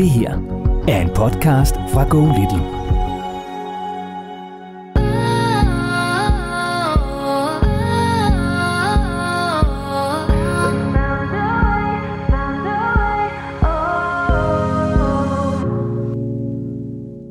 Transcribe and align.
Det 0.00 0.10
her 0.10 0.32
er 0.88 1.00
en 1.02 1.10
podcast 1.22 1.74
fra 1.92 2.02
Go 2.12 2.20
Little. 2.36 2.64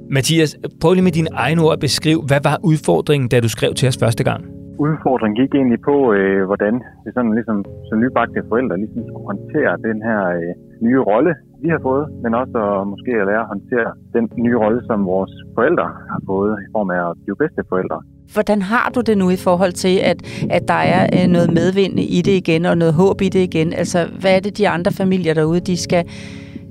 Mathias, 0.10 0.58
prøv 0.82 0.94
lige 0.94 1.04
med 1.04 1.12
dine 1.12 1.30
egne 1.34 1.62
ord 1.62 1.74
at 1.74 1.80
beskrive, 1.80 2.22
hvad 2.28 2.42
var 2.44 2.60
udfordringen, 2.64 3.30
da 3.30 3.40
du 3.40 3.50
skrev 3.50 3.74
til 3.74 3.88
os 3.88 3.98
første 4.04 4.24
gang? 4.24 4.42
Udfordringen 4.80 5.36
gik 5.42 5.52
egentlig 5.56 5.82
på, 5.82 6.14
øh, 6.14 6.46
hvordan 6.46 6.74
det 7.04 7.12
sådan 7.14 7.34
ligesom 7.34 7.66
som 7.90 8.00
nybagte 8.00 8.42
forældre 8.50 8.78
ligesom 8.78 9.02
skulle 9.08 9.26
håndtere 9.32 9.72
den 9.90 10.02
her 10.08 10.22
øh, 10.40 10.52
nye 10.88 11.02
rolle, 11.12 11.34
vi 11.64 11.70
har 11.70 11.80
fået, 11.89 12.05
men 12.23 12.32
også 12.41 12.57
at 12.68 12.88
måske 12.88 13.11
at 13.21 13.25
lære 13.29 13.43
at 13.46 13.52
håndtere 13.54 13.89
den 14.15 14.25
nye 14.46 14.57
rolle, 14.64 14.82
som 14.89 15.06
vores 15.06 15.34
forældre 15.56 15.88
har 16.11 16.21
fået 16.25 16.54
i 16.65 16.68
form 16.75 16.89
af 16.89 17.10
at 17.10 17.15
blive 17.24 17.36
bedste 17.36 17.61
forældre. 17.70 18.00
Hvordan 18.34 18.61
har 18.61 18.92
du 18.96 19.01
det 19.01 19.18
nu 19.18 19.29
i 19.29 19.39
forhold 19.47 19.71
til, 19.71 19.96
at, 20.11 20.20
at 20.50 20.68
der 20.68 20.82
er 20.96 21.01
øh, 21.18 21.28
noget 21.36 21.54
medvind 21.54 22.00
i 22.00 22.21
det 22.21 22.32
igen, 22.32 22.65
og 22.65 22.78
noget 22.78 22.93
håb 22.93 23.21
i 23.21 23.29
det 23.29 23.39
igen? 23.39 23.74
Altså, 23.74 24.00
hvad 24.21 24.36
er 24.36 24.39
det, 24.39 24.57
de 24.57 24.70
andre 24.70 24.92
familier 24.92 25.34
derude, 25.34 25.60
de 25.60 25.78
skal 25.78 26.06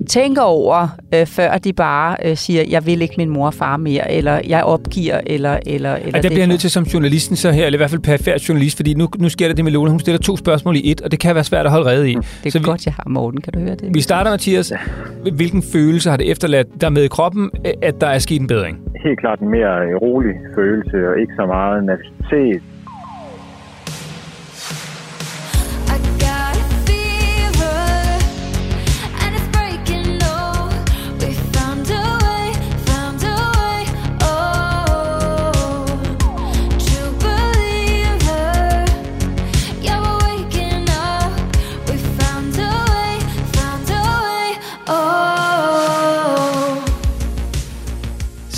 tænker 0.09 0.41
over, 0.41 0.87
øh, 1.15 1.25
før 1.25 1.57
de 1.57 1.73
bare 1.73 2.15
øh, 2.25 2.35
siger, 2.35 2.63
jeg 2.69 2.85
vil 2.85 3.01
ikke 3.01 3.13
min 3.17 3.29
mor 3.29 3.45
og 3.45 3.53
far 3.53 3.77
mere, 3.77 4.11
eller 4.11 4.39
jeg 4.47 4.63
opgiver, 4.63 5.19
eller... 5.27 5.57
eller, 5.65 5.95
eller 5.95 6.17
og 6.17 6.23
der 6.23 6.29
bliver 6.29 6.37
jeg 6.37 6.47
nødt 6.47 6.59
til 6.59 6.69
som 6.69 6.83
journalisten 6.83 7.35
så 7.35 7.51
her, 7.51 7.65
eller 7.65 7.77
i 7.77 7.81
hvert 7.81 7.89
fald 7.89 8.01
perfekt 8.01 8.49
journalist, 8.49 8.75
fordi 8.75 8.93
nu, 8.93 9.07
nu 9.19 9.29
sker 9.29 9.47
der 9.47 9.55
det 9.55 9.63
med 9.63 9.71
Lola, 9.71 9.89
hun 9.89 9.99
stiller 9.99 10.19
to 10.19 10.37
spørgsmål 10.37 10.75
i 10.75 10.91
et, 10.91 11.01
og 11.01 11.11
det 11.11 11.19
kan 11.19 11.35
være 11.35 11.43
svært 11.43 11.65
at 11.65 11.71
holde 11.71 11.89
redde 11.89 12.11
i. 12.11 12.15
Det 12.15 12.45
er 12.45 12.49
så 12.49 12.61
godt, 12.61 12.81
vi, 12.81 12.83
jeg 12.85 12.93
har 12.93 13.09
Morten, 13.09 13.41
kan 13.41 13.53
du 13.53 13.59
høre 13.59 13.75
det? 13.75 13.89
Vi 13.93 14.01
starter, 14.01 14.31
Mathias. 14.31 14.73
Hvilken 15.33 15.63
følelse 15.73 16.09
har 16.09 16.17
det 16.17 16.31
efterladt 16.31 16.67
der 16.81 16.89
med 16.89 17.03
i 17.03 17.07
kroppen, 17.07 17.51
at 17.81 18.01
der 18.01 18.07
er 18.07 18.19
sket 18.19 18.41
en 18.41 18.47
bedring? 18.47 18.77
Helt 19.03 19.19
klart 19.19 19.39
en 19.39 19.49
mere 19.49 19.95
rolig 19.95 20.35
følelse, 20.55 20.97
og 21.09 21.19
ikke 21.21 21.33
så 21.35 21.45
meget 21.45 21.83
nervøsitet 21.83 22.61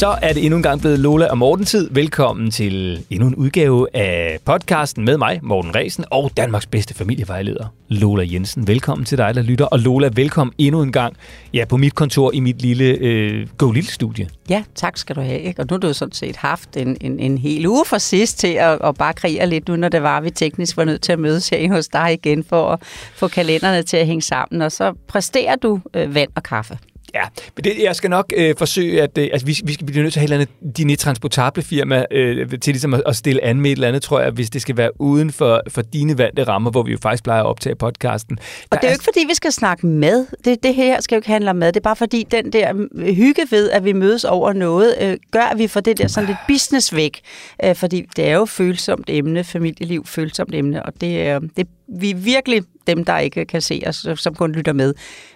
Så 0.02 0.18
er 0.22 0.34
det 0.34 0.44
endnu 0.46 0.58
en 0.58 0.64
gang 0.64 0.82
blevet 0.82 1.00
Lola 1.00 1.26
og 1.26 1.38
Morten 1.38 1.66
tid. 1.66 1.90
Velkommen 1.92 2.52
til 2.52 3.06
endnu 3.10 3.28
en 3.28 3.36
udgave 3.36 3.88
af 3.96 4.40
podcasten 4.46 5.06
med 5.06 5.18
mig, 5.18 5.40
Morten 5.44 5.76
Resen, 5.76 6.06
og 6.12 6.32
Danmarks 6.38 6.66
bedste 6.66 6.94
familievejleder, 6.94 7.66
Lola 7.88 8.26
Jensen. 8.32 8.68
Velkommen 8.68 9.06
til 9.06 9.18
dig, 9.18 9.36
der 9.36 9.42
lytter. 9.42 9.66
Og 9.66 9.80
Lola, 9.80 10.10
velkommen 10.14 10.54
endnu 10.58 10.82
en 10.82 10.92
gang 10.92 11.16
ja, 11.54 11.66
på 11.66 11.78
mit 11.78 11.96
kontor 11.96 12.32
i 12.34 12.40
mit 12.40 12.62
lille 12.62 12.86
øh, 12.86 13.48
Go 13.58 13.72
Lille 13.72 13.90
studie. 13.90 14.28
Ja, 14.50 14.64
tak 14.76 14.98
skal 14.98 15.16
du 15.16 15.22
have. 15.22 15.40
Ikke? 15.40 15.62
Og 15.62 15.68
nu 15.70 15.74
har 15.74 15.80
du 15.80 15.94
sådan 15.94 16.14
set 16.14 16.36
haft 16.36 16.78
en, 16.78 16.98
en, 17.02 17.20
en 17.20 17.38
hel 17.38 17.68
uge 17.68 17.86
for 17.86 17.98
sidst 17.98 18.40
til 18.40 18.54
at, 18.54 18.80
at 18.84 18.96
bare 18.96 19.14
krige 19.14 19.46
lidt 19.46 19.68
nu, 19.68 19.76
når 19.76 19.90
det 19.90 20.04
var, 20.04 20.22
vi 20.22 20.30
teknisk 20.30 20.78
var 20.78 20.84
nødt 20.84 21.02
til 21.02 21.12
at 21.12 21.20
mødes 21.20 21.50
her 21.50 21.74
hos 21.74 21.88
dig 21.88 22.14
igen 22.14 22.44
for 22.44 22.70
at 22.70 22.80
få 23.16 23.28
kalenderne 23.28 23.84
til 23.84 23.98
at 23.98 24.08
hænge 24.08 24.22
sammen. 24.22 24.62
Og 24.62 24.72
så 24.72 24.94
præsterer 25.08 25.56
du 25.56 25.80
øh, 25.94 26.16
vand 26.16 26.30
og 26.36 26.44
kaffe. 26.44 26.78
Ja, 27.14 27.23
men 27.56 27.64
det, 27.64 27.84
jeg 27.84 27.95
skal 27.95 28.09
nok 28.09 28.34
øh, 28.38 28.56
forsøge, 28.58 29.02
at 29.02 29.17
øh, 29.17 29.30
altså, 29.31 29.45
vi, 29.45 29.58
vi 29.64 29.73
skal 29.73 29.86
blive 29.86 30.02
nødt 30.04 30.14
til 30.14 30.20
at 30.20 30.30
have 30.30 30.42
et 30.42 30.80
eller 30.80 30.95
transportable 30.95 31.64
firma 31.64 32.06
øh, 32.12 32.50
til 32.59 32.73
ligesom 32.73 32.94
at, 32.94 33.04
at 33.06 33.16
stille 33.16 33.44
an 33.44 33.61
med 33.61 33.72
et 33.72 33.76
eller 33.76 33.88
andet, 33.88 34.02
tror 34.02 34.20
jeg, 34.20 34.32
hvis 34.32 34.49
det 34.49 34.61
skal 34.61 34.77
være 34.77 35.02
uden 35.02 35.32
for, 35.32 35.61
for 35.67 35.82
dine 35.82 36.17
vante 36.17 36.44
rammer, 36.44 36.72
hvor 36.72 36.83
vi 36.83 36.92
jo 36.92 36.98
faktisk 37.02 37.23
plejer 37.23 37.42
at 37.42 37.48
optage 37.48 37.76
podcasten. 37.76 38.36
Der 38.36 38.44
og 38.72 38.77
det 38.77 38.83
er 38.83 38.92
jo 38.92 38.94
ikke, 38.94 39.04
fordi 39.04 39.20
vi 39.27 39.33
skal 39.33 39.52
snakke 39.52 39.88
med. 39.88 40.26
Det, 40.45 40.64
det 40.64 40.76
her 40.76 41.02
skal 41.02 41.16
jo 41.16 41.17
ikke 41.17 41.30
handle 41.30 41.49
om 41.49 41.55
mad. 41.55 41.67
Det 41.67 41.80
er 41.80 41.82
bare 41.82 41.95
fordi, 41.95 42.27
den 42.32 42.54
der 42.54 42.88
hygge 43.14 43.42
ved, 43.52 43.70
at 43.70 43.86
vi 43.86 43.93
mødes 43.93 44.23
over 44.23 44.54
noget, 44.54 44.95
øh, 45.02 45.17
gør, 45.32 45.42
at 45.42 45.58
vi 45.58 45.67
får 45.67 45.80
det 45.80 45.98
der 45.98 46.08
sådan 46.08 46.28
lidt 46.28 46.38
business 46.48 46.95
væk. 46.95 47.20
Øh, 47.64 47.76
fordi 47.76 48.05
det 48.16 48.28
er 48.28 48.33
jo 48.33 48.45
følsomt 48.45 49.05
emne, 49.08 49.43
familieliv 49.43 50.05
følsomt 50.05 50.55
emne, 50.55 50.86
og 50.86 50.93
det, 51.02 51.36
øh, 51.36 51.42
det 51.58 51.67
vi 51.99 52.10
er 52.10 52.16
virkelig 52.16 52.64
dem, 52.88 53.05
der 53.05 53.17
ikke 53.17 53.45
kan 53.45 53.61
se 53.61 53.83
os, 53.86 54.08
som 54.16 54.36
kun 54.36 54.52
lytter 54.52 54.73
med. 54.73 54.93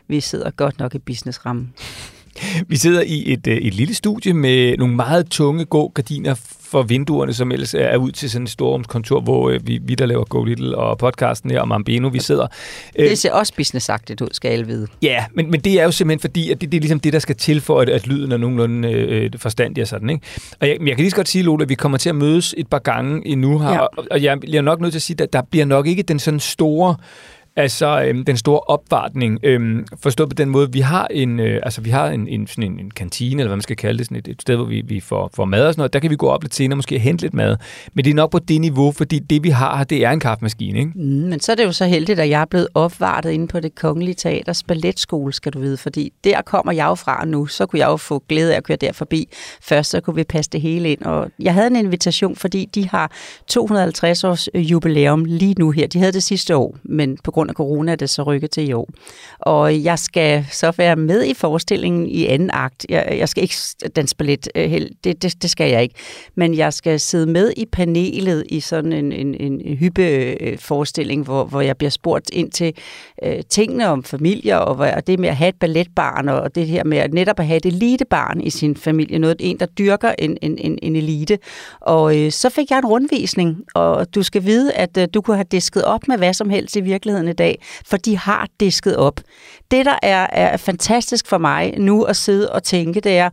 Vi 0.08 0.20
sidder 0.20 0.52
godt 0.52 0.80
nok 0.80 0.96
i 0.96 1.00
businessrammen. 1.00 1.74
Vi 2.68 2.78
sidder 2.78 3.02
i 3.02 3.34
et, 3.34 3.48
øh, 3.48 3.58
et 3.58 3.74
lille 3.74 3.94
studie 3.94 4.34
med 4.34 4.78
nogle 4.78 4.96
meget 4.96 5.30
tunge 5.30 5.66
gå 5.66 5.88
gardiner 5.88 6.36
for 6.62 6.84
vinduerne, 6.84 7.34
som 7.34 7.52
ellers 7.52 7.74
er 7.74 7.98
ud 7.98 8.12
til 8.12 8.30
sådan 8.30 8.44
et 8.44 8.50
storrumskontor, 8.50 9.22
hvor 9.22 9.50
øh, 9.50 9.68
vi, 9.68 9.80
vi 9.84 9.96
der 9.96 10.06
laver 10.06 10.24
Go 10.24 10.44
Little 10.44 10.78
og 10.78 10.98
podcasten 10.98 11.52
her 11.52 11.62
om 11.62 11.72
Ambeno, 11.72 12.08
vi 12.08 12.20
sidder. 12.20 12.48
Det 12.98 13.10
øh, 13.10 13.18
ser 13.18 13.34
også 13.34 13.54
businessagtigt 13.56 14.22
ud, 14.22 14.28
skal 14.32 14.50
alle 14.50 14.68
vide. 14.68 14.88
Ja, 15.02 15.26
men, 15.34 15.52
men 15.52 15.60
det 15.60 15.80
er 15.80 15.84
jo 15.84 15.92
simpelthen 15.92 16.20
fordi, 16.20 16.52
at 16.52 16.62
det, 16.62 16.72
det 16.72 16.78
er 16.78 16.82
ligesom 16.82 17.00
det, 17.00 17.14
der 17.14 17.20
skal 17.20 17.36
til 17.36 17.62
for, 17.62 17.82
at, 17.82 17.90
at 17.90 18.08
lyden 18.08 18.32
er 18.32 18.38
nogenlunde 18.38 18.92
øh, 18.92 19.32
forstandig 19.38 19.82
og 19.82 19.88
sådan. 19.88 20.10
Ikke? 20.10 20.26
Og 20.60 20.68
jeg, 20.68 20.78
jeg 20.80 20.96
kan 20.96 20.98
lige 20.98 21.10
så 21.10 21.16
godt 21.16 21.30
sige, 21.30 21.44
Lola, 21.44 21.64
at 21.64 21.70
vi 21.70 21.76
kommer 21.76 21.98
til 21.98 22.10
at 22.10 22.16
mødes 22.16 22.56
et 22.58 22.68
par 22.68 22.80
gange 22.80 23.28
endnu 23.28 23.60
her, 23.60 23.72
ja. 23.72 23.80
og, 23.80 24.06
og 24.12 24.24
jeg, 24.24 24.38
jeg 24.48 24.58
er 24.58 24.62
nok 24.62 24.82
nødt 24.82 24.92
til 24.92 25.00
at 25.00 25.04
sige, 25.04 25.24
at 25.24 25.34
der 25.34 25.42
bliver 25.42 25.66
nok 25.66 25.88
ikke 25.88 26.04
den 26.04 26.20
sådan 26.20 26.40
store 26.40 26.96
Altså 27.58 28.04
øhm, 28.06 28.26
den 28.26 28.38
store 28.38 28.60
opvartning, 28.60 29.40
øhm, 29.44 29.86
forstået 30.00 30.30
på 30.30 30.34
den 30.34 30.50
måde, 30.50 30.72
vi 30.72 30.80
har 30.80 31.08
en, 31.12 31.40
øh, 31.40 31.60
altså 31.64 31.82
vi 31.82 31.90
har 31.90 32.10
en, 32.10 32.28
en, 32.28 32.48
sådan 32.48 32.72
en, 32.72 32.80
en 32.80 32.92
kantine, 32.92 33.42
eller 33.42 33.48
hvad 33.48 33.56
man 33.56 33.62
skal 33.62 33.76
kalde 33.76 33.98
det, 33.98 34.06
sådan 34.06 34.18
et, 34.18 34.28
et 34.28 34.42
sted, 34.42 34.56
hvor 34.56 34.66
vi, 34.66 34.82
vi 34.88 35.00
får, 35.00 35.30
får 35.34 35.46
mad 35.46 35.68
og 35.68 35.74
sådan 35.74 35.80
noget. 35.80 35.94
Der 35.94 36.00
kan 36.00 36.10
vi 36.10 36.16
gå 36.16 36.28
op 36.28 36.44
lidt 36.44 36.56
senere, 36.56 36.76
måske 36.76 37.00
hente 37.00 37.24
lidt 37.24 37.34
mad. 37.34 37.58
Men 37.94 38.06
det 38.06 38.12
er 38.12 38.16
nok 38.16 38.32
på 38.32 38.40
det 38.40 38.62
niveau, 38.62 38.92
fordi 38.92 39.20
det 39.20 39.44
vi 39.44 39.50
har 39.50 39.78
her, 39.78 39.84
det 39.84 40.06
er 40.06 40.12
en 40.12 40.20
kaffemaskine, 40.20 40.80
ikke? 40.80 40.92
Mm, 40.96 41.02
men 41.04 41.40
så 41.40 41.52
er 41.52 41.56
det 41.56 41.64
jo 41.64 41.72
så 41.72 41.86
heldigt, 41.86 42.20
at 42.20 42.30
jeg 42.30 42.42
er 42.42 42.46
blevet 42.46 42.68
opvartet 42.74 43.32
inde 43.32 43.48
på 43.48 43.60
det 43.60 43.76
kongelige 43.76 44.16
teaters 44.16 44.64
balletskole, 44.64 45.34
skal 45.34 45.54
du 45.54 45.60
vide, 45.60 45.78
fordi 45.78 46.14
der 46.24 46.42
kommer 46.42 46.72
jeg 46.72 46.86
jo 46.86 46.96
fra 46.96 47.26
nu, 47.26 47.46
så 47.46 47.66
kunne 47.66 47.80
jeg 47.80 47.88
jo 47.88 47.98
få 47.98 48.24
glæde 48.30 48.54
af 48.54 48.58
at 48.58 48.64
køre 48.64 48.78
der 48.78 48.92
forbi. 48.92 49.28
Først 49.62 49.90
så 49.90 50.02
kunne 50.02 50.16
vi 50.16 50.24
passe 50.24 50.52
det 50.52 50.62
hele 50.62 50.92
ind, 50.92 51.02
og 51.02 51.32
jeg 51.40 51.54
havde 51.54 51.68
en 51.68 51.76
invitation, 51.76 52.36
fordi 52.36 52.70
de 52.76 52.90
har 52.90 53.12
250 53.48 54.24
års 54.24 54.50
øh, 54.54 54.72
jubilæum 54.72 55.26
lige 55.26 55.56
nu 55.60 55.72
her. 55.72 55.88
De 55.88 56.00
havde 56.00 56.12
det 56.12 56.24
sidste 56.24 56.56
år, 56.56 56.76
men 56.84 57.18
på 57.24 57.32
grund 57.32 57.45
grund 57.46 57.50
af 57.50 57.56
corona 57.56 57.92
er 57.92 57.96
det 57.96 58.10
så 58.10 58.24
rykket 58.24 58.52
til 58.52 58.70
i 58.70 58.74
år. 58.74 58.90
Og 59.40 59.84
jeg 59.84 60.00
skal 60.00 60.46
så 60.52 60.72
være 60.78 60.96
med 60.96 61.26
i 61.26 61.34
forestillingen 61.34 62.08
i 62.08 62.26
anden 62.26 62.50
akt. 62.54 62.86
Jeg, 62.90 63.16
jeg 63.20 63.30
skal 63.30 63.44
ikke 63.44 63.56
danse 63.96 64.16
ballet, 64.16 64.48
øh, 64.56 64.82
det, 65.04 65.24
det, 65.24 65.42
det 65.42 65.50
skal 65.50 65.72
jeg 65.72 65.84
ikke. 65.84 65.96
Men 66.36 66.58
jeg 66.58 66.74
skal 66.74 67.00
sidde 67.00 67.26
med 67.26 67.52
i 67.58 67.66
panelet 67.66 68.44
i 68.50 68.60
sådan 68.60 68.94
en, 68.94 69.12
en, 69.12 69.36
en 69.40 69.78
hyppe-forestilling, 69.78 71.20
øh, 71.22 71.26
hvor, 71.26 71.44
hvor 71.44 71.62
jeg 71.62 71.78
bliver 71.78 71.90
spurgt 71.90 72.30
ind 72.34 72.52
til 72.52 72.74
øh, 73.24 73.42
tingene 73.50 73.88
om 73.88 74.04
familier, 74.04 74.58
og, 74.58 74.78
og 74.78 75.08
det 75.08 75.20
med 75.20 75.30
at 75.30 75.36
have 75.36 75.50
et 75.50 75.60
balletbarn, 75.60 76.30
og 76.30 76.56
det 76.56 76.68
her 76.68 76.84
med 76.84 76.98
at 76.98 77.14
netop 77.14 77.40
at 77.40 77.48
have 77.48 77.58
et 77.58 77.66
elitebarn 77.66 78.42
i 78.42 78.50
sin 78.50 78.76
familie, 78.76 79.20
noget 79.20 79.36
en, 79.40 79.60
der 79.60 79.66
dyrker 79.66 80.12
en, 80.20 80.38
en, 80.42 80.58
en, 80.58 80.80
en 80.82 80.96
elite. 80.96 81.38
Og 81.80 82.18
øh, 82.18 82.32
så 82.32 82.50
fik 82.50 82.70
jeg 82.70 82.78
en 82.78 82.86
rundvisning, 82.86 83.64
og 83.74 84.16
du 84.16 84.24
skal 84.24 84.46
vide, 84.46 84.74
at 84.74 84.98
øh, 84.98 85.08
du 85.14 85.22
kunne 85.22 85.38
have 85.38 85.46
disket 85.52 85.84
op 85.84 86.08
med 86.08 86.18
hvad 86.18 86.34
som 86.34 86.50
helst 86.50 86.76
i 86.76 86.82
virkeligheden 86.82 87.28
dag, 87.36 87.62
for 87.86 87.98
de 87.98 88.18
har 88.18 88.48
disket 88.60 88.98
op. 88.98 89.22
Det, 89.72 89.86
der 89.86 89.96
er, 90.02 90.28
er 90.32 90.58
fantastisk 90.58 91.28
for 91.28 91.38
mig 91.38 91.74
nu 91.78 92.04
at 92.04 92.16
sidde 92.16 92.52
og 92.52 92.64
tænke, 92.64 93.00
det 93.00 93.18
er, 93.18 93.30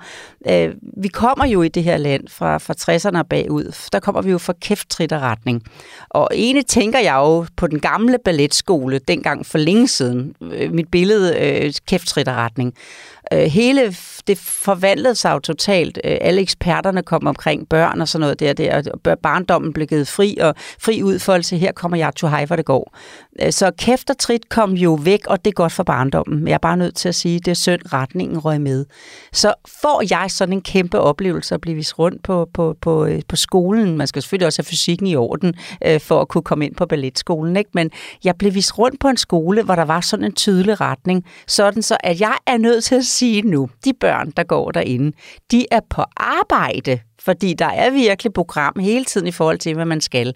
øh, 0.49 0.75
vi 0.97 1.09
kommer 1.09 1.47
jo 1.47 1.63
i 1.63 1.69
det 1.69 1.85
her 1.85 1.97
land 1.97 2.29
fra, 2.29 2.59
fra 2.59 2.75
60'erne 2.81 3.19
og 3.19 3.27
bagud. 3.27 3.89
Der 3.93 4.01
kommer 4.01 4.23
vi 4.23 4.31
jo 4.31 4.39
fra 4.39 4.55
kæfttritterretning. 4.61 5.63
Og 6.11 6.29
egentlig 6.35 6.67
tænker 6.67 6.99
jeg 6.99 7.15
jo 7.15 7.47
på 7.57 7.67
den 7.67 7.81
gamle 7.81 8.19
balletskole, 8.25 8.99
dengang 8.99 9.47
for 9.47 9.59
længe 9.59 9.89
siden. 9.89 10.35
Øh, 10.43 10.73
mit 10.73 10.91
billede, 10.91 11.39
øh, 11.39 11.73
kæfttritterretning. 11.87 12.75
Øh, 13.33 13.39
hele 13.39 13.95
det 14.27 14.39
forvandlede 14.39 15.15
sig 15.15 15.33
jo 15.33 15.39
totalt. 15.39 15.99
Øh, 16.05 16.19
alle 16.21 16.41
eksperterne 16.41 17.03
kom 17.03 17.27
omkring 17.27 17.69
børn 17.69 18.01
og 18.01 18.09
sådan 18.09 18.21
noget 18.21 18.41
der, 18.41 18.53
der 18.53 18.83
og 19.05 19.19
barndommen 19.19 19.73
blev 19.73 19.87
givet 19.87 20.09
fri, 20.09 20.39
og 20.41 20.55
fri 20.81 21.03
udfoldelse, 21.03 21.57
her 21.57 21.73
kommer 21.73 21.97
jeg 21.97 22.15
to 22.17 22.27
hej, 22.27 22.45
hvor 22.45 22.57
det 22.57 22.65
går. 22.65 22.97
Øh, 23.41 23.53
så 23.53 23.71
kæft 23.79 24.11
og 24.11 24.19
trit 24.19 24.49
kom 24.49 24.73
jo 24.73 24.99
væk, 25.03 25.27
og 25.27 25.45
det 25.45 25.51
er 25.51 25.55
godt 25.55 25.73
for 25.73 25.83
barndommen. 25.83 26.39
Men 26.39 26.49
jeg 26.49 26.55
er 26.55 26.59
bare 26.59 26.77
nødt 26.77 26.97
til 26.97 27.09
at 27.09 27.15
sige, 27.15 27.37
at 27.37 27.45
det 27.45 27.51
er 27.51 27.55
synd, 27.55 27.81
retningen 27.93 28.39
røg 28.39 28.61
med. 28.61 28.85
Så 29.33 29.55
får 29.83 30.03
jeg 30.11 30.31
sådan 30.31 30.53
en 30.53 30.61
kæmpe 30.61 31.01
oplevelse 31.01 31.55
at 31.55 31.61
blive 31.61 31.77
vist 31.77 31.99
rundt 31.99 32.23
på, 32.23 32.49
på, 32.55 32.77
på, 32.81 33.07
øh, 33.07 33.23
på 33.29 33.37
skolen. 33.37 33.97
Man 33.97 34.07
skal 34.07 34.23
selvfølgelig 34.23 34.47
også 34.47 34.63
have 34.63 34.67
fysikken 34.67 35.07
i 35.07 35.17
orden, 35.17 35.55
øh, 35.87 36.01
for 36.01 36.21
at 36.21 36.29
kunne 36.29 36.43
komme 36.43 36.67
ind 36.67 36.75
på 36.75 36.87
balletskolen. 36.87 37.57
Ikke? 37.57 37.71
Men 37.75 37.91
jeg 38.25 38.37
blev 38.37 38.55
vist 38.55 38.79
rundt 38.79 39.01
på 39.01 39.09
en 39.09 39.17
skole, 39.17 39.63
hvor 39.63 39.75
der 39.75 39.85
var 39.85 40.01
sådan 40.01 40.25
en 40.25 40.33
tydelig 40.33 40.81
retning, 40.81 41.25
sådan 41.47 41.83
så 41.83 41.97
at 42.01 42.21
jeg 42.21 42.35
er 42.47 42.57
nødt 42.57 42.85
til 42.85 42.95
at 42.95 43.05
sige 43.05 43.43
nu, 43.43 43.69
de 43.85 43.93
børn, 43.93 44.31
der 44.37 44.43
går 44.43 44.71
derinde, 44.71 45.17
de 45.51 45.67
er 45.71 45.81
på 45.91 46.03
arbejde, 46.17 46.99
fordi 47.21 47.55
der 47.55 47.67
er 47.67 47.91
virkelig 47.91 48.33
program 48.33 48.79
hele 48.81 49.05
tiden 49.05 49.27
i 49.27 49.31
forhold 49.31 49.59
til, 49.59 49.75
hvad 49.75 49.85
man 49.85 50.01
skal. 50.01 50.35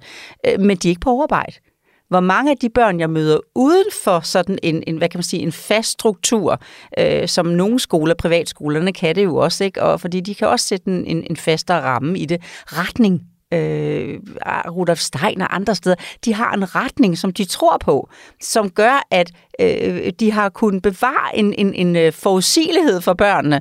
Men 0.59 0.77
de 0.77 0.89
er 0.89 0.91
ikke 0.91 1.01
på 1.01 1.11
overarbejde 1.11 1.53
hvor 2.09 2.21
mange 2.21 2.51
af 2.51 2.57
de 2.57 2.69
børn, 2.69 3.01
jeg 3.01 3.11
møder 3.11 3.39
uden 3.55 3.87
for 4.05 4.21
sådan 4.21 4.59
en, 4.63 4.83
en 4.87 4.97
hvad 4.97 5.09
kan 5.09 5.19
man 5.19 5.23
sige, 5.23 5.43
en 5.43 5.53
fast 5.53 5.91
struktur, 5.91 6.61
øh, 6.99 7.29
som 7.29 7.47
nogle 7.47 7.79
skoler, 7.79 8.15
privatskolerne 8.15 8.93
kan 8.93 9.15
det 9.15 9.25
jo 9.25 9.37
også, 9.37 9.65
ikke? 9.65 9.83
Og 9.83 10.01
fordi 10.01 10.21
de 10.21 10.35
kan 10.35 10.49
også 10.49 10.67
sætte 10.67 10.87
en, 10.89 11.05
en, 11.05 11.27
en 11.31 11.37
fastere 11.37 11.81
ramme 11.81 12.19
i 12.19 12.25
det. 12.25 12.43
Retning 12.67 13.23
øh, 13.53 14.21
ah, 14.43 14.77
Rudolf 14.77 14.99
Stein 14.99 15.41
og 15.41 15.55
andre 15.55 15.75
steder, 15.75 15.97
de 16.25 16.35
har 16.35 16.53
en 16.53 16.75
retning, 16.75 17.19
som 17.19 17.33
de 17.33 17.45
tror 17.45 17.79
på, 17.79 18.09
som 18.41 18.71
gør, 18.71 19.07
at 19.11 19.31
øh, 19.61 20.13
de 20.21 20.33
har 20.33 20.49
kunnet 20.49 20.83
bevare 20.83 21.39
en, 21.39 21.53
en, 21.53 21.75
en 21.75 21.97
øh, 21.97 22.13
forudsigelighed 22.13 23.01
for 23.01 23.15
børnene, 23.15 23.61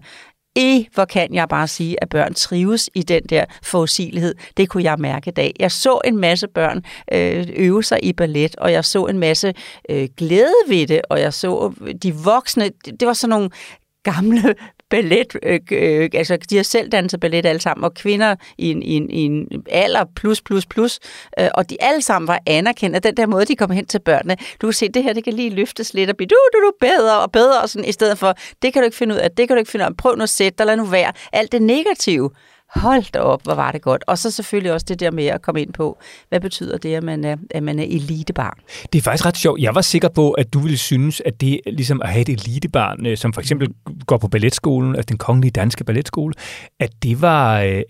i, 0.55 0.87
hvor 0.93 1.05
kan 1.05 1.33
jeg 1.33 1.49
bare 1.49 1.67
sige, 1.67 2.03
at 2.03 2.09
børn 2.09 2.33
trives 2.33 2.89
i 2.95 3.01
den 3.01 3.23
der 3.23 3.45
forudsigelighed. 3.63 4.35
Det 4.57 4.69
kunne 4.69 4.83
jeg 4.83 4.99
mærke 4.99 5.29
i 5.29 5.33
dag. 5.33 5.53
Jeg 5.59 5.71
så 5.71 6.01
en 6.05 6.17
masse 6.17 6.47
børn 6.47 6.83
øh, 7.13 7.47
øve 7.55 7.83
sig 7.83 7.99
i 8.03 8.13
ballet, 8.13 8.55
og 8.55 8.71
jeg 8.71 8.85
så 8.85 9.05
en 9.05 9.19
masse 9.19 9.53
øh, 9.89 10.09
glæde 10.17 10.53
ved 10.67 10.87
det, 10.87 11.01
og 11.09 11.21
jeg 11.21 11.33
så 11.33 11.73
øh, 11.81 11.93
de 12.03 12.15
voksne, 12.15 12.69
det 12.99 13.07
var 13.07 13.13
sådan 13.13 13.29
nogle 13.29 13.49
gamle 14.03 14.55
ballet, 14.89 15.35
øh, 15.43 15.59
øh, 15.71 16.09
altså 16.13 16.37
de 16.49 16.55
har 16.55 16.63
selv 16.63 16.89
danset 16.89 17.19
ballet 17.19 17.45
alle 17.45 17.61
sammen, 17.61 17.83
og 17.83 17.93
kvinder 17.93 18.35
i 18.57 18.71
en, 18.71 18.83
i 18.83 18.93
en, 18.93 19.09
i 19.09 19.21
en 19.21 19.47
alder 19.69 20.05
plus, 20.15 20.41
plus, 20.41 20.65
plus, 20.65 20.99
øh, 21.39 21.47
og 21.53 21.69
de 21.69 21.77
alle 21.79 22.01
sammen 22.01 22.27
var 22.27 22.39
anerkendt 22.45 22.95
af 22.95 23.01
den 23.01 23.17
der 23.17 23.25
måde, 23.25 23.45
de 23.45 23.55
kom 23.55 23.71
hen 23.71 23.85
til 23.85 23.99
børnene. 23.99 24.37
Du 24.61 24.67
kan 24.67 24.73
se, 24.73 24.89
det 24.89 25.03
her, 25.03 25.13
det 25.13 25.23
kan 25.23 25.33
lige 25.33 25.49
løftes 25.49 25.93
lidt 25.93 26.09
og 26.09 26.17
blive 26.17 26.27
du, 26.27 26.35
du, 26.53 26.59
du, 26.59 26.71
bedre 26.79 27.19
og 27.19 27.31
bedre, 27.31 27.61
og 27.61 27.69
sådan, 27.69 27.89
i 27.89 27.91
stedet 27.91 28.17
for, 28.17 28.33
det 28.61 28.73
kan 28.73 28.81
du 28.81 28.85
ikke 28.85 28.97
finde 28.97 29.15
ud 29.15 29.19
af, 29.19 29.31
det 29.31 29.47
kan 29.47 29.55
du 29.55 29.59
ikke 29.59 29.71
finde 29.71 29.85
ud 29.85 29.89
af, 29.89 29.97
prøv 29.97 30.15
nu 30.15 30.23
at 30.23 30.29
sætte 30.29 30.57
dig, 30.57 30.65
lad 30.65 30.77
nu 30.77 30.85
være. 30.85 31.11
Alt 31.33 31.51
det 31.51 31.61
negative, 31.61 32.29
hold 32.75 33.11
da 33.13 33.19
op, 33.19 33.43
hvor 33.43 33.53
var 33.53 33.71
det 33.71 33.81
godt. 33.81 34.03
Og 34.07 34.17
så 34.17 34.31
selvfølgelig 34.31 34.73
også 34.73 34.85
det 34.89 34.99
der 34.99 35.11
med 35.11 35.25
at 35.25 35.41
komme 35.41 35.61
ind 35.61 35.73
på, 35.73 35.97
hvad 36.29 36.39
betyder 36.39 36.77
det, 36.77 36.95
at 36.95 37.03
man 37.03 37.23
er, 37.23 37.37
at 37.51 37.63
man 37.63 37.79
er 37.79 37.83
elitebarn? 37.83 38.57
Det 38.93 38.99
er 38.99 39.03
faktisk 39.03 39.25
ret 39.25 39.37
sjovt. 39.37 39.61
Jeg 39.61 39.75
var 39.75 39.81
sikker 39.81 40.09
på, 40.09 40.31
at 40.31 40.53
du 40.53 40.59
ville 40.59 40.77
synes, 40.77 41.21
at 41.25 41.41
det 41.41 41.59
ligesom 41.65 42.01
at 42.01 42.09
have 42.09 42.21
et 42.21 42.29
elitebarn, 42.29 43.05
øh, 43.05 43.17
som 43.17 43.33
for 43.33 43.41
eksempel 43.41 43.67
går 44.07 44.17
på 44.17 44.27
balletskolen, 44.27 44.95
altså 44.95 45.07
den 45.09 45.17
kongelige 45.17 45.51
danske 45.51 45.83
balletskole, 45.83 46.33
at 46.79 46.89
det 47.03 47.21
var, 47.21 47.61
øh, 47.61 47.81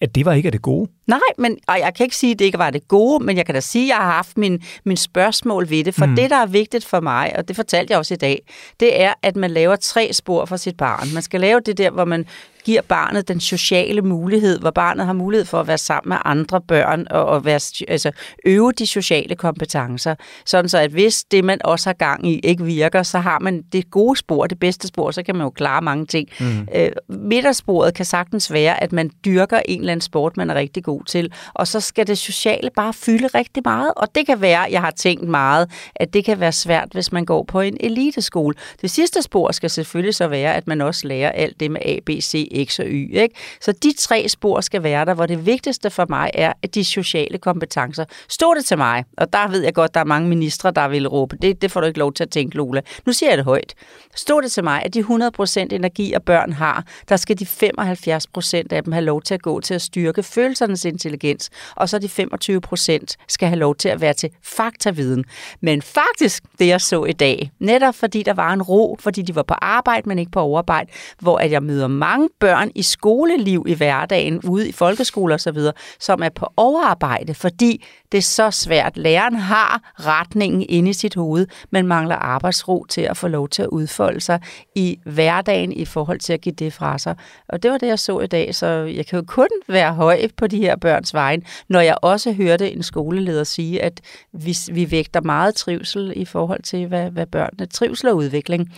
at 0.00 0.14
det 0.14 0.24
var 0.24 0.32
ikke 0.32 0.46
af 0.46 0.52
det 0.52 0.62
gode. 0.62 0.90
Nej, 1.06 1.18
men, 1.38 1.58
og 1.68 1.78
jeg 1.78 1.92
kan 1.96 2.04
ikke 2.04 2.16
sige, 2.16 2.32
at 2.32 2.38
det 2.38 2.44
ikke 2.44 2.58
var 2.58 2.70
det 2.70 2.88
gode, 2.88 3.24
men 3.24 3.36
jeg 3.36 3.46
kan 3.46 3.54
da 3.54 3.60
sige, 3.60 3.84
at 3.84 3.88
jeg 3.88 3.96
har 3.96 4.12
haft 4.12 4.38
min, 4.38 4.62
min 4.84 4.96
spørgsmål 4.96 5.70
ved 5.70 5.84
det. 5.84 5.94
For 5.94 6.06
mm. 6.06 6.16
det, 6.16 6.30
der 6.30 6.36
er 6.36 6.46
vigtigt 6.46 6.84
for 6.84 7.00
mig, 7.00 7.36
og 7.36 7.48
det 7.48 7.56
fortalte 7.56 7.90
jeg 7.90 7.98
også 7.98 8.14
i 8.14 8.16
dag, 8.16 8.42
det 8.80 9.00
er, 9.00 9.14
at 9.22 9.36
man 9.36 9.50
laver 9.50 9.76
tre 9.76 10.12
spor 10.12 10.44
for 10.44 10.56
sit 10.56 10.76
barn. 10.76 11.14
Man 11.14 11.22
skal 11.22 11.40
lave 11.40 11.60
det 11.66 11.78
der, 11.78 11.90
hvor 11.90 12.04
man 12.04 12.26
giver 12.68 12.82
barnet 12.82 13.28
den 13.28 13.40
sociale 13.40 14.02
mulighed, 14.02 14.58
hvor 14.58 14.70
barnet 14.70 15.06
har 15.06 15.12
mulighed 15.12 15.44
for 15.44 15.60
at 15.60 15.66
være 15.66 15.78
sammen 15.78 16.08
med 16.08 16.16
andre 16.24 16.60
børn 16.60 17.06
og, 17.10 17.26
og 17.26 17.44
være, 17.44 17.60
altså, 17.88 18.10
øve 18.44 18.72
de 18.72 18.86
sociale 18.86 19.36
kompetencer. 19.36 20.14
Sådan 20.46 20.68
så, 20.68 20.78
at 20.78 20.90
hvis 20.90 21.24
det, 21.24 21.44
man 21.44 21.58
også 21.64 21.88
har 21.88 21.94
gang 21.94 22.28
i, 22.28 22.38
ikke 22.38 22.64
virker, 22.64 23.02
så 23.02 23.18
har 23.18 23.38
man 23.38 23.62
det 23.72 23.90
gode 23.90 24.18
spor, 24.18 24.46
det 24.46 24.58
bedste 24.58 24.88
spor, 24.88 25.10
så 25.10 25.22
kan 25.22 25.36
man 25.36 25.44
jo 25.44 25.50
klare 25.50 25.82
mange 25.82 26.06
ting. 26.06 26.28
Mm. 26.40 26.68
Øh, 26.74 26.90
midtersporet 27.08 27.94
kan 27.94 28.04
sagtens 28.04 28.52
være, 28.52 28.82
at 28.82 28.92
man 28.92 29.10
dyrker 29.24 29.60
en 29.68 29.80
eller 29.80 29.92
anden 29.92 30.04
sport, 30.04 30.36
man 30.36 30.50
er 30.50 30.54
rigtig 30.54 30.84
god 30.84 31.04
til, 31.04 31.32
og 31.54 31.66
så 31.66 31.80
skal 31.80 32.06
det 32.06 32.18
sociale 32.18 32.70
bare 32.76 32.92
fylde 32.92 33.26
rigtig 33.26 33.62
meget, 33.64 33.92
og 33.96 34.14
det 34.14 34.26
kan 34.26 34.40
være, 34.40 34.60
jeg 34.70 34.80
har 34.80 34.90
tænkt 34.90 35.28
meget, 35.28 35.70
at 35.96 36.14
det 36.14 36.24
kan 36.24 36.40
være 36.40 36.52
svært, 36.52 36.88
hvis 36.92 37.12
man 37.12 37.24
går 37.24 37.44
på 37.44 37.60
en 37.60 37.76
eliteskole. 37.80 38.54
Det 38.82 38.90
sidste 38.90 39.22
spor 39.22 39.52
skal 39.52 39.70
selvfølgelig 39.70 40.14
så 40.14 40.28
være, 40.28 40.54
at 40.54 40.66
man 40.66 40.80
også 40.80 41.08
lærer 41.08 41.30
alt 41.30 41.60
det 41.60 41.70
med 41.70 41.80
A, 41.84 41.98
B, 42.06 42.10
C, 42.20 42.48
X 42.64 42.78
og 42.78 42.86
Y. 42.88 43.16
Ikke? 43.16 43.34
Så 43.60 43.72
de 43.72 43.92
tre 43.98 44.28
spor 44.28 44.60
skal 44.60 44.82
være 44.82 45.04
der, 45.04 45.14
hvor 45.14 45.26
det 45.26 45.46
vigtigste 45.46 45.90
for 45.90 46.06
mig 46.08 46.30
er, 46.34 46.52
at 46.62 46.74
de 46.74 46.84
sociale 46.84 47.38
kompetencer. 47.38 48.04
Stod 48.28 48.56
det 48.56 48.64
til 48.64 48.78
mig, 48.78 49.04
og 49.16 49.32
der 49.32 49.48
ved 49.48 49.62
jeg 49.62 49.74
godt, 49.74 49.94
der 49.94 50.00
er 50.00 50.04
mange 50.04 50.28
ministre, 50.28 50.70
der 50.70 50.88
vil 50.88 51.08
råbe, 51.08 51.36
det, 51.42 51.62
det 51.62 51.70
får 51.70 51.80
du 51.80 51.86
ikke 51.86 51.98
lov 51.98 52.12
til 52.12 52.24
at 52.24 52.30
tænke, 52.30 52.56
Lola. 52.56 52.80
Nu 53.06 53.12
siger 53.12 53.30
jeg 53.30 53.38
det 53.38 53.44
højt. 53.44 53.74
Stod 54.14 54.42
det 54.42 54.52
til 54.52 54.64
mig, 54.64 54.82
at 54.84 54.94
de 54.94 55.00
100% 55.00 55.66
energi, 55.70 56.12
og 56.12 56.22
børn 56.22 56.52
har, 56.52 56.84
der 57.08 57.16
skal 57.16 57.38
de 57.38 57.44
75% 57.44 58.62
af 58.70 58.84
dem 58.84 58.92
have 58.92 59.04
lov 59.04 59.22
til 59.22 59.34
at 59.34 59.42
gå 59.42 59.60
til 59.60 59.74
at 59.74 59.82
styrke 59.82 60.22
følelsernes 60.22 60.84
intelligens, 60.84 61.50
og 61.76 61.88
så 61.88 61.98
de 61.98 62.06
25% 62.06 63.26
skal 63.28 63.48
have 63.48 63.58
lov 63.58 63.76
til 63.76 63.88
at 63.88 64.00
være 64.00 64.14
til 64.14 64.30
faktaviden. 64.42 65.24
Men 65.60 65.82
faktisk, 65.82 66.42
det 66.58 66.66
jeg 66.66 66.80
så 66.80 67.04
i 67.04 67.12
dag, 67.12 67.50
netop 67.60 67.94
fordi 67.94 68.22
der 68.22 68.34
var 68.34 68.52
en 68.52 68.62
ro, 68.62 68.96
fordi 69.00 69.22
de 69.22 69.34
var 69.34 69.42
på 69.42 69.54
arbejde, 69.54 70.08
men 70.08 70.18
ikke 70.18 70.32
på 70.32 70.40
overarbejde, 70.40 70.90
hvor 71.18 71.38
at 71.38 71.50
jeg 71.50 71.62
møder 71.62 71.86
mange 71.86 72.28
børn 72.40 72.70
i 72.74 72.82
skoleliv 72.82 73.64
i 73.68 73.74
hverdagen, 73.74 74.40
ude 74.44 74.68
i 74.68 74.72
folkeskoler 74.72 75.34
osv., 75.34 75.58
som 76.00 76.22
er 76.22 76.28
på 76.28 76.46
overarbejde, 76.56 77.34
fordi 77.34 77.84
det 78.12 78.18
er 78.18 78.22
så 78.22 78.50
svært. 78.50 78.96
Læreren 78.96 79.34
har 79.34 79.92
retningen 79.94 80.66
inde 80.68 80.90
i 80.90 80.92
sit 80.92 81.14
hoved, 81.14 81.46
men 81.70 81.86
mangler 81.86 82.16
arbejdsro 82.16 82.84
til 82.84 83.00
at 83.00 83.16
få 83.16 83.28
lov 83.28 83.48
til 83.48 83.62
at 83.62 83.68
udfolde 83.68 84.20
sig 84.20 84.40
i 84.74 84.98
hverdagen 85.04 85.72
i 85.72 85.84
forhold 85.84 86.18
til 86.18 86.32
at 86.32 86.40
give 86.40 86.54
det 86.54 86.72
fra 86.72 86.98
sig. 86.98 87.16
Og 87.48 87.62
det 87.62 87.70
var 87.70 87.78
det, 87.78 87.86
jeg 87.86 87.98
så 87.98 88.20
i 88.20 88.26
dag, 88.26 88.54
så 88.54 88.66
jeg 88.66 89.06
kan 89.06 89.18
jo 89.18 89.24
kun 89.28 89.48
være 89.68 89.94
høj 89.94 90.28
på 90.36 90.46
de 90.46 90.58
her 90.58 90.76
børns 90.76 91.14
vejen, 91.14 91.44
når 91.68 91.80
jeg 91.80 91.96
også 92.02 92.32
hørte 92.32 92.72
en 92.72 92.82
skoleleder 92.82 93.44
sige, 93.44 93.82
at 93.82 94.00
vi, 94.32 94.56
vi 94.72 94.90
vægter 94.90 95.20
meget 95.20 95.54
trivsel 95.54 96.12
i 96.16 96.24
forhold 96.24 96.62
til, 96.62 96.86
hvad, 96.86 97.10
hvad 97.10 97.26
børnene 97.26 97.66
trivsel 97.66 98.08
og 98.08 98.16
udvikling 98.16 98.72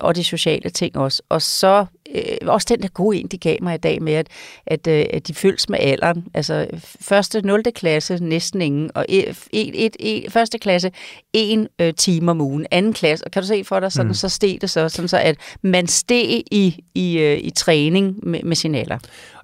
og 0.00 0.16
de 0.16 0.24
sociale 0.24 0.70
ting 0.70 0.96
også. 0.96 1.22
Og 1.28 1.42
så 1.42 1.86
øh, 2.16 2.48
også 2.48 2.66
den 2.70 2.82
der 2.82 2.88
gode 2.88 3.18
en, 3.18 3.26
de 3.26 3.38
gav 3.38 3.56
mig 3.62 3.74
i 3.74 3.78
dag 3.78 4.02
med, 4.02 4.12
at, 4.12 4.28
at, 4.66 4.86
øh, 4.86 5.04
at 5.10 5.28
de 5.28 5.34
følges 5.34 5.68
med 5.68 5.78
alderen. 5.80 6.26
Altså 6.34 6.66
første 7.00 7.46
0. 7.46 7.62
klasse 7.74 8.18
næsten 8.24 8.62
ingen, 8.62 8.90
og 8.94 9.06
et, 9.08 9.28
et, 9.52 9.86
et, 9.86 9.96
et, 10.00 10.32
første 10.32 10.58
klasse 10.58 10.90
en 11.32 11.68
øh, 11.80 11.94
time 11.94 12.30
om 12.30 12.40
ugen, 12.40 12.66
anden 12.70 12.92
klasse, 12.92 13.24
og 13.24 13.30
kan 13.30 13.42
du 13.42 13.48
se 13.48 13.64
for 13.64 13.80
dig, 13.80 13.92
sådan, 13.92 14.08
mm. 14.08 14.14
så 14.14 14.28
steg 14.28 14.58
det 14.60 14.70
så, 14.70 14.88
sådan 14.88 15.08
så, 15.08 15.18
at 15.18 15.36
man 15.62 15.86
steg 15.86 16.42
i, 16.52 16.84
i, 16.94 17.18
øh, 17.18 17.38
i 17.38 17.50
træning 17.50 18.16
med, 18.22 18.40
med 18.42 18.56
sin 18.56 18.74
alder. 18.74 18.98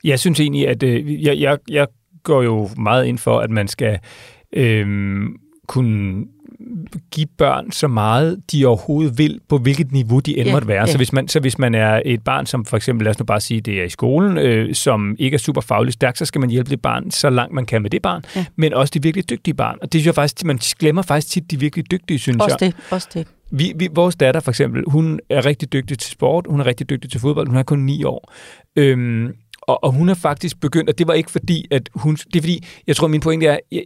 Jeg 0.05 0.19
synes 0.19 0.41
egentlig, 0.41 0.69
at 0.69 0.83
øh, 0.83 1.25
jeg, 1.25 1.39
jeg, 1.39 1.59
jeg 1.69 1.87
går 2.23 2.43
jo 2.43 2.71
meget 2.77 3.07
ind 3.07 3.19
for, 3.19 3.41
at 3.41 3.51
man 3.51 3.69
skal 3.69 3.99
øh, 4.53 4.87
kunne 5.69 6.25
give 7.11 7.27
børn 7.39 7.73
så 7.73 7.89
meget, 7.89 8.41
de 8.53 8.67
overhovedet 8.67 9.19
vil, 9.19 9.41
på 9.49 9.59
hvilket 9.59 9.93
niveau 9.93 10.19
de 10.19 10.39
end 10.39 10.47
ja, 10.47 10.53
måtte 10.53 10.69
være. 10.69 10.81
Ja. 10.81 10.87
Så, 10.87 10.97
hvis 10.97 11.13
man, 11.13 11.29
så 11.29 11.41
hvis 11.41 11.59
man 11.59 11.75
er 11.75 12.03
et 12.05 12.25
barn, 12.25 12.47
som 12.47 12.65
for 12.65 12.77
eksempel, 12.77 13.05
lad 13.05 13.11
os 13.11 13.19
nu 13.19 13.25
bare 13.25 13.41
sige, 13.41 13.61
det 13.61 13.81
er 13.81 13.85
i 13.85 13.89
skolen, 13.89 14.39
øh, 14.39 14.75
som 14.75 15.17
ikke 15.19 15.35
er 15.35 15.39
super 15.39 15.61
fagligt 15.61 15.95
stærkt, 15.95 16.19
så 16.19 16.25
skal 16.25 16.41
man 16.41 16.51
hjælpe 16.51 16.71
det 16.71 16.83
barn 16.83 17.11
så 17.11 17.31
langt 17.31 17.55
man 17.55 17.67
kan 17.67 17.83
med 17.83 17.91
det 17.91 18.03
barn, 18.03 18.25
ja. 18.37 18.45
men 18.57 18.75
også 18.75 18.91
de 18.95 19.03
virkelig 19.03 19.31
dygtige 19.31 19.55
barn. 19.55 19.79
Og 19.83 19.93
det 19.93 20.01
synes 20.01 20.07
jeg 20.07 20.15
faktisk, 20.15 20.45
man 20.45 20.59
glemmer 20.79 21.03
faktisk 21.03 21.33
tit 21.33 21.51
de 21.51 21.61
virkelig 21.61 21.91
dygtige, 21.91 22.19
synes 22.19 22.43
også 22.43 22.57
jeg. 22.61 22.73
Det, 22.73 22.93
også 22.93 23.09
det. 23.15 23.27
Vi, 23.51 23.73
vi, 23.77 23.89
vores 23.95 24.17
datter 24.17 24.41
for 24.41 24.51
eksempel, 24.51 24.85
hun 24.87 25.21
er 25.31 25.47
rigtig 25.47 25.73
dygtig 25.73 25.99
til 25.99 26.11
sport, 26.11 26.47
hun 26.49 26.61
er 26.61 26.67
rigtig 26.67 26.91
dygtig 26.91 27.11
til 27.11 27.21
fodbold, 27.21 27.49
hun 27.49 27.57
er 27.57 27.63
kun 27.63 27.79
ni 27.79 28.05
år. 28.05 28.33
Øhm, 28.77 29.33
og, 29.63 29.85
og 29.85 29.93
hun 29.93 30.09
er 30.09 30.15
faktisk 30.15 30.61
begyndt, 30.61 30.91
og 30.91 30.99
det 30.99 31.07
var 31.07 31.15
ikke 31.15 31.31
fordi, 31.31 31.67
at 31.71 31.89
hun... 31.95 32.17
Det 32.17 32.37
er 32.37 32.41
fordi, 32.41 32.65
jeg 32.87 32.97
tror, 32.97 33.07
min 33.07 33.21
pointe 33.21 33.47
er, 33.47 33.59
at 33.73 33.83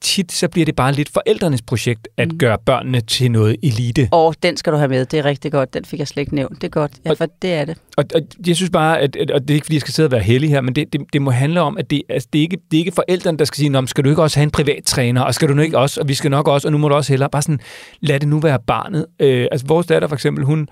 tit 0.00 0.32
så 0.32 0.48
bliver 0.48 0.64
det 0.64 0.76
bare 0.76 0.92
lidt 0.92 1.08
forældrenes 1.08 1.62
projekt, 1.62 2.08
at 2.16 2.32
mm. 2.32 2.38
gøre 2.38 2.58
børnene 2.66 3.00
til 3.00 3.30
noget 3.30 3.56
elite. 3.62 4.08
Og 4.12 4.34
den 4.42 4.56
skal 4.56 4.72
du 4.72 4.78
have 4.78 4.88
med, 4.88 5.04
det 5.04 5.18
er 5.18 5.24
rigtig 5.24 5.52
godt. 5.52 5.74
Den 5.74 5.84
fik 5.84 5.98
jeg 5.98 6.08
slet 6.08 6.20
ikke 6.20 6.34
nævnt. 6.34 6.54
Det 6.54 6.64
er 6.64 6.68
godt, 6.68 6.92
ja, 7.04 7.12
for 7.12 7.26
det 7.42 7.52
er 7.52 7.64
det. 7.64 7.78
Og, 7.96 8.04
og 8.14 8.20
jeg 8.46 8.56
synes 8.56 8.70
bare, 8.70 9.00
at, 9.00 9.16
at, 9.16 9.30
og 9.30 9.40
det 9.40 9.50
er 9.50 9.54
ikke 9.54 9.64
fordi, 9.64 9.74
jeg 9.74 9.80
skal 9.80 9.94
sidde 9.94 10.06
og 10.06 10.12
være 10.12 10.22
heldig 10.22 10.50
her, 10.50 10.60
men 10.60 10.74
det, 10.74 10.92
det, 10.92 11.00
det 11.12 11.22
må 11.22 11.30
handle 11.30 11.60
om, 11.60 11.78
at 11.78 11.90
det, 11.90 12.02
altså, 12.08 12.28
det, 12.32 12.38
er 12.38 12.42
ikke, 12.42 12.58
det 12.70 12.76
er 12.76 12.78
ikke 12.78 12.92
forældrene, 12.92 13.38
der 13.38 13.44
skal 13.44 13.56
sige, 13.56 13.86
skal 13.86 14.04
du 14.04 14.10
ikke 14.10 14.22
også 14.22 14.38
have 14.38 14.44
en 14.44 14.50
privat 14.50 14.84
træner, 14.84 15.22
og 15.22 15.34
skal 15.34 15.48
du 15.48 15.54
nu 15.54 15.62
ikke 15.62 15.78
også, 15.78 16.00
og 16.00 16.08
vi 16.08 16.14
skal 16.14 16.30
nok 16.30 16.48
også, 16.48 16.68
og 16.68 16.72
nu 16.72 16.78
må 16.78 16.88
du 16.88 16.94
også 16.94 17.12
hellere, 17.12 17.30
bare 17.30 17.42
sådan, 17.42 17.60
lad 18.00 18.20
det 18.20 18.28
nu 18.28 18.38
være 18.38 18.58
barnet. 18.66 19.06
Øh, 19.20 19.46
altså 19.52 19.66
vores 19.66 19.86
datter 19.86 20.08
for 20.08 20.16
eksempel, 20.16 20.44
hun, 20.44 20.68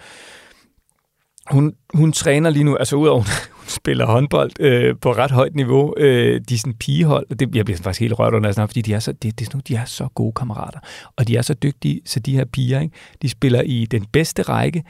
hun, 1.50 1.72
hun 1.94 2.12
træner 2.12 2.50
lige 2.50 2.64
nu, 2.64 2.76
altså 2.76 2.96
udover 2.96 3.20
hun 3.20 3.26
spiller 3.68 4.06
håndbold 4.06 4.50
øh, 4.60 4.96
på 5.00 5.12
ret 5.12 5.30
højt 5.30 5.54
niveau, 5.54 5.94
øh, 5.96 6.40
de 6.48 6.54
er 6.54 6.58
sådan 6.58 6.74
pigehold, 6.74 7.26
og 7.30 7.40
det, 7.40 7.56
jeg 7.56 7.64
bliver 7.64 7.78
faktisk 7.78 8.00
helt 8.00 8.18
rørt 8.18 8.34
under, 8.34 8.66
fordi 8.66 8.82
de 8.82 8.94
er, 8.94 8.98
så, 8.98 9.12
det, 9.12 9.38
det 9.38 9.46
er 9.46 9.50
sådan, 9.50 9.62
de 9.68 9.74
er 9.74 9.84
så 9.84 10.08
gode 10.14 10.32
kammerater, 10.32 10.78
og 11.16 11.28
de 11.28 11.36
er 11.36 11.42
så 11.42 11.54
dygtige, 11.54 12.00
så 12.04 12.20
de 12.20 12.36
her 12.36 12.44
piger, 12.44 12.80
ikke, 12.80 12.94
de 13.22 13.28
spiller 13.28 13.62
i 13.62 13.86
den 13.90 14.04
bedste 14.12 14.42
række, 14.42 14.84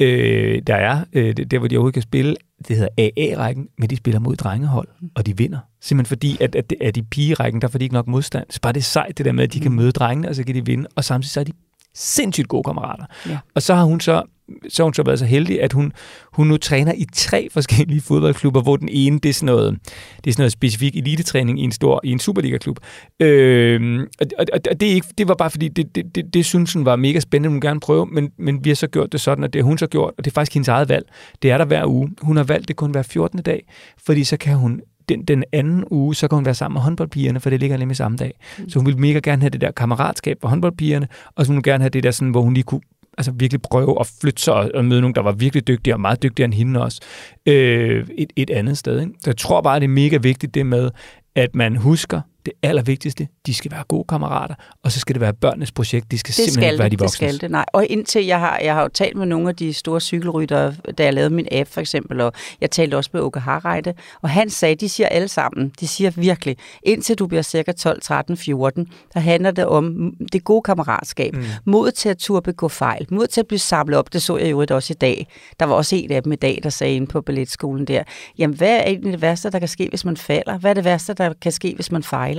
øh, 0.00 0.62
der 0.66 0.74
er, 0.74 1.04
øh, 1.12 1.36
der 1.36 1.58
hvor 1.58 1.68
de 1.68 1.76
overhovedet 1.76 1.94
kan 1.94 2.02
spille, 2.02 2.36
det 2.68 2.76
hedder 2.76 2.88
AA-rækken, 3.16 3.68
men 3.78 3.90
de 3.90 3.96
spiller 3.96 4.20
mod 4.20 4.36
drengehold, 4.36 4.88
og 5.14 5.26
de 5.26 5.36
vinder. 5.36 5.58
Simpelthen 5.80 6.08
fordi, 6.08 6.36
at, 6.40 6.54
at, 6.54 6.74
at 6.80 6.96
i 6.96 7.02
pigerækken, 7.02 7.62
der 7.62 7.68
får 7.68 7.78
de 7.78 7.84
ikke 7.84 7.94
nok 7.94 8.06
modstand. 8.06 8.46
Så 8.50 8.60
bare 8.60 8.72
det 8.72 8.80
er 8.80 8.84
sejt, 8.84 9.18
det 9.18 9.26
der 9.26 9.32
med, 9.32 9.44
at 9.44 9.52
de 9.52 9.60
kan 9.60 9.70
mm. 9.70 9.76
møde 9.76 9.92
drengene, 9.92 10.28
og 10.28 10.34
så 10.34 10.44
kan 10.44 10.54
de 10.54 10.66
vinde, 10.66 10.88
og 10.96 11.04
samtidig 11.04 11.30
så 11.30 11.40
er 11.40 11.44
de 11.44 11.52
sindssygt 11.94 12.48
gode 12.48 12.64
kammerater. 12.64 13.04
Ja. 13.28 13.38
Og 13.54 13.62
så 13.62 13.74
har 13.74 13.84
hun 13.84 14.00
så 14.00 14.22
så 14.68 14.82
har 14.82 14.84
hun 14.84 14.94
så 14.94 15.02
været 15.02 15.18
så 15.18 15.24
heldig, 15.24 15.62
at 15.62 15.72
hun, 15.72 15.92
hun 16.32 16.46
nu 16.46 16.56
træner 16.56 16.92
i 16.92 17.06
tre 17.12 17.48
forskellige 17.52 18.00
fodboldklubber, 18.00 18.62
hvor 18.62 18.76
den 18.76 18.88
ene, 18.88 19.18
det 19.18 19.28
er 19.28 19.32
sådan 19.32 19.46
noget, 19.46 19.78
det 20.24 20.30
er 20.30 20.32
sådan 20.32 20.42
noget 20.42 20.52
specifik 20.52 20.96
elitetræning 20.96 21.60
i 21.60 21.64
en 21.64 21.72
stor, 21.72 22.00
i 22.04 22.10
en 22.10 22.18
Superliga-klub. 22.18 22.78
Øh, 23.20 24.06
og, 24.20 24.26
og, 24.38 24.46
og, 24.70 24.80
det, 24.80 24.90
er 24.90 24.94
ikke, 24.94 25.06
det 25.18 25.28
var 25.28 25.34
bare 25.34 25.50
fordi, 25.50 25.68
det, 25.68 25.96
det, 25.96 26.14
det, 26.14 26.34
det 26.34 26.44
synes 26.44 26.72
hun 26.72 26.84
var 26.84 26.96
mega 26.96 27.20
spændende, 27.20 27.48
hun 27.48 27.60
gerne 27.60 27.80
prøve, 27.80 28.06
men, 28.06 28.30
men 28.38 28.64
vi 28.64 28.70
har 28.70 28.74
så 28.74 28.86
gjort 28.86 29.12
det 29.12 29.20
sådan, 29.20 29.44
at 29.44 29.52
det 29.52 29.62
har 29.62 29.66
hun 29.66 29.78
så 29.78 29.86
gjort, 29.86 30.14
og 30.18 30.24
det 30.24 30.30
er 30.30 30.34
faktisk 30.34 30.54
hendes 30.54 30.68
eget 30.68 30.88
valg. 30.88 31.06
Det 31.42 31.50
er 31.50 31.58
der 31.58 31.64
hver 31.64 31.86
uge. 31.86 32.10
Hun 32.22 32.36
har 32.36 32.44
valgt 32.44 32.68
det 32.68 32.76
kun 32.76 32.90
hver 32.90 33.02
14. 33.02 33.42
dag, 33.42 33.64
fordi 34.06 34.24
så 34.24 34.36
kan 34.36 34.56
hun 34.56 34.80
den, 35.10 35.24
den 35.24 35.44
anden 35.52 35.84
uge, 35.90 36.14
så 36.14 36.28
kan 36.28 36.36
hun 36.36 36.44
være 36.44 36.54
sammen 36.54 36.74
med 36.74 36.82
håndboldpigerne, 36.82 37.40
for 37.40 37.50
det 37.50 37.60
ligger 37.60 37.76
nemlig 37.76 37.96
samme 37.96 38.16
dag. 38.16 38.32
Mm. 38.58 38.68
Så 38.68 38.78
hun 38.78 38.86
ville 38.86 39.00
mega 39.00 39.20
gerne 39.22 39.42
have 39.42 39.50
det 39.50 39.60
der 39.60 39.70
kammeratskab 39.70 40.38
for 40.40 40.48
håndboldpigerne, 40.48 41.08
og 41.36 41.46
så 41.46 41.52
ville 41.52 41.56
hun 41.56 41.62
gerne 41.62 41.82
have 41.82 41.90
det 41.90 42.02
der, 42.02 42.10
sådan, 42.10 42.30
hvor 42.30 42.42
hun 42.42 42.54
lige 42.54 42.64
kunne 42.64 42.80
altså 43.18 43.32
virkelig 43.32 43.62
prøve 43.62 44.00
at 44.00 44.12
flytte 44.20 44.42
sig 44.42 44.74
og 44.74 44.84
møde 44.84 45.00
nogen, 45.00 45.14
der 45.14 45.22
var 45.22 45.32
virkelig 45.32 45.66
dygtige 45.66 45.94
og 45.94 46.00
meget 46.00 46.22
dygtigere 46.22 46.44
end 46.44 46.54
hende 46.54 46.82
også, 46.82 47.00
øh, 47.46 48.06
et, 48.18 48.32
et 48.36 48.50
andet 48.50 48.78
sted. 48.78 49.00
Ikke? 49.00 49.12
Så 49.20 49.30
jeg 49.30 49.36
tror 49.36 49.60
bare, 49.60 49.80
det 49.80 49.84
er 49.84 49.88
mega 49.88 50.16
vigtigt 50.16 50.54
det 50.54 50.66
med, 50.66 50.90
at 51.34 51.54
man 51.54 51.76
husker, 51.76 52.20
det 52.46 52.52
allervigtigste, 52.62 53.28
de 53.46 53.54
skal 53.54 53.70
være 53.70 53.84
gode 53.88 54.04
kammerater, 54.08 54.54
og 54.82 54.92
så 54.92 55.00
skal 55.00 55.14
det 55.14 55.20
være 55.20 55.32
børnenes 55.32 55.72
projekt. 55.72 56.10
De 56.10 56.18
skal 56.18 56.28
det 56.28 56.34
simpelthen 56.34 56.74
skal 56.74 56.78
være 56.78 56.88
de 56.88 56.98
voksne. 56.98 57.26
Det 57.26 57.34
skal 57.34 57.40
det, 57.40 57.50
nej. 57.50 57.64
Og 57.72 57.86
indtil 57.86 58.26
jeg 58.26 58.40
har, 58.40 58.58
jeg 58.58 58.74
har 58.74 58.82
jo 58.82 58.88
talt 58.88 59.16
med 59.16 59.26
nogle 59.26 59.48
af 59.48 59.56
de 59.56 59.72
store 59.72 60.00
cykelryttere, 60.00 60.74
da 60.98 61.04
jeg 61.04 61.14
lavede 61.14 61.34
min 61.34 61.48
app 61.52 61.70
for 61.70 61.80
eksempel, 61.80 62.20
og 62.20 62.32
jeg 62.60 62.70
talte 62.70 62.96
også 62.96 63.10
med 63.12 63.20
Åke 63.20 63.40
Harreide, 63.40 63.94
og 64.22 64.30
han 64.30 64.50
sagde, 64.50 64.74
de 64.74 64.88
siger 64.88 65.06
alle 65.06 65.28
sammen, 65.28 65.72
de 65.80 65.88
siger 65.88 66.10
virkelig, 66.10 66.56
indtil 66.82 67.16
du 67.16 67.26
bliver 67.26 67.42
cirka 67.42 67.72
12, 67.72 68.00
13, 68.02 68.36
14, 68.36 68.86
der 69.14 69.20
handler 69.20 69.50
det 69.50 69.66
om 69.66 70.12
det 70.32 70.44
gode 70.44 70.62
kammeratskab, 70.62 71.34
mm. 71.34 71.42
mod 71.64 71.90
til 71.92 72.08
at 72.08 72.18
turde 72.18 72.42
begå 72.42 72.68
fejl, 72.68 73.06
mod 73.10 73.26
til 73.26 73.40
at 73.40 73.46
blive 73.46 73.58
samlet 73.58 73.98
op, 73.98 74.12
det 74.12 74.22
så 74.22 74.36
jeg 74.36 74.50
jo 74.50 74.66
også 74.70 74.92
i 74.92 74.96
dag. 75.00 75.26
Der 75.60 75.66
var 75.66 75.74
også 75.74 75.96
en 75.96 76.12
af 76.12 76.22
dem 76.22 76.32
i 76.32 76.36
dag, 76.36 76.60
der 76.62 76.70
sagde 76.70 76.96
inde 76.96 77.06
på 77.06 77.20
balletskolen 77.20 77.84
der, 77.84 78.02
jamen 78.38 78.56
hvad 78.56 78.76
er 78.76 78.82
egentlig 78.82 79.12
det 79.12 79.22
værste, 79.22 79.50
der 79.50 79.58
kan 79.58 79.68
ske, 79.68 79.88
hvis 79.88 80.04
man 80.04 80.16
falder? 80.16 80.58
Hvad 80.58 80.70
er 80.70 80.74
det 80.74 80.84
værste, 80.84 81.14
der 81.14 81.32
kan 81.42 81.52
ske, 81.52 81.72
hvis 81.74 81.92
man 81.92 82.02
fejler? 82.02 82.29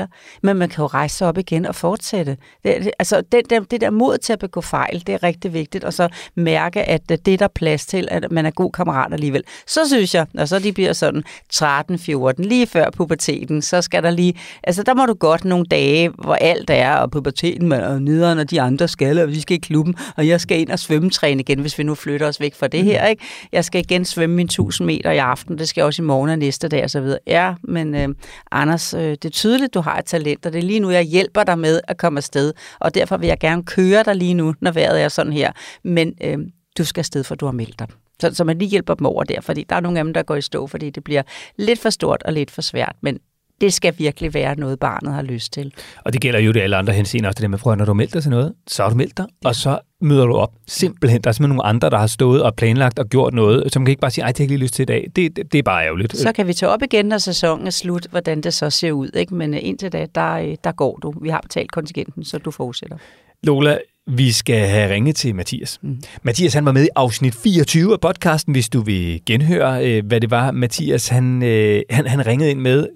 Men 0.43 0.57
man 0.57 0.69
kan 0.69 0.81
jo 0.81 0.87
rejse 0.87 1.17
sig 1.17 1.27
op 1.27 1.37
igen 1.37 1.65
og 1.65 1.75
fortsætte. 1.75 2.37
Det, 2.63 2.91
altså, 2.99 3.23
det 3.31 3.49
der, 3.49 3.59
det 3.59 3.81
der 3.81 3.89
mod 3.89 4.17
til 4.17 4.33
at 4.33 4.39
begå 4.39 4.61
fejl, 4.61 5.03
det 5.07 5.13
er 5.15 5.23
rigtig 5.23 5.53
vigtigt, 5.53 5.83
og 5.83 5.93
så 5.93 6.09
mærke, 6.35 6.83
at 6.83 7.09
det 7.09 7.27
er 7.27 7.37
der 7.37 7.47
plads 7.47 7.85
til, 7.85 8.07
at 8.11 8.31
man 8.31 8.45
er 8.45 8.51
god 8.51 8.71
kammerat 8.71 9.13
alligevel. 9.13 9.43
Så 9.67 9.87
synes 9.87 10.15
jeg, 10.15 10.25
når 10.33 10.45
så 10.45 10.59
de 10.59 10.73
bliver 10.73 10.93
sådan 10.93 11.23
13-14, 11.53 12.31
lige 12.37 12.67
før 12.67 12.89
puberteten, 12.89 13.61
så 13.61 13.81
skal 13.81 14.03
der 14.03 14.09
lige, 14.09 14.33
altså 14.63 14.83
der 14.83 14.93
må 14.93 15.05
du 15.05 15.13
godt 15.13 15.45
nogle 15.45 15.65
dage, 15.65 16.09
hvor 16.09 16.35
alt 16.35 16.69
er, 16.69 16.95
og 16.95 17.11
puberteten 17.11 17.67
man 17.67 17.79
er 17.79 17.99
nederen, 17.99 18.39
og 18.39 18.51
de 18.51 18.61
andre 18.61 18.87
skal, 18.87 19.19
og 19.19 19.29
vi 19.29 19.41
skal 19.41 19.57
i 19.57 19.59
klubben, 19.59 19.95
og 20.17 20.27
jeg 20.27 20.41
skal 20.41 20.59
ind 20.59 20.69
og 20.69 20.79
svømmetræne 20.79 21.39
igen, 21.39 21.59
hvis 21.59 21.77
vi 21.77 21.83
nu 21.83 21.95
flytter 21.95 22.27
os 22.27 22.39
væk 22.39 22.55
fra 22.55 22.67
det 22.67 22.83
her, 22.83 23.05
ikke? 23.05 23.23
Jeg 23.51 23.65
skal 23.65 23.81
igen 23.81 24.05
svømme 24.05 24.35
min 24.35 24.45
1000 24.45 24.85
meter 24.85 25.11
i 25.11 25.17
aften, 25.17 25.57
det 25.57 25.69
skal 25.69 25.81
jeg 25.81 25.85
også 25.85 26.01
i 26.01 26.05
morgen 26.05 26.29
og 26.29 26.39
næste 26.39 26.67
dag, 26.67 26.83
og 26.83 26.89
så 26.89 27.01
videre. 27.01 27.19
Ja, 27.27 27.53
men 27.63 27.95
øh, 27.95 28.09
Anders, 28.51 28.93
øh, 28.93 29.01
det 29.01 29.25
er 29.25 29.29
tydeligt, 29.29 29.73
du 29.73 29.80
har 29.81 29.97
et 29.97 30.05
talent, 30.05 30.45
og 30.45 30.53
det 30.53 30.59
er 30.59 30.63
lige 30.63 30.79
nu, 30.79 30.89
jeg 30.89 31.03
hjælper 31.03 31.43
dig 31.43 31.59
med 31.59 31.81
at 31.87 31.97
komme 31.97 32.17
afsted, 32.17 32.53
og 32.79 32.95
derfor 32.95 33.17
vil 33.17 33.27
jeg 33.27 33.39
gerne 33.39 33.63
køre 33.63 34.03
dig 34.03 34.15
lige 34.15 34.33
nu, 34.33 34.53
når 34.61 34.71
vejret 34.71 35.01
er 35.01 35.09
sådan 35.09 35.33
her. 35.33 35.51
Men 35.83 36.13
øh, 36.23 36.39
du 36.77 36.85
skal 36.85 37.01
afsted, 37.01 37.23
for 37.23 37.35
du 37.35 37.45
har 37.45 37.53
meldt 37.53 37.79
dig. 37.79 37.87
Så, 38.21 38.33
så 38.33 38.43
man 38.43 38.57
lige 38.57 38.69
hjælper 38.69 38.93
dem 38.93 39.05
over 39.05 39.23
der, 39.23 39.41
fordi 39.41 39.63
der 39.69 39.75
er 39.75 39.79
nogle 39.79 39.99
af 39.99 40.03
dem, 40.05 40.13
der 40.13 40.23
går 40.23 40.35
i 40.35 40.41
stå, 40.41 40.67
fordi 40.67 40.89
det 40.89 41.03
bliver 41.03 41.21
lidt 41.57 41.79
for 41.79 41.89
stort 41.89 42.23
og 42.23 42.33
lidt 42.33 42.51
for 42.51 42.61
svært. 42.61 42.95
Men 43.01 43.19
det 43.61 43.73
skal 43.73 43.93
virkelig 43.97 44.33
være 44.33 44.55
noget, 44.55 44.79
barnet 44.79 45.13
har 45.13 45.21
lyst 45.21 45.53
til. 45.53 45.73
Og 46.05 46.13
det 46.13 46.21
gælder 46.21 46.39
jo 46.39 46.51
det 46.51 46.61
alle 46.61 46.75
andre 46.75 46.93
henseender 46.93 47.29
også 47.29 47.35
det 47.35 47.41
der 47.41 47.47
med, 47.47 47.57
prøv, 47.57 47.75
når 47.75 47.85
du 47.85 47.93
melder 47.93 48.11
dig 48.13 48.21
til 48.21 48.31
noget, 48.31 48.53
så 48.67 48.83
har 48.83 48.89
du 48.89 48.95
meldt 48.95 49.17
dig, 49.17 49.25
og 49.45 49.55
så 49.55 49.79
møder 50.01 50.25
du 50.25 50.33
op. 50.33 50.53
Simpelthen. 50.67 51.21
Der 51.21 51.29
er 51.29 51.31
simpelthen 51.31 51.55
nogle 51.55 51.69
andre, 51.69 51.89
der 51.89 51.97
har 51.97 52.07
stået 52.07 52.43
og 52.43 52.55
planlagt 52.55 52.99
og 52.99 53.05
gjort 53.05 53.33
noget, 53.33 53.73
som 53.73 53.85
kan 53.85 53.91
ikke 53.91 54.01
bare 54.01 54.11
sige, 54.11 54.23
ej, 54.23 54.31
det 54.31 54.37
har 54.37 54.43
ikke 54.43 54.53
lige 54.53 54.63
lyst 54.63 54.73
til 54.73 54.83
i 54.83 54.85
dag. 54.85 55.11
Det, 55.15 55.35
det, 55.35 55.51
det 55.51 55.59
er 55.59 55.63
bare 55.63 55.85
ærgerligt. 55.85 56.17
Så 56.17 56.31
kan 56.31 56.47
vi 56.47 56.53
tage 56.53 56.69
op 56.69 56.83
igen, 56.83 57.05
når 57.05 57.17
sæsonen 57.17 57.67
er 57.67 57.71
slut, 57.71 58.07
hvordan 58.11 58.41
det 58.41 58.53
så 58.53 58.69
ser 58.69 58.91
ud. 58.91 59.09
Ikke? 59.15 59.35
Men 59.35 59.53
øh, 59.53 59.59
indtil 59.63 59.91
da, 59.91 60.07
der, 60.15 60.33
øh, 60.33 60.55
der 60.63 60.71
går 60.71 60.99
du. 61.01 61.13
Vi 61.21 61.29
har 61.29 61.41
betalt 61.41 61.71
kontingenten, 61.71 62.23
så 62.23 62.37
du 62.37 62.51
fortsætter. 62.51 62.97
Lola, 63.43 63.77
vi 64.13 64.31
skal 64.31 64.67
have 64.67 64.93
ringet 64.93 65.15
til 65.15 65.35
Mathias. 65.35 65.79
Mm. 65.81 65.97
Mathias 66.23 66.53
han 66.53 66.65
var 66.65 66.71
med 66.71 66.83
i 66.83 66.89
afsnit 66.95 67.35
24 67.35 67.93
af 67.93 67.99
podcasten, 67.99 68.51
hvis 68.53 68.69
du 68.69 68.81
vil 68.81 69.21
genhøre, 69.25 69.87
øh, 69.87 70.05
hvad 70.05 70.21
det 70.21 70.31
var, 70.31 70.51
Mathias 70.51 71.07
han, 71.07 71.43
øh, 71.43 71.81
han, 71.89 72.07
han 72.07 72.27
ringede 72.27 72.51
ind 72.51 72.59
med. 72.59 72.87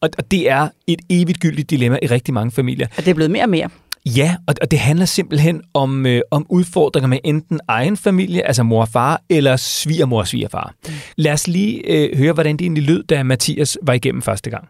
Og, 0.00 0.10
og 0.18 0.30
det 0.30 0.50
er 0.50 0.68
et 0.86 1.00
evigt 1.10 1.40
gyldigt 1.40 1.70
dilemma 1.70 1.98
i 2.02 2.06
rigtig 2.06 2.34
mange 2.34 2.50
familier. 2.50 2.86
Og 2.96 3.04
det 3.04 3.08
er 3.08 3.14
blevet 3.14 3.30
mere 3.30 3.42
og 3.42 3.48
mere. 3.48 3.68
Ja, 4.06 4.36
og, 4.46 4.54
og 4.62 4.70
det 4.70 4.78
handler 4.78 5.06
simpelthen 5.06 5.62
om, 5.74 6.06
øh, 6.06 6.20
om 6.30 6.46
udfordringer 6.48 7.08
med 7.08 7.18
enten 7.24 7.60
egen 7.68 7.96
familie, 7.96 8.46
altså 8.46 8.62
mor 8.62 8.80
og 8.80 8.88
far, 8.88 9.22
eller 9.28 9.56
svigermor 9.56 10.18
og 10.18 10.28
svigerfar. 10.28 10.74
Mm. 10.86 10.92
Lad 11.16 11.32
os 11.32 11.48
lige 11.48 11.82
øh, 11.86 12.18
høre, 12.18 12.32
hvordan 12.32 12.56
det 12.56 12.64
egentlig 12.64 12.84
lød, 12.84 13.02
da 13.02 13.22
Mathias 13.22 13.78
var 13.82 13.92
igennem 13.92 14.22
første 14.22 14.50
gang. 14.50 14.68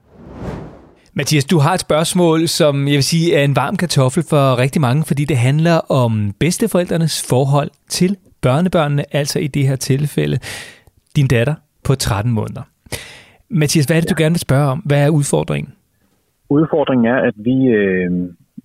Mathias, 1.15 1.45
du 1.45 1.59
har 1.59 1.75
et 1.75 1.81
spørgsmål, 1.81 2.49
som 2.49 2.75
jeg 2.87 2.99
vil 3.01 3.11
sige 3.15 3.37
er 3.37 3.45
en 3.45 3.57
varm 3.57 3.77
kartoffel 3.77 4.23
for 4.31 4.59
rigtig 4.59 4.81
mange, 4.81 5.03
fordi 5.11 5.25
det 5.25 5.37
handler 5.37 5.77
om 6.03 6.13
bedsteforældrenes 6.41 7.17
forhold 7.31 7.71
til 7.89 8.17
børnebørnene, 8.43 9.05
altså 9.21 9.39
i 9.39 9.47
det 9.47 9.69
her 9.69 9.77
tilfælde 9.77 10.39
din 11.17 11.29
datter 11.29 11.55
på 11.87 11.95
13 11.95 12.33
måneder. 12.33 12.63
Mathias, 13.49 13.87
hvad 13.87 13.97
er 13.97 14.01
det, 14.01 14.11
du 14.11 14.23
gerne 14.23 14.37
vil 14.37 14.49
spørge 14.49 14.69
om? 14.75 14.79
Hvad 14.79 15.01
er 15.07 15.11
udfordringen? 15.11 15.73
Udfordringen 16.49 17.07
er, 17.15 17.19
at 17.29 17.35
vi 17.37 17.57
øh, 17.81 18.11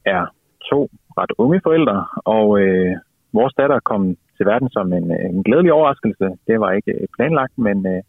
er 0.06 0.24
to 0.70 0.90
ret 1.18 1.32
unge 1.38 1.62
forældre, 1.64 2.06
og 2.26 2.60
øh, 2.60 2.96
vores 3.34 3.54
datter 3.54 3.80
kom 3.80 4.02
til 4.38 4.46
verden 4.46 4.70
som 4.70 4.94
en, 4.94 5.12
en 5.30 5.44
glædelig 5.44 5.74
overraskelse. 5.74 6.26
Det 6.48 6.60
var 6.60 6.72
ikke 6.72 6.94
planlagt, 7.18 7.58
men 7.58 7.78
øh, 7.88 8.02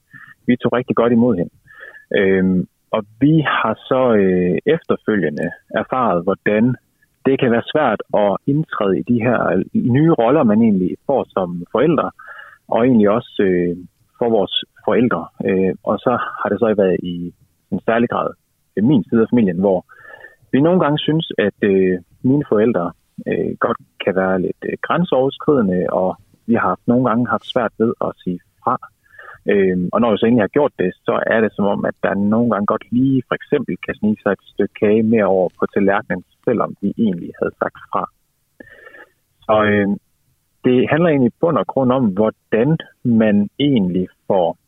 vi 0.46 0.56
tog 0.56 0.72
rigtig 0.72 0.96
godt 0.96 1.12
imod 1.12 1.36
hende. 1.36 1.54
Øh, 2.18 2.66
og 2.96 3.02
vi 3.20 3.34
har 3.40 3.74
så 3.90 4.02
øh, 4.22 4.58
efterfølgende 4.74 5.46
erfaret, 5.80 6.24
hvordan 6.24 6.64
det 7.26 7.40
kan 7.40 7.50
være 7.50 7.70
svært 7.72 8.00
at 8.22 8.36
indtræde 8.46 8.98
i 8.98 9.02
de 9.12 9.18
her 9.26 9.40
nye 9.74 10.12
roller, 10.12 10.42
man 10.42 10.62
egentlig 10.62 10.96
får 11.06 11.26
som 11.28 11.64
forældre, 11.72 12.10
og 12.68 12.78
egentlig 12.86 13.10
også 13.10 13.42
øh, 13.48 13.76
for 14.18 14.28
vores 14.36 14.54
forældre. 14.84 15.22
Øh, 15.48 15.74
og 15.84 15.98
så 15.98 16.12
har 16.40 16.48
det 16.48 16.58
så 16.58 16.74
været 16.76 16.96
i 17.02 17.34
en 17.70 17.80
særlig 17.86 18.08
grad 18.08 18.30
min 18.82 19.04
side 19.04 19.22
af 19.22 19.30
familien, 19.30 19.58
hvor 19.58 19.84
vi 20.52 20.60
nogle 20.60 20.80
gange 20.80 20.98
synes, 20.98 21.32
at 21.38 21.58
øh, 21.62 21.98
mine 22.22 22.44
forældre 22.48 22.92
øh, 23.28 23.52
godt 23.60 23.78
kan 24.04 24.14
være 24.16 24.42
lidt 24.42 24.62
øh, 24.68 24.76
grænseoverskridende, 24.82 25.86
og 25.92 26.16
vi 26.46 26.54
har 26.54 26.78
nogle 26.86 27.04
gange 27.08 27.28
haft 27.28 27.46
svært 27.46 27.72
ved 27.78 27.92
at 28.00 28.12
sige 28.22 28.40
fra. 28.64 28.76
Øh, 29.52 29.78
og 29.92 30.00
når 30.00 30.08
jeg 30.10 30.18
så 30.18 30.26
egentlig 30.26 30.46
har 30.48 30.56
gjort 30.58 30.74
det, 30.78 30.90
så 31.06 31.14
er 31.34 31.40
det 31.40 31.52
som 31.52 31.64
om, 31.74 31.84
at 31.84 31.96
der 32.02 32.14
nogle 32.14 32.50
gange 32.50 32.66
godt 32.66 32.86
lige 32.92 33.22
for 33.28 33.34
eksempel 33.34 33.74
kan 33.86 33.94
snige 33.94 34.18
sig 34.22 34.32
et 34.32 34.52
stykke 34.52 34.74
kage 34.80 35.02
mere 35.02 35.24
over 35.24 35.48
på 35.58 35.66
tallerkenen, 35.74 36.24
selvom 36.44 36.70
vi 36.80 36.88
egentlig 36.98 37.32
havde 37.40 37.54
sagt 37.62 37.78
fra. 37.90 38.02
Så 39.46 39.54
øh, 39.70 39.88
det 40.64 40.90
handler 40.90 41.08
egentlig 41.10 41.32
på 41.32 41.38
bund 41.40 41.58
og 41.58 41.66
grund 41.66 41.92
om, 41.92 42.04
hvordan 42.18 42.78
man 43.04 43.48
egentlig 43.58 44.06
får 44.26 44.58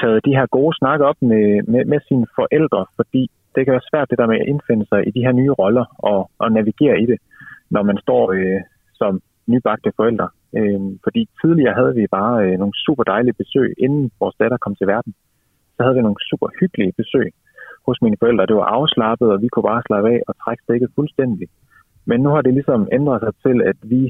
taget 0.00 0.24
de 0.24 0.36
her 0.38 0.46
gode 0.46 0.76
snakke 0.76 1.04
op 1.10 1.20
med, 1.20 1.62
med, 1.72 1.84
med 1.84 2.00
sine 2.08 2.26
forældre, 2.38 2.86
fordi 2.96 3.22
det 3.54 3.64
kan 3.64 3.72
være 3.72 3.90
svært 3.90 4.10
det 4.10 4.18
der 4.18 4.26
med 4.26 4.40
at 4.40 4.48
indfinde 4.52 4.86
sig 4.86 5.08
i 5.08 5.10
de 5.10 5.24
her 5.26 5.32
nye 5.32 5.52
roller 5.52 5.86
og, 5.98 6.30
og 6.38 6.52
navigere 6.52 7.00
i 7.02 7.06
det, 7.06 7.18
når 7.70 7.82
man 7.82 7.98
står 7.98 8.32
øh, 8.32 8.60
som 8.94 9.20
nybagte 9.46 9.92
forældre. 9.96 10.28
Øh, 10.58 10.80
fordi 11.04 11.28
tidligere 11.40 11.78
havde 11.80 11.94
vi 12.00 12.06
bare 12.18 12.36
øh, 12.46 12.58
nogle 12.62 12.74
super 12.86 13.04
dejlige 13.12 13.38
besøg, 13.42 13.74
inden 13.78 14.10
vores 14.20 14.36
datter 14.40 14.58
kom 14.64 14.74
til 14.76 14.86
verden. 14.86 15.12
Så 15.76 15.80
havde 15.82 15.96
vi 15.96 16.02
nogle 16.02 16.24
super 16.30 16.48
hyggelige 16.60 16.92
besøg 17.00 17.28
hos 17.86 18.02
mine 18.02 18.16
forældre. 18.20 18.46
Det 18.46 18.56
var 18.56 18.68
afslappet, 18.78 19.28
og 19.34 19.42
vi 19.42 19.48
kunne 19.48 19.68
bare 19.72 19.86
slappe 19.86 20.08
af 20.14 20.20
og 20.28 20.34
trække 20.42 20.62
stikket 20.62 20.90
fuldstændig. 20.94 21.48
Men 22.04 22.20
nu 22.20 22.28
har 22.34 22.42
det 22.42 22.54
ligesom 22.54 22.88
ændret 22.92 23.20
sig 23.20 23.34
til, 23.44 23.56
at 23.70 23.78
vi 23.82 24.02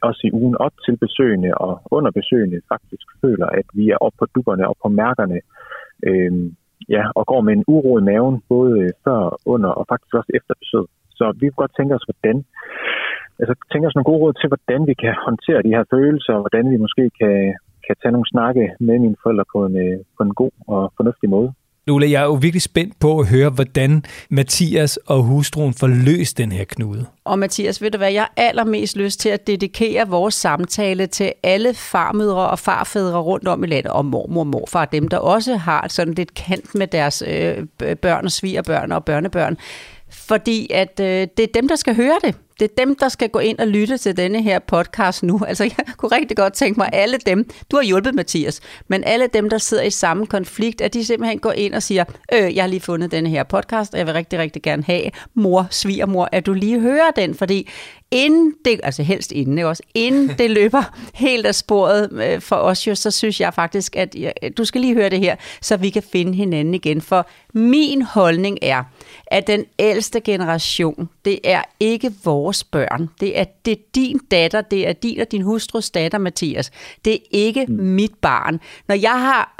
også 0.00 0.20
i 0.24 0.32
ugen 0.32 0.56
op 0.66 0.72
til 0.84 0.96
besøgende 0.96 1.50
og 1.54 1.72
under 1.90 2.10
besøgende 2.10 2.60
faktisk 2.72 3.06
føler, 3.22 3.46
at 3.46 3.66
vi 3.74 3.90
er 3.90 3.98
oppe 4.00 4.16
på 4.18 4.26
dupperne 4.34 4.68
og 4.68 4.76
på 4.82 4.88
mærkerne. 4.88 5.38
Øh, 6.08 6.32
ja, 6.88 7.04
og 7.14 7.26
går 7.26 7.40
med 7.40 7.52
en 7.52 7.64
uro 7.66 7.98
i 7.98 8.02
maven, 8.02 8.42
både 8.48 8.90
før, 9.04 9.22
under 9.46 9.70
og 9.78 9.84
faktisk 9.88 10.14
også 10.14 10.30
efter 10.34 10.54
besøg. 10.62 10.86
Så 11.18 11.24
vi 11.40 11.46
kunne 11.46 11.62
godt 11.62 11.76
tænke 11.78 11.94
os, 11.94 12.06
hvordan 12.08 12.36
altså, 13.40 13.54
tænker 13.72 13.88
os 13.88 13.96
nogle 13.96 14.10
gode 14.10 14.22
råd 14.22 14.34
til, 14.36 14.48
hvordan 14.52 14.80
vi 14.90 14.94
kan 15.02 15.14
håndtere 15.26 15.64
de 15.66 15.74
her 15.76 15.84
følelser, 15.94 16.32
og 16.36 16.42
hvordan 16.44 16.66
vi 16.72 16.76
måske 16.84 17.04
kan, 17.20 17.36
kan 17.86 17.94
tage 18.00 18.14
nogle 18.14 18.32
snakke 18.34 18.64
med 18.86 18.96
mine 19.04 19.20
forældre 19.22 19.46
på 19.54 19.58
en, 19.66 19.74
øh, 19.84 19.98
på 20.16 20.22
en 20.26 20.34
god 20.40 20.54
og 20.74 20.82
fornuftig 20.98 21.28
måde. 21.36 21.50
Lule, 21.88 22.10
jeg 22.10 22.20
er 22.22 22.24
jo 22.24 22.32
virkelig 22.32 22.62
spændt 22.62 22.94
på 23.00 23.18
at 23.20 23.28
høre, 23.28 23.50
hvordan 23.50 24.02
Mathias 24.30 24.96
og 24.96 25.22
hustruen 25.22 25.74
får 25.74 25.86
løst 25.86 26.38
den 26.38 26.52
her 26.52 26.64
knude. 26.64 27.06
Og 27.24 27.38
Mathias, 27.38 27.82
ved 27.82 27.90
du 27.90 27.98
hvad, 27.98 28.12
jeg 28.12 28.22
har 28.22 28.32
allermest 28.36 28.96
lyst 28.96 29.20
til 29.20 29.28
at 29.28 29.46
dedikere 29.46 30.08
vores 30.08 30.34
samtale 30.34 31.06
til 31.06 31.32
alle 31.42 31.74
farmødre 31.74 32.48
og 32.48 32.58
farfædre 32.58 33.20
rundt 33.20 33.48
om 33.48 33.64
i 33.64 33.66
landet, 33.66 33.92
og 33.92 34.04
mormor 34.04 34.40
og 34.40 34.46
morfar, 34.46 34.84
dem 34.84 35.08
der 35.08 35.18
også 35.18 35.56
har 35.56 35.88
sådan 35.88 36.14
lidt 36.14 36.34
kant 36.34 36.74
med 36.74 36.86
deres 36.86 37.22
øh, 37.26 37.96
børn 37.96 38.24
og 38.24 38.30
svigerbørn 38.30 38.92
og 38.92 39.04
børnebørn. 39.04 39.56
Fordi 40.10 40.70
at 40.70 41.00
øh, 41.00 41.26
det 41.36 41.42
er 41.42 41.52
dem, 41.54 41.68
der 41.68 41.76
skal 41.76 41.94
høre 41.94 42.18
det 42.24 42.34
Det 42.60 42.70
er 42.70 42.84
dem, 42.84 42.96
der 42.96 43.08
skal 43.08 43.28
gå 43.28 43.38
ind 43.38 43.58
og 43.58 43.66
lytte 43.66 43.98
til 43.98 44.16
denne 44.16 44.42
her 44.42 44.58
podcast 44.58 45.22
nu. 45.22 45.40
Altså, 45.48 45.64
jeg 45.64 45.94
kunne 45.96 46.16
rigtig 46.16 46.36
godt 46.36 46.52
tænke 46.52 46.80
mig, 46.80 46.88
alle 46.92 47.18
dem, 47.26 47.50
du 47.70 47.76
har 47.76 47.84
hjulpet 47.84 48.14
Mathias, 48.14 48.60
men 48.88 49.04
alle 49.04 49.26
dem, 49.26 49.50
der 49.50 49.58
sidder 49.58 49.82
i 49.82 49.90
samme 49.90 50.26
konflikt, 50.26 50.80
at 50.80 50.94
de 50.94 51.04
simpelthen 51.04 51.38
går 51.38 51.52
ind 51.52 51.74
og 51.74 51.82
siger, 51.82 52.04
øh, 52.34 52.56
jeg 52.56 52.62
har 52.62 52.68
lige 52.68 52.80
fundet 52.80 53.10
denne 53.10 53.28
her 53.28 53.42
podcast, 53.42 53.92
og 53.92 53.98
jeg 53.98 54.06
vil 54.06 54.14
rigtig, 54.14 54.38
rigtig 54.38 54.62
gerne 54.62 54.82
have, 54.82 55.10
mor, 55.34 55.66
svigermor, 55.70 56.28
at 56.32 56.46
du 56.46 56.52
lige 56.52 56.80
hører 56.80 57.10
den, 57.16 57.34
fordi 57.34 57.68
inden 58.10 58.54
det, 58.64 58.80
altså 58.82 59.02
helst 59.02 59.32
inden, 59.32 59.58
også, 59.58 59.82
inden 59.94 60.28
det 60.38 60.50
løber 60.50 60.82
helt 61.14 61.46
af 61.46 61.54
sporet 61.54 62.12
øh, 62.12 62.40
for 62.40 62.56
os 62.56 62.86
jo, 62.86 62.94
så 62.94 63.10
synes 63.10 63.40
jeg 63.40 63.54
faktisk, 63.54 63.96
at 63.96 64.16
du 64.58 64.64
skal 64.64 64.80
lige 64.80 64.94
høre 64.94 65.10
det 65.10 65.20
her, 65.20 65.36
så 65.62 65.76
vi 65.76 65.90
kan 65.90 66.02
finde 66.12 66.34
hinanden 66.34 66.74
igen. 66.74 67.00
For 67.00 67.28
min 67.54 68.02
holdning 68.02 68.58
er, 68.62 68.84
at 69.26 69.46
den 69.46 69.64
ældste 69.78 70.20
generation, 70.20 71.08
det 71.24 71.38
er 71.44 71.62
ikke 71.80 72.12
vores 72.24 72.64
børn. 72.64 73.10
Det 73.20 73.38
er, 73.38 73.44
det 73.64 73.72
er 73.72 73.82
din 73.94 74.18
datter, 74.30 74.60
det 74.60 74.88
er 74.88 74.92
din 74.92 75.20
og 75.20 75.32
din 75.32 75.42
hustrus 75.42 75.90
datter, 75.90 76.18
Mathias. 76.18 76.70
Det 77.04 77.14
er 77.14 77.18
ikke 77.30 77.66
mm. 77.68 77.74
mit 77.74 78.14
barn. 78.20 78.60
Når 78.88 78.94
jeg 78.94 79.20
har 79.20 79.54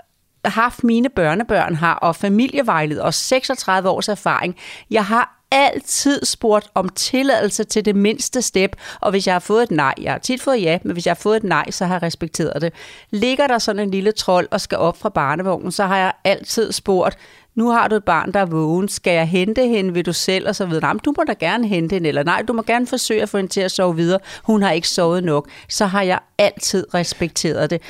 haft 0.45 0.85
mine 0.85 1.09
børnebørn 1.09 1.77
her, 1.77 1.93
og 1.93 2.17
familievejled 2.17 2.99
og 2.99 3.15
36 3.15 3.89
års 3.89 4.09
erfaring, 4.09 4.57
jeg 4.91 5.05
har 5.05 5.39
altid 5.51 6.25
spurgt 6.25 6.71
om 6.75 6.89
tilladelse 6.89 7.65
til 7.65 7.85
det 7.85 7.97
mindste 7.97 8.43
step, 8.43 8.77
og 9.01 9.11
hvis 9.11 9.27
jeg 9.27 9.35
har 9.35 9.41
fået 9.41 9.63
et 9.63 9.71
nej, 9.71 9.95
jeg 10.01 10.13
har 10.13 10.19
tit 10.19 10.43
fået 10.43 10.63
ja, 10.63 10.79
men 10.83 10.93
hvis 10.93 11.07
jeg 11.07 11.11
har 11.11 11.21
fået 11.23 11.37
et 11.37 11.45
nej, 11.45 11.71
så 11.71 11.87
har 11.87 11.95
jeg 11.95 12.03
respekteret 12.03 12.63
det. 12.63 12.73
Ligger 13.11 13.47
der 13.47 13.59
sådan 13.59 13.83
en 13.83 13.91
lille 13.91 14.13
trold 14.13 14.49
og 14.51 14.61
skal 14.61 14.79
op 14.79 15.01
fra 15.01 15.09
barnevognen, 15.09 15.73
så 15.73 15.87
har 15.87 15.97
jeg 15.97 16.13
altid 16.25 16.73
spurgt, 16.73 17.19
nu 17.59 17.71
har 17.71 17.89
du 17.89 17.97
et 17.97 18.05
barn, 18.05 18.33
der 18.33 18.41
er 18.41 18.47
vågen, 18.47 18.89
skal 18.89 19.13
jeg 19.13 19.29
hente 19.29 19.69
hende, 19.69 19.95
vil 19.95 20.07
du 20.07 20.13
selv, 20.13 20.49
og 20.49 20.57
så 20.57 20.67
videre. 20.67 20.81
Nej, 20.81 20.93
du 21.05 21.15
må 21.17 21.25
da 21.25 21.33
gerne 21.33 21.67
hente 21.67 21.95
hende, 21.95 22.09
eller 22.09 22.23
nej, 22.23 22.43
du 22.43 22.53
må 22.53 22.63
gerne 22.63 22.87
forsøge 22.87 23.23
at 23.23 23.29
få 23.29 23.37
hende 23.37 23.51
til 23.51 23.61
at 23.61 23.71
sove 23.71 23.97
videre, 23.97 24.21
hun 24.43 24.63
har 24.63 24.71
ikke 24.71 24.89
sovet 24.89 25.25
nok. 25.25 25.49
Så 25.69 25.87
har 25.87 26.03
jeg 26.03 26.19
altid 26.39 26.95
respekteret 26.95 27.71
det. 27.71 27.83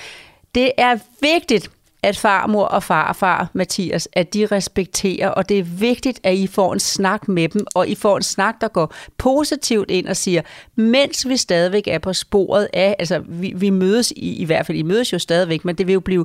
Det 0.54 0.72
er 0.78 0.98
vigtigt, 1.20 1.70
at 2.02 2.16
farmor 2.16 2.64
og 2.64 2.82
farfar, 2.82 3.48
Mathias, 3.52 4.08
at 4.12 4.34
de 4.34 4.46
respekterer, 4.46 5.28
og 5.28 5.48
det 5.48 5.58
er 5.58 5.62
vigtigt, 5.62 6.20
at 6.22 6.34
I 6.34 6.46
får 6.46 6.72
en 6.72 6.80
snak 6.80 7.28
med 7.28 7.48
dem, 7.48 7.66
og 7.74 7.88
I 7.88 7.94
får 7.94 8.16
en 8.16 8.22
snak, 8.22 8.60
der 8.60 8.68
går 8.68 8.94
positivt 9.18 9.90
ind 9.90 10.06
og 10.06 10.16
siger, 10.16 10.42
mens 10.76 11.28
vi 11.28 11.36
stadigvæk 11.36 11.88
er 11.88 11.98
på 11.98 12.12
sporet 12.12 12.68
af, 12.72 12.96
altså 12.98 13.22
vi, 13.28 13.52
vi 13.56 13.70
mødes 13.70 14.10
i, 14.10 14.36
i 14.36 14.44
hvert 14.44 14.66
fald, 14.66 14.78
I 14.78 14.82
mødes 14.82 15.12
jo 15.12 15.18
stadigvæk, 15.18 15.64
men 15.64 15.74
det 15.74 15.86
vil 15.86 15.92
jo 15.92 16.00
blive 16.00 16.24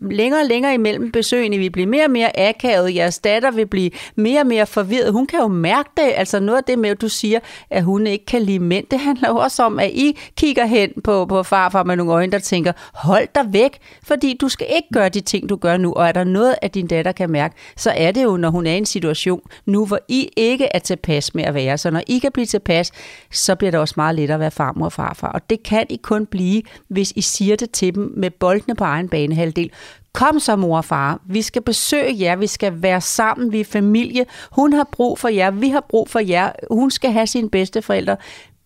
længere 0.00 0.40
og 0.40 0.46
længere 0.46 0.74
imellem 0.74 1.12
besøgene, 1.12 1.58
vi 1.58 1.68
bliver 1.68 1.88
mere 1.88 2.04
og 2.04 2.10
mere 2.10 2.48
akavet, 2.48 2.94
jeres 2.94 3.18
datter 3.18 3.50
vil 3.50 3.66
blive 3.66 3.90
mere 4.16 4.40
og 4.40 4.46
mere 4.46 4.66
forvirret, 4.66 5.12
hun 5.12 5.26
kan 5.26 5.38
jo 5.38 5.48
mærke 5.48 5.90
det, 5.96 6.12
altså 6.14 6.40
noget 6.40 6.58
af 6.58 6.64
det 6.64 6.78
med, 6.78 6.90
at 6.90 7.00
du 7.00 7.08
siger, 7.08 7.40
at 7.70 7.82
hun 7.82 8.06
ikke 8.06 8.26
kan 8.26 8.42
lide 8.42 8.58
mænd, 8.58 8.86
det 8.90 8.98
handler 8.98 9.28
jo 9.28 9.36
også 9.36 9.62
om, 9.62 9.78
at 9.78 9.90
I 9.90 10.18
kigger 10.36 10.64
hen 10.64 10.92
på, 11.04 11.26
på 11.26 11.42
farfar 11.42 11.84
med 11.84 11.96
nogle 11.96 12.12
øjne, 12.12 12.32
der 12.32 12.38
tænker, 12.38 12.72
hold 12.94 13.28
dig 13.34 13.52
væk, 13.52 13.78
fordi 14.02 14.36
du 14.40 14.48
skal 14.48 14.66
ikke 14.76 14.88
gøre 14.92 15.07
de 15.08 15.20
ting, 15.20 15.48
du 15.48 15.56
gør 15.56 15.76
nu, 15.76 15.92
og 15.92 16.08
er 16.08 16.12
der 16.12 16.24
noget, 16.24 16.54
at 16.62 16.74
din 16.74 16.86
datter 16.86 17.12
kan 17.12 17.30
mærke, 17.30 17.54
så 17.76 17.90
er 17.96 18.12
det 18.12 18.24
jo, 18.24 18.36
når 18.36 18.50
hun 18.50 18.66
er 18.66 18.72
i 18.72 18.76
en 18.76 18.86
situation 18.86 19.40
nu, 19.66 19.86
hvor 19.86 19.98
I 20.08 20.28
ikke 20.36 20.68
er 20.74 20.78
tilpas 20.78 21.34
med 21.34 21.44
at 21.44 21.54
være. 21.54 21.78
Så 21.78 21.90
når 21.90 22.02
I 22.06 22.18
kan 22.18 22.32
blive 22.32 22.46
tilpas, 22.46 22.92
så 23.30 23.54
bliver 23.54 23.70
det 23.70 23.80
også 23.80 23.94
meget 23.96 24.14
lettere 24.14 24.34
at 24.34 24.40
være 24.40 24.50
farmor 24.50 24.84
og 24.84 24.92
farfar. 24.92 25.28
Og 25.28 25.50
det 25.50 25.62
kan 25.62 25.86
I 25.88 25.96
kun 26.02 26.26
blive, 26.26 26.62
hvis 26.88 27.12
I 27.16 27.20
siger 27.20 27.56
det 27.56 27.70
til 27.70 27.94
dem 27.94 28.12
med 28.16 28.30
boldene 28.30 28.74
på 28.74 28.84
egen 28.84 29.08
banehalvdel. 29.08 29.70
Kom 30.12 30.40
så, 30.40 30.56
mor 30.56 30.76
og 30.76 30.84
far. 30.84 31.20
Vi 31.26 31.42
skal 31.42 31.62
besøge 31.62 32.20
jer. 32.20 32.36
Vi 32.36 32.46
skal 32.46 32.82
være 32.82 33.00
sammen. 33.00 33.52
Vi 33.52 33.60
er 33.60 33.64
familie. 33.64 34.26
Hun 34.52 34.72
har 34.72 34.88
brug 34.92 35.18
for 35.18 35.28
jer. 35.28 35.50
Vi 35.50 35.68
har 35.68 35.84
brug 35.88 36.08
for 36.08 36.18
jer. 36.18 36.52
Hun 36.70 36.90
skal 36.90 37.12
have 37.12 37.26
sine 37.26 37.50
bedste 37.50 37.82
forældre. 37.82 38.16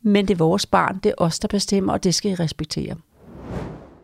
Men 0.02 0.28
det 0.28 0.34
er 0.34 0.38
vores 0.38 0.66
barn. 0.66 1.00
Det 1.04 1.10
er 1.10 1.14
os, 1.18 1.38
der 1.38 1.48
bestemmer, 1.48 1.92
og 1.92 2.04
det 2.04 2.14
skal 2.14 2.30
I 2.30 2.34
respektere. 2.34 2.94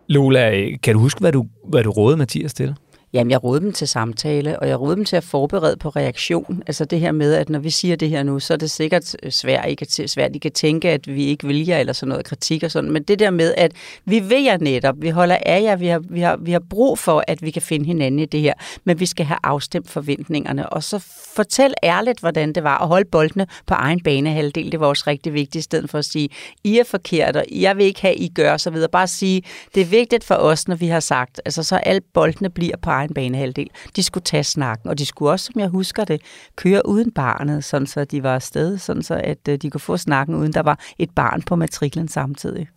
Lola, 0.09 0.77
kan 0.83 0.95
du 0.95 1.01
huske, 1.01 1.21
hvad 1.21 1.33
du, 1.33 1.47
hvad 1.69 1.85
du 1.85 1.91
rådede 1.91 2.17
Mathias 2.17 2.55
til? 2.55 2.75
Jamen, 3.13 3.31
jeg 3.31 3.45
rådede 3.45 3.65
dem 3.65 3.73
til 3.73 3.89
samtale, 3.89 4.59
og 4.59 4.69
jeg 4.69 4.81
rådede 4.81 4.97
dem 4.97 5.05
til 5.05 5.17
at 5.17 5.25
forberede 5.25 5.77
på 5.77 5.89
reaktion. 5.89 6.63
Altså 6.67 6.85
det 6.85 7.01
her 7.01 7.13
med, 7.13 7.35
at 7.35 7.49
når 7.49 7.59
vi 7.59 7.71
siger 7.71 7.97
det 7.97 8.09
her 8.09 8.23
nu, 8.23 8.41
så 8.41 8.53
er 8.53 8.57
det 8.59 8.71
sikkert 8.71 9.17
øh, 9.23 9.33
svært, 9.33 9.69
I 9.69 9.75
kan, 9.75 9.87
svært, 9.87 10.37
I 10.37 10.39
kan 10.39 10.53
tænke, 10.53 10.91
at 10.91 11.07
vi 11.07 11.25
ikke 11.25 11.47
vil 11.47 11.67
jer, 11.67 11.79
eller 11.79 11.93
sådan 11.93 12.09
noget 12.09 12.25
kritik 12.25 12.63
og 12.63 12.71
sådan. 12.71 12.91
Men 12.91 13.03
det 13.03 13.19
der 13.19 13.31
med, 13.31 13.55
at 13.57 13.73
vi 14.05 14.19
vil 14.19 14.43
jer 14.43 14.59
netop, 14.59 14.95
vi 14.99 15.09
holder 15.09 15.39
af 15.47 15.63
jer, 15.63 15.77
vi 15.77 15.87
har, 15.87 15.99
vi, 15.99 16.21
har, 16.21 16.37
vi 16.37 16.53
har 16.53 16.63
brug 16.71 16.99
for, 16.99 17.25
at 17.29 17.43
vi 17.43 17.51
kan 17.51 17.63
finde 17.63 17.87
hinanden 17.87 18.21
i 18.21 18.27
det 18.27 18.41
her, 18.41 18.55
men 18.85 19.01
vi 19.01 19.07
skal 19.07 19.27
have 19.27 19.39
afstemt 19.43 19.91
forventningerne. 19.91 20.69
Og 20.69 20.83
så 20.83 20.99
fortæl 21.37 21.75
ærligt, 21.83 22.21
hvordan 22.21 22.53
det 22.53 22.65
var 22.65 22.79
og 22.79 22.89
holde 22.89 23.09
boldene 23.13 23.47
på 23.67 23.75
egen 23.75 24.01
banehalvdel. 24.01 24.73
Det 24.73 24.81
var 24.81 24.87
også 24.87 25.05
rigtig 25.07 25.35
vigtigt, 25.35 25.57
i 25.57 25.63
stedet 25.63 25.91
for 25.91 25.99
at 25.99 26.05
sige, 26.05 26.29
I 26.65 26.79
er 26.79 26.85
forkert, 26.85 27.37
og 27.37 27.45
jeg 27.51 27.77
vil 27.77 27.87
ikke 27.87 28.03
have, 28.03 28.15
I 28.15 28.29
gør, 28.29 28.57
så 28.57 28.71
videre. 28.71 28.89
Bare 28.89 29.07
sige, 29.07 29.43
det 29.75 29.81
er 29.81 29.87
vigtigt 29.87 30.25
for 30.25 30.35
os, 30.35 30.69
når 30.69 30.77
vi 30.77 30.87
har 30.87 31.01
sagt, 31.01 31.41
altså 31.45 31.63
så 31.63 31.77
alle 31.77 32.01
boldene 32.15 32.51
bliver 32.51 32.77
på 32.83 32.91
egen 32.99 33.15
banehalvdel. 33.15 33.69
De 33.97 34.03
skulle 34.03 34.25
tage 34.25 34.45
snakken, 34.45 34.91
og 34.91 34.99
de 34.99 35.07
skulle 35.07 35.31
også, 35.31 35.51
som 35.53 35.61
jeg 35.61 35.69
husker 35.69 36.05
det, 36.05 36.21
køre 36.57 36.89
uden 36.89 37.11
barnet, 37.11 37.65
sådan 37.65 37.87
så 37.87 38.05
de 38.05 38.23
var 38.23 38.35
afsted, 38.35 38.79
sådan 38.79 39.03
så 39.03 39.21
at 39.25 39.49
øh, 39.49 39.59
de 39.63 39.71
kunne 39.71 39.81
få 39.81 39.97
snakken, 39.97 40.35
uden 40.35 40.53
der 40.53 40.63
var 40.63 40.81
et 40.99 41.11
barn 41.11 41.43
på 41.43 41.57
matriklen 41.57 42.09
samtidig. 42.09 42.69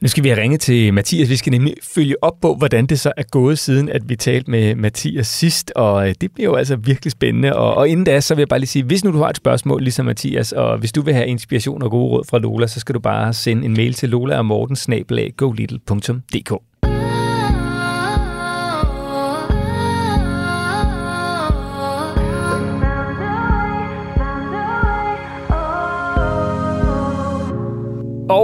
Nu 0.00 0.08
skal 0.08 0.24
vi 0.24 0.28
have 0.28 0.42
ringet 0.42 0.60
til 0.60 0.94
Mathias. 0.94 1.28
Vi 1.28 1.36
skal 1.36 1.50
nemlig 1.50 1.74
følge 1.82 2.16
op 2.22 2.40
på, 2.42 2.54
hvordan 2.54 2.86
det 2.86 3.00
så 3.00 3.12
er 3.16 3.22
gået, 3.22 3.58
siden 3.58 3.88
at 3.88 4.08
vi 4.08 4.16
talte 4.16 4.50
med 4.50 4.74
Mathias 4.74 5.26
sidst, 5.26 5.72
og 5.76 6.08
øh, 6.08 6.14
det 6.20 6.32
bliver 6.32 6.50
jo 6.50 6.54
altså 6.54 6.76
virkelig 6.76 7.12
spændende. 7.12 7.56
Og, 7.56 7.74
og 7.74 7.88
inden 7.88 8.04
da, 8.06 8.20
så 8.20 8.34
vil 8.34 8.40
jeg 8.40 8.48
bare 8.48 8.58
lige 8.58 8.68
sige, 8.68 8.84
hvis 8.84 9.04
nu 9.04 9.12
du 9.12 9.18
har 9.18 9.28
et 9.28 9.36
spørgsmål, 9.36 9.82
ligesom 9.82 10.06
Mathias, 10.06 10.52
og 10.52 10.78
hvis 10.78 10.92
du 10.92 11.02
vil 11.02 11.14
have 11.14 11.26
inspiration 11.26 11.82
og 11.82 11.90
gode 11.90 12.10
råd 12.10 12.24
fra 12.24 12.38
Lola, 12.38 12.66
så 12.66 12.80
skal 12.80 12.94
du 12.94 13.00
bare 13.00 13.32
sende 13.32 13.64
en 13.64 13.72
mail 13.72 13.94
til 13.94 14.08
lola 14.08 14.38
og 14.38 14.46
morten 14.46 14.76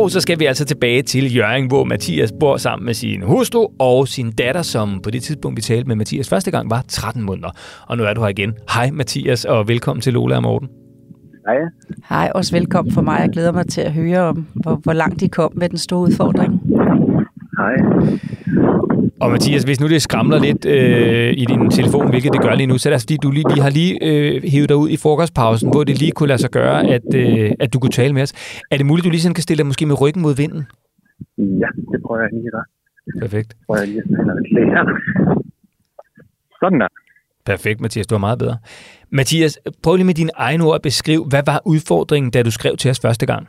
Og 0.01 0.11
så 0.11 0.21
skal 0.21 0.39
vi 0.39 0.45
altså 0.45 0.65
tilbage 0.65 1.03
til 1.03 1.37
Jørgen, 1.37 1.67
hvor 1.67 1.85
Mathias 1.85 2.33
bor 2.41 2.57
sammen 2.57 2.87
med 2.87 2.95
sin 2.95 3.23
hustru 3.23 3.67
og 3.79 4.09
sin 4.09 4.33
datter, 4.33 4.63
som 4.63 5.01
på 5.03 5.11
det 5.11 5.23
tidspunkt, 5.23 5.57
vi 5.57 5.63
talte 5.63 5.89
med 5.89 5.97
Mathias 5.97 6.29
første 6.29 6.51
gang, 6.51 6.71
var 6.71 6.85
13 6.89 7.23
måneder. 7.23 7.49
Og 7.87 7.97
nu 7.97 8.05
er 8.05 8.15
du 8.15 8.21
her 8.21 8.29
igen. 8.29 8.53
Hej 8.75 8.91
Mathias, 8.91 9.45
og 9.45 9.69
velkommen 9.69 10.01
til 10.01 10.13
Lola 10.13 10.37
og 10.37 10.43
Morten. 10.43 10.69
Hej. 11.47 11.57
Hej, 12.09 12.33
også 12.35 12.53
velkommen 12.53 12.95
for 12.95 13.03
mig. 13.03 13.19
Jeg 13.21 13.31
glæder 13.33 13.53
mig 13.53 13.67
til 13.67 13.81
at 13.81 13.93
høre 13.93 14.21
om, 14.21 14.47
hvor, 14.55 14.75
hvor 14.75 14.93
langt 14.93 15.21
de 15.21 15.29
kom 15.29 15.53
med 15.55 15.69
den 15.69 15.79
store 15.79 16.01
udfordring. 16.01 16.61
Hej. 17.59 17.75
Og 19.21 19.31
Mathias, 19.31 19.63
hvis 19.63 19.81
nu 19.81 19.89
det 19.89 20.03
skramler 20.03 20.39
lidt 20.39 20.67
øh, 20.67 21.33
i 21.33 21.45
din 21.45 21.71
telefon, 21.71 22.11
hvilket 22.11 22.33
det 22.33 22.43
gør 22.43 22.55
lige 22.55 22.67
nu, 22.67 22.79
så 22.79 22.89
er 22.89 22.93
det 22.93 23.03
fordi, 23.03 23.17
du 23.17 23.31
lige, 23.31 23.45
vi 23.55 23.61
har 23.61 23.71
lige 23.71 23.99
øh, 24.09 24.43
hævet 24.43 24.69
dig 24.69 24.77
ud 24.77 24.89
i 24.89 24.97
frokostpausen, 24.97 25.71
hvor 25.71 25.85
det 25.85 25.99
lige 25.99 26.13
kunne 26.13 26.29
lade 26.29 26.39
sig 26.39 26.51
gøre, 26.51 26.87
at, 26.87 27.15
øh, 27.15 27.53
at 27.61 27.73
du 27.73 27.79
kunne 27.79 27.91
tale 27.91 28.13
med 28.13 28.23
os. 28.23 28.33
Er 28.71 28.77
det 28.77 28.87
muligt, 28.87 29.03
at 29.03 29.05
du 29.05 29.11
lige 29.11 29.21
sådan 29.21 29.35
kan 29.35 29.43
stille 29.43 29.59
dig 29.59 29.67
måske 29.67 29.87
med 29.87 30.01
ryggen 30.01 30.23
mod 30.23 30.37
vinden? 30.37 30.63
Ja, 31.39 31.69
det 31.93 32.03
prøver 32.07 32.21
jeg 32.21 32.31
lige 32.33 32.51
der. 32.51 32.65
Perfekt. 33.21 33.57
Prøver 33.67 33.81
jeg 33.81 33.89
lige 33.89 34.01
at. 34.01 34.87
Sådan 36.61 36.81
der. 36.81 36.89
Perfekt, 37.47 37.81
Mathias. 37.81 38.07
Du 38.07 38.15
er 38.15 38.19
meget 38.19 38.39
bedre. 38.39 38.57
Mathias, 39.11 39.59
prøv 39.83 39.97
lige 39.97 40.07
med 40.07 40.15
dine 40.15 40.31
egne 40.35 40.65
ord 40.65 40.75
at 40.75 40.83
beskrive, 40.83 41.25
hvad 41.25 41.43
var 41.47 41.63
udfordringen, 41.65 42.31
da 42.31 42.43
du 42.43 42.51
skrev 42.51 42.77
til 42.77 42.91
os 42.91 43.01
første 43.01 43.27
gang? 43.27 43.49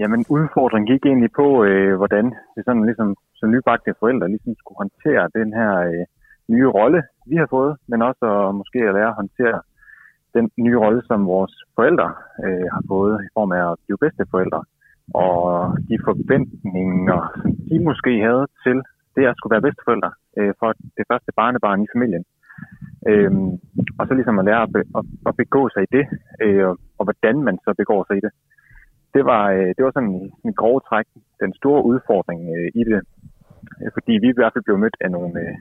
Jamen, 0.00 0.24
udfordringen 0.28 0.90
gik 0.92 1.06
egentlig 1.06 1.32
på, 1.40 1.64
øh, 1.64 1.96
hvordan 1.96 2.26
vi 2.56 2.60
sådan 2.64 2.84
ligesom 2.84 3.16
som 3.34 3.50
nybagte 3.50 3.94
forældre 4.00 4.28
ligesom 4.28 4.54
skulle 4.58 4.80
håndtere 4.82 5.30
den 5.40 5.52
her 5.58 5.72
øh, 5.90 6.04
nye 6.48 6.68
rolle, 6.78 7.02
vi 7.30 7.36
har 7.36 7.48
fået, 7.50 7.76
men 7.88 8.02
også 8.02 8.24
at, 8.38 8.54
måske 8.54 8.78
at 8.88 8.94
lære 8.94 9.12
at 9.12 9.20
håndtere 9.22 9.60
den 10.34 10.50
nye 10.66 10.78
rolle, 10.84 11.02
som 11.08 11.26
vores 11.26 11.54
forældre 11.76 12.08
øh, 12.44 12.66
har 12.74 12.82
fået 12.88 13.14
i 13.26 13.28
form 13.36 13.52
af 13.52 13.62
at 13.70 13.78
blive 13.84 13.98
bedsteforældre. 14.04 14.62
Og 15.14 15.38
de 15.88 15.96
forventninger, 16.06 17.20
som 17.42 17.50
de 17.68 17.76
måske 17.88 18.12
havde 18.26 18.46
til 18.64 18.78
det 19.16 19.24
at 19.26 19.36
skulle 19.36 19.54
være 19.54 19.66
bedsteforældre 19.66 20.12
øh, 20.38 20.52
for 20.60 20.70
det 20.96 21.04
første 21.10 21.30
barnebarn 21.36 21.82
i 21.82 21.92
familien. 21.94 22.24
Øhm, 23.10 23.50
og 23.98 24.02
så 24.06 24.12
ligesom 24.14 24.38
at 24.38 24.44
lære 24.44 24.62
at, 24.62 24.72
be, 24.72 24.82
at, 24.98 25.04
at 25.28 25.34
begå 25.42 25.62
sig 25.74 25.82
i 25.82 25.92
det, 25.96 26.04
øh, 26.44 26.68
og 26.98 27.04
hvordan 27.06 27.36
man 27.46 27.56
så 27.64 27.74
begår 27.80 28.04
sig 28.08 28.16
i 28.16 28.24
det. 28.26 28.32
Det 29.14 29.24
var, 29.24 29.44
øh, 29.56 29.70
det 29.76 29.82
var 29.84 29.92
sådan 29.94 30.32
en 30.44 30.54
grov 30.60 30.76
træk 30.88 31.06
den 31.40 31.52
store 31.60 31.84
udfordring 31.90 32.40
øh, 32.56 32.68
i 32.80 32.82
det. 32.84 33.00
Øh, 33.80 33.90
fordi 33.96 34.12
vi 34.22 34.28
i 34.30 34.38
hvert 34.38 34.52
fald 34.52 34.64
blev 34.64 34.78
mødt 34.78 34.96
af 35.00 35.10
nogle, 35.10 35.40
øh, 35.40 35.54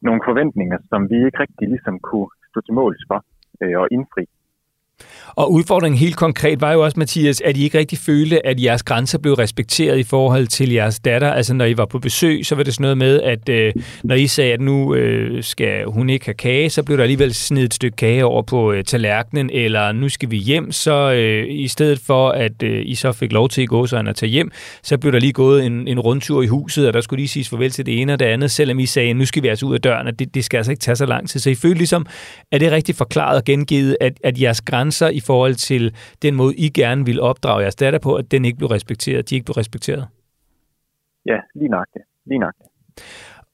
nogle 0.00 0.20
forventninger, 0.28 0.78
som 0.90 1.00
vi 1.10 1.16
ikke 1.26 1.40
rigtig 1.44 1.68
ligesom 1.68 1.96
kunne 2.08 2.28
stå 2.50 2.60
til 2.60 2.74
måls 2.74 3.02
for 3.10 3.18
øh, 3.62 3.76
og 3.82 3.88
indfri. 3.90 4.24
Og 5.34 5.52
udfordringen 5.52 5.98
helt 5.98 6.16
konkret 6.16 6.60
var 6.60 6.72
jo 6.72 6.84
også, 6.84 6.98
Mathias, 6.98 7.40
at 7.40 7.56
I 7.56 7.64
ikke 7.64 7.78
rigtig 7.78 7.98
følte, 7.98 8.46
at 8.46 8.62
jeres 8.62 8.82
grænser 8.82 9.18
blev 9.18 9.34
respekteret 9.34 9.98
i 9.98 10.02
forhold 10.02 10.46
til 10.46 10.72
jeres 10.72 11.00
datter. 11.00 11.32
Altså 11.32 11.54
når 11.54 11.64
I 11.64 11.76
var 11.76 11.86
på 11.86 11.98
besøg, 11.98 12.46
så 12.46 12.54
var 12.54 12.62
det 12.62 12.74
sådan 12.74 12.82
noget 12.82 12.98
med, 12.98 13.20
at 13.20 13.48
øh, 13.48 13.72
når 14.04 14.14
I 14.14 14.26
sagde, 14.26 14.52
at 14.52 14.60
nu 14.60 14.94
øh, 14.94 15.44
skal 15.44 15.84
hun 15.84 16.10
ikke 16.10 16.24
have 16.24 16.34
kage, 16.34 16.70
så 16.70 16.82
blev 16.82 16.96
der 16.96 17.02
alligevel 17.02 17.34
snedet 17.34 17.66
et 17.66 17.74
stykke 17.74 17.96
kage 17.96 18.24
over 18.24 18.42
på 18.42 18.72
øh, 18.72 18.84
tallerkenen, 18.84 19.50
eller 19.52 19.92
nu 19.92 20.08
skal 20.08 20.30
vi 20.30 20.36
hjem, 20.36 20.72
så 20.72 21.12
øh, 21.12 21.46
i 21.48 21.68
stedet 21.68 21.98
for, 21.98 22.28
at 22.28 22.62
øh, 22.62 22.82
I 22.86 22.94
så 22.94 23.12
fik 23.12 23.32
lov 23.32 23.48
til 23.48 23.62
at 23.62 23.68
gå 23.68 23.86
så 23.86 23.96
at 23.96 24.16
tage 24.16 24.30
hjem, 24.30 24.50
så 24.82 24.98
blev 24.98 25.12
der 25.12 25.18
lige 25.18 25.32
gået 25.32 25.66
en, 25.66 25.88
en 25.88 26.00
rundtur 26.00 26.42
i 26.42 26.46
huset, 26.46 26.86
og 26.86 26.92
der 26.92 27.00
skulle 27.00 27.20
lige 27.20 27.28
siges 27.28 27.48
farvel 27.48 27.70
til 27.70 27.86
det 27.86 28.00
ene 28.00 28.12
og 28.12 28.18
det 28.18 28.26
andet, 28.26 28.50
selvom 28.50 28.78
I 28.78 28.86
sagde, 28.86 29.10
at 29.10 29.16
nu 29.16 29.24
skal 29.24 29.42
vi 29.42 29.48
altså 29.48 29.66
ud 29.66 29.74
af 29.74 29.80
døren, 29.80 30.06
og 30.06 30.18
det, 30.18 30.34
det 30.34 30.44
skal 30.44 30.56
altså 30.58 30.72
ikke 30.72 30.80
tage 30.80 30.96
så 30.96 31.06
lang 31.06 31.28
tid. 31.28 31.40
Så 31.40 31.50
I 31.50 31.54
følte 31.54 31.78
ligesom, 31.78 32.06
at 32.52 32.60
det 32.60 32.68
er 32.68 32.72
rigtig 32.72 32.94
forklaret 32.94 33.36
og 33.36 33.44
gengivet, 33.44 33.96
at, 34.00 34.12
at 34.24 34.40
jeres 34.40 34.60
grænser 34.60 34.91
i 35.00 35.20
forhold 35.20 35.54
til 35.54 35.94
den 36.22 36.34
måde, 36.34 36.54
I 36.54 36.68
gerne 36.68 37.04
ville 37.04 37.22
opdrage 37.22 37.62
jeres 37.62 37.74
datter 37.74 37.98
på, 37.98 38.14
at 38.14 38.30
den 38.30 38.44
ikke 38.44 38.58
blev 38.58 38.68
respekteret, 38.68 39.30
de 39.30 39.34
ikke 39.34 39.44
blev 39.44 39.54
respekteret? 39.54 40.06
Ja, 41.26 41.36
lige 41.54 41.68
nok 41.68 41.86
det. 41.94 42.02
Lige 42.26 42.38
nok 42.38 42.54
det. 42.58 42.66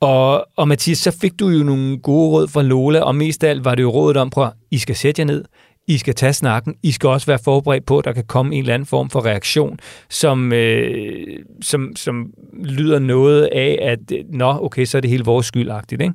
Og, 0.00 0.46
og 0.56 0.68
Mathias, 0.68 0.98
så 0.98 1.18
fik 1.20 1.40
du 1.40 1.48
jo 1.48 1.64
nogle 1.64 1.98
gode 1.98 2.30
råd 2.30 2.48
fra 2.48 2.62
Lola, 2.62 3.00
og 3.00 3.14
mest 3.14 3.44
af 3.44 3.50
alt 3.50 3.64
var 3.64 3.74
det 3.74 3.82
jo 3.82 3.90
rådet 3.90 4.16
om, 4.16 4.32
at 4.36 4.52
I 4.70 4.78
skal 4.78 4.96
sætte 4.96 5.20
jer 5.20 5.26
ned, 5.26 5.44
I 5.88 5.98
skal 5.98 6.14
tage 6.14 6.32
snakken, 6.32 6.74
I 6.82 6.90
skal 6.90 7.08
også 7.08 7.26
være 7.26 7.38
forberedt 7.44 7.86
på, 7.86 7.98
at 7.98 8.04
der 8.04 8.12
kan 8.12 8.24
komme 8.26 8.54
en 8.54 8.60
eller 8.60 8.74
anden 8.74 8.86
form 8.86 9.10
for 9.10 9.26
reaktion, 9.26 9.78
som, 10.08 10.52
øh, 10.52 11.38
som, 11.62 11.96
som 11.96 12.32
lyder 12.64 12.98
noget 12.98 13.48
af, 13.52 13.78
at 13.82 13.98
nå, 14.28 14.58
okay, 14.62 14.84
så 14.84 14.96
er 14.96 15.00
det 15.00 15.10
hele 15.10 15.24
vores 15.24 15.46
skyldagtigt. 15.46 16.02
Ikke? 16.02 16.14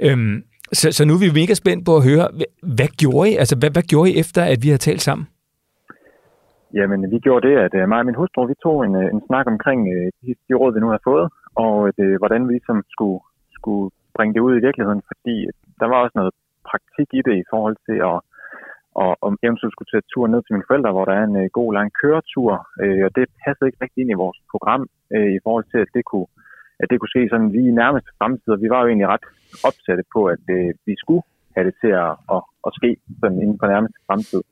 Øhm, 0.00 0.42
så, 0.80 0.86
så 0.96 1.02
nu 1.04 1.12
er 1.14 1.22
vi 1.24 1.40
mega 1.40 1.54
spændt 1.62 1.82
på 1.88 1.92
at 1.98 2.04
høre, 2.08 2.24
hvad, 2.76 2.90
gjorde 3.00 3.26
I? 3.30 3.34
Altså, 3.42 3.54
hvad, 3.60 3.70
hvad 3.74 3.84
gjorde 3.90 4.10
I 4.10 4.18
efter, 4.22 4.42
at 4.52 4.58
vi 4.64 4.68
har 4.74 4.80
talt 4.88 5.02
sammen? 5.08 5.26
Jamen, 6.78 7.00
vi 7.14 7.18
gjorde 7.26 7.44
det, 7.48 7.56
at 7.66 7.72
øh, 7.78 7.88
mig 7.88 7.98
og 8.02 8.06
min 8.06 8.20
hustru, 8.20 8.40
vi 8.52 8.56
tog 8.62 8.76
en, 8.86 8.94
øh, 9.02 9.08
en 9.14 9.22
snak 9.28 9.46
omkring 9.54 9.80
øh, 9.94 10.06
de, 10.20 10.28
de 10.48 10.54
råd, 10.60 10.72
vi 10.74 10.80
nu 10.80 10.90
har 10.94 11.00
fået, 11.10 11.26
og 11.64 11.76
det, 11.98 12.08
hvordan 12.20 12.42
vi 12.52 12.56
som 12.68 12.78
skulle, 12.94 13.20
skulle 13.58 13.86
bringe 14.16 14.34
det 14.34 14.40
ud 14.46 14.54
i 14.56 14.64
virkeligheden, 14.66 15.02
fordi 15.10 15.36
der 15.80 15.86
var 15.92 15.98
også 16.04 16.16
noget 16.20 16.34
praktik 16.70 17.08
i 17.18 17.22
det 17.28 17.36
i 17.42 17.48
forhold 17.52 17.76
til 17.88 17.98
at 18.10 18.16
og 19.02 19.10
om 19.26 19.34
eventuelt 19.46 19.74
skulle 19.74 19.92
tage 19.92 20.10
tur 20.12 20.26
ned 20.26 20.40
til 20.42 20.54
mine 20.54 20.68
forældre, 20.68 20.94
hvor 20.94 21.04
der 21.04 21.14
er 21.20 21.24
en 21.24 21.36
øh, 21.42 21.48
god 21.58 21.70
lang 21.78 21.88
køretur, 22.00 22.52
øh, 22.82 23.02
og 23.06 23.10
det 23.16 23.24
passede 23.42 23.68
ikke 23.68 23.82
rigtig 23.84 24.00
ind 24.02 24.10
i 24.10 24.22
vores 24.24 24.38
program 24.52 24.82
øh, 25.14 25.30
i 25.36 25.40
forhold 25.44 25.66
til, 25.72 25.78
at 25.84 25.90
det 25.96 26.04
kunne, 26.10 26.28
at 26.80 26.86
det 26.90 26.96
kunne 26.98 27.14
ske 27.14 27.32
sådan 27.32 27.50
lige 27.56 27.78
nærmest 27.82 28.06
fremtid, 28.18 28.50
og 28.54 28.60
vi 28.64 28.68
var 28.72 28.80
jo 28.82 28.88
egentlig 28.88 29.08
ret 29.14 29.26
opsatte 29.68 30.04
på, 30.14 30.20
at 30.34 30.44
øh, 30.56 30.70
vi 30.88 30.94
skulle 31.02 31.24
have 31.54 31.66
det 31.68 31.74
til 31.82 31.92
at, 32.04 32.12
at, 32.34 32.42
at 32.66 32.70
ske 32.78 32.90
sådan 33.20 33.42
inden 33.42 33.58
for 33.60 33.66
nærmeste 33.66 34.00
fremtid. 34.06 34.42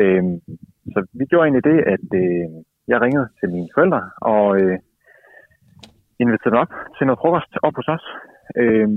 Uh, 0.00 0.24
så 0.94 0.98
vi 1.18 1.24
gjorde 1.30 1.44
egentlig 1.46 1.68
det, 1.70 1.78
at 1.94 2.08
øh, 2.22 2.46
jeg 2.90 2.98
ringede 3.00 3.28
til 3.38 3.48
mine 3.56 3.68
forældre 3.74 4.02
og 4.32 4.46
øh, 4.60 4.78
inviterede 6.22 6.54
dem 6.54 6.64
op 6.64 6.72
til 6.96 7.06
noget 7.06 7.20
frokost 7.22 7.52
op 7.66 7.74
hos 7.78 7.88
os, 7.96 8.06
uh, 8.60 8.88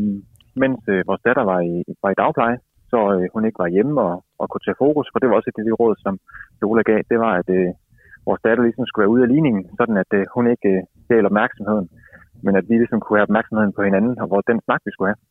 mens 0.61 0.79
øh, 0.93 1.01
vores 1.09 1.21
datter 1.27 1.43
var 1.51 1.59
i, 1.71 1.75
var 2.03 2.11
i 2.11 2.19
dagpleje 2.21 2.57
så 2.91 2.99
øh, 3.15 3.25
hun 3.33 3.45
ikke 3.45 3.61
var 3.63 3.75
hjemme 3.75 3.95
og, 4.07 4.15
og 4.41 4.45
kunne 4.49 4.65
tage 4.65 4.81
fokus, 4.83 5.07
for 5.11 5.19
det 5.19 5.27
var 5.29 5.35
også 5.35 5.49
et 5.49 5.61
af 5.61 5.67
de 5.67 5.77
råd, 5.81 5.95
som 6.05 6.13
Lola 6.61 6.81
gav, 6.89 6.99
det 7.11 7.19
var, 7.25 7.33
at 7.41 7.49
øh, 7.59 7.69
vores 8.27 8.41
datter 8.45 8.63
ligesom 8.63 8.85
skulle 8.85 9.03
være 9.03 9.15
ude 9.15 9.25
af 9.25 9.31
ligningen, 9.33 9.63
sådan 9.79 9.97
at 10.03 10.11
øh, 10.19 10.23
hun 10.35 10.45
ikke 10.53 10.71
øh, 10.75 10.83
gav 11.09 11.25
opmærksomheden, 11.29 11.87
men 12.45 12.53
at 12.59 12.65
vi 12.69 12.75
ligesom 12.77 12.99
kunne 12.99 13.17
have 13.17 13.29
opmærksomheden 13.29 13.73
på 13.77 13.81
hinanden, 13.87 14.13
og 14.21 14.27
hvor 14.27 14.41
den 14.49 14.59
snak, 14.65 14.81
vi 14.85 14.91
skulle 14.91 15.09
have. 15.11 15.21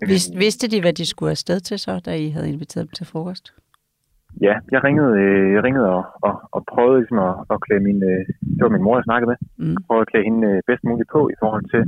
Vis, 0.00 0.24
vidste 0.44 0.66
de, 0.72 0.80
hvad 0.80 0.92
de 0.92 1.06
skulle 1.06 1.30
afsted 1.30 1.60
til 1.60 1.78
så, 1.78 2.00
da 2.06 2.10
I 2.16 2.28
havde 2.28 2.52
inviteret 2.54 2.86
dem 2.86 2.94
til 2.98 3.06
frokost? 3.06 3.54
Ja, 4.46 4.54
jeg 4.74 4.80
ringede, 4.84 5.12
øh, 5.22 5.52
jeg 5.54 5.62
ringede 5.66 5.88
og, 5.96 6.04
og, 6.26 6.34
og 6.56 6.60
prøvede 6.72 6.98
ligesom 7.00 7.18
at, 7.28 7.34
at 7.52 7.56
klæde 7.64 7.82
min, 7.88 8.00
øh, 8.10 8.22
det 8.56 8.62
var 8.66 8.74
min 8.76 8.86
mor, 8.86 8.96
jeg 8.96 9.08
snakkede 9.08 9.30
med, 9.32 9.38
mm. 9.62 9.76
prøvede 9.86 10.04
at 10.04 10.10
klæde 10.10 10.24
hende 10.28 10.42
øh, 10.50 10.58
bedst 10.68 10.84
muligt 10.84 11.10
på 11.14 11.20
i 11.34 11.36
forhold 11.42 11.64
til, 11.74 11.82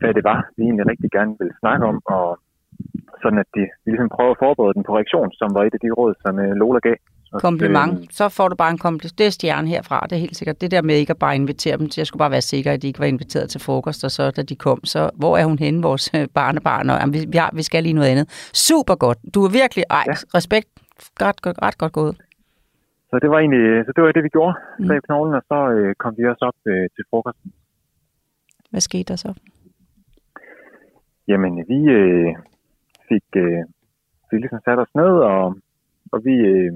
hvad 0.00 0.12
det 0.14 0.24
var, 0.30 0.38
vi 0.56 0.62
egentlig 0.62 0.86
rigtig 0.92 1.10
gerne 1.16 1.34
ville 1.40 1.56
snakke 1.62 1.82
om, 1.90 1.96
og 2.16 2.26
sådan 3.22 3.42
at 3.44 3.48
de, 3.56 3.64
de 3.82 3.88
ligesom 3.92 4.14
prøver 4.16 4.32
at 4.34 4.42
forberede 4.44 4.74
den 4.76 4.86
på 4.86 4.96
reaktion, 4.98 5.30
som 5.40 5.48
var 5.56 5.62
et 5.64 5.76
af 5.78 5.82
de 5.84 5.90
råd, 5.98 6.12
som 6.24 6.34
Lola 6.60 6.80
gav. 6.86 6.98
Kompliment. 7.32 7.98
Øh, 7.98 8.06
så 8.10 8.28
får 8.28 8.48
du 8.48 8.56
bare 8.56 8.70
en 8.70 8.78
kompliment. 8.78 9.18
Det 9.18 9.26
er 9.26 9.30
stjerne 9.30 9.68
herfra, 9.68 10.06
det 10.10 10.12
er 10.12 10.20
helt 10.20 10.36
sikkert. 10.36 10.60
Det 10.60 10.70
der 10.70 10.82
med 10.82 10.94
ikke 10.94 11.10
at 11.10 11.18
bare 11.18 11.34
invitere 11.34 11.76
dem 11.78 11.88
til, 11.88 12.00
jeg 12.00 12.06
skulle 12.06 12.18
bare 12.18 12.30
være 12.30 12.40
sikker, 12.40 12.72
at 12.72 12.82
de 12.82 12.86
ikke 12.86 12.98
var 12.98 13.06
inviteret 13.06 13.50
til 13.50 13.60
frokost, 13.60 14.04
og 14.04 14.10
så 14.10 14.30
da 14.30 14.42
de 14.42 14.56
kom, 14.56 14.84
så 14.84 15.10
hvor 15.14 15.36
er 15.36 15.44
hun 15.44 15.58
henne, 15.58 15.82
vores 15.82 16.10
øh, 16.14 16.28
barnebarn? 16.34 16.90
Og, 16.90 16.98
jamen, 17.00 17.14
vi, 17.14 17.18
ja, 17.34 17.46
vi 17.52 17.62
skal 17.62 17.82
lige 17.82 17.92
noget 17.92 18.08
andet. 18.08 18.50
Super 18.54 18.94
godt. 18.94 19.18
Du 19.34 19.44
er 19.44 19.50
virkelig, 19.50 19.84
ej, 19.90 20.04
ja. 20.06 20.12
respekt. 20.12 20.68
Ret, 21.22 21.42
godt, 21.42 21.58
ret 21.62 21.78
godt 21.78 21.92
gået. 21.92 22.16
Så 23.10 23.18
det 23.22 23.30
var 23.30 23.38
egentlig, 23.38 23.84
så 23.86 23.92
det 23.96 24.04
var 24.04 24.12
det, 24.12 24.24
vi 24.24 24.28
gjorde. 24.28 24.54
Mm. 24.78 24.86
Så 24.86 24.92
i 24.92 25.00
knoglen, 25.06 25.34
og 25.34 25.42
så 25.48 25.58
øh, 25.76 25.94
kom 25.94 26.14
vi 26.18 26.24
også 26.26 26.44
op 26.44 26.58
øh, 26.66 26.88
til 26.96 27.04
frokosten. 27.10 27.52
Hvad 28.70 28.80
skete 28.80 29.04
der 29.04 29.16
så? 29.16 29.34
Jamen, 31.28 31.64
vi, 31.68 31.78
øh, 31.98 32.28
fik, 33.08 33.26
øh, 33.36 33.62
fik 34.30 34.40
ligesom 34.40 34.60
sat 34.64 34.78
os 34.78 34.94
ned, 34.94 35.14
og, 35.32 35.44
og 36.12 36.24
vi 36.24 36.34
øh, 36.52 36.72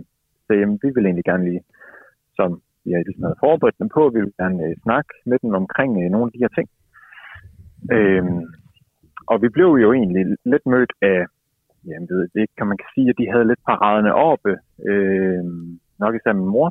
sagde, 0.46 0.60
jamen, 0.60 0.78
vi 0.82 0.88
vil 0.94 1.06
egentlig 1.06 1.28
gerne 1.30 1.44
lige, 1.50 1.62
som 2.38 2.50
vi 2.84 2.90
ja, 2.90 2.98
ligesom 3.06 3.24
havde 3.26 3.42
forberedt 3.46 3.78
dem 3.82 3.88
på, 3.96 4.02
vi 4.14 4.20
vil 4.20 4.34
gerne 4.42 4.60
øh, 4.66 4.76
snakke 4.84 5.12
med 5.26 5.38
dem 5.42 5.54
omkring 5.62 5.90
øh, 6.02 6.10
nogle 6.10 6.26
af 6.28 6.32
de 6.32 6.42
her 6.44 6.52
ting. 6.58 6.68
Øh, 7.96 8.24
og 9.30 9.36
vi 9.42 9.48
blev 9.56 9.70
jo 9.84 9.88
egentlig 9.92 10.24
lidt 10.52 10.66
mødt 10.66 10.92
af, 11.02 11.20
jamen 11.88 12.08
ved 12.08 12.28
det 12.34 12.46
kan 12.58 12.66
man 12.66 12.78
kan 12.80 12.88
sige, 12.94 13.10
at 13.10 13.18
de 13.20 13.30
havde 13.32 13.48
lidt 13.48 13.62
paraderne 13.68 14.14
oppe, 14.14 14.52
øh, 14.90 15.44
nok 16.02 16.14
især 16.14 16.32
min 16.32 16.52
mor, 16.54 16.68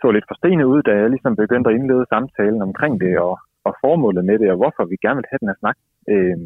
så 0.00 0.10
lidt 0.10 0.28
forstenet 0.30 0.64
ud, 0.64 0.82
da 0.82 0.92
jeg 0.96 1.10
ligesom 1.10 1.36
begyndte 1.36 1.70
at 1.70 1.76
indlede 1.76 2.06
samtalen 2.08 2.62
omkring 2.62 3.00
det, 3.00 3.18
og, 3.18 3.38
og 3.64 3.72
formålet 3.84 4.24
med 4.24 4.38
det, 4.38 4.50
og 4.50 4.56
hvorfor 4.56 4.84
vi 4.84 4.96
gerne 5.04 5.18
vil 5.18 5.30
have 5.30 5.40
den 5.42 5.50
her 5.50 5.60
snak. 5.62 5.78
Øh, 6.12 6.38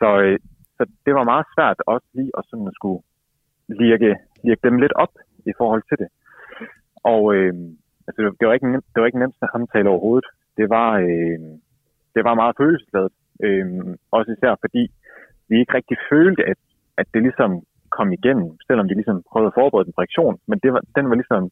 så, 0.00 0.08
øh, 0.24 0.38
så 0.76 0.82
det 1.06 1.14
var 1.14 1.30
meget 1.32 1.46
svært 1.54 1.78
også 1.86 2.08
lige 2.14 2.32
at 2.38 2.44
sådan 2.50 2.66
at 2.70 2.74
skulle 2.78 3.00
lirke, 3.68 4.10
lirke 4.44 4.64
dem 4.68 4.76
lidt 4.78 4.92
op 5.04 5.14
i 5.46 5.52
forhold 5.58 5.82
til 5.88 5.98
det. 6.02 6.08
Og 7.12 7.34
øh, 7.34 7.54
altså, 8.06 8.20
det, 8.38 8.46
var 8.46 8.54
ikke 8.54 8.66
det 8.92 8.98
var 9.00 9.06
ikke 9.06 9.22
nemt 9.22 9.42
at 9.42 9.52
samtale 9.52 9.88
overhovedet. 9.88 10.28
Det 10.58 10.66
var, 10.76 10.90
øh, 11.06 11.38
det 12.14 12.22
var 12.24 12.34
meget 12.34 12.58
følelsesladet. 12.60 13.12
Øh, 13.46 13.66
også 14.10 14.30
især 14.32 14.54
fordi 14.64 14.82
vi 15.48 15.56
ikke 15.60 15.74
rigtig 15.74 15.96
følte, 16.10 16.42
at, 16.52 16.60
at 17.00 17.06
det 17.14 17.22
ligesom 17.22 17.50
kom 17.96 18.08
igennem, 18.18 18.48
selvom 18.66 18.88
vi 18.88 18.94
ligesom 18.94 19.22
prøvede 19.30 19.50
at 19.52 19.58
forberede 19.60 19.86
den 19.88 19.98
reaktion. 20.00 20.36
Men 20.48 20.58
det 20.62 20.70
var, 20.72 20.82
den 20.96 21.08
var 21.10 21.16
ligesom 21.20 21.42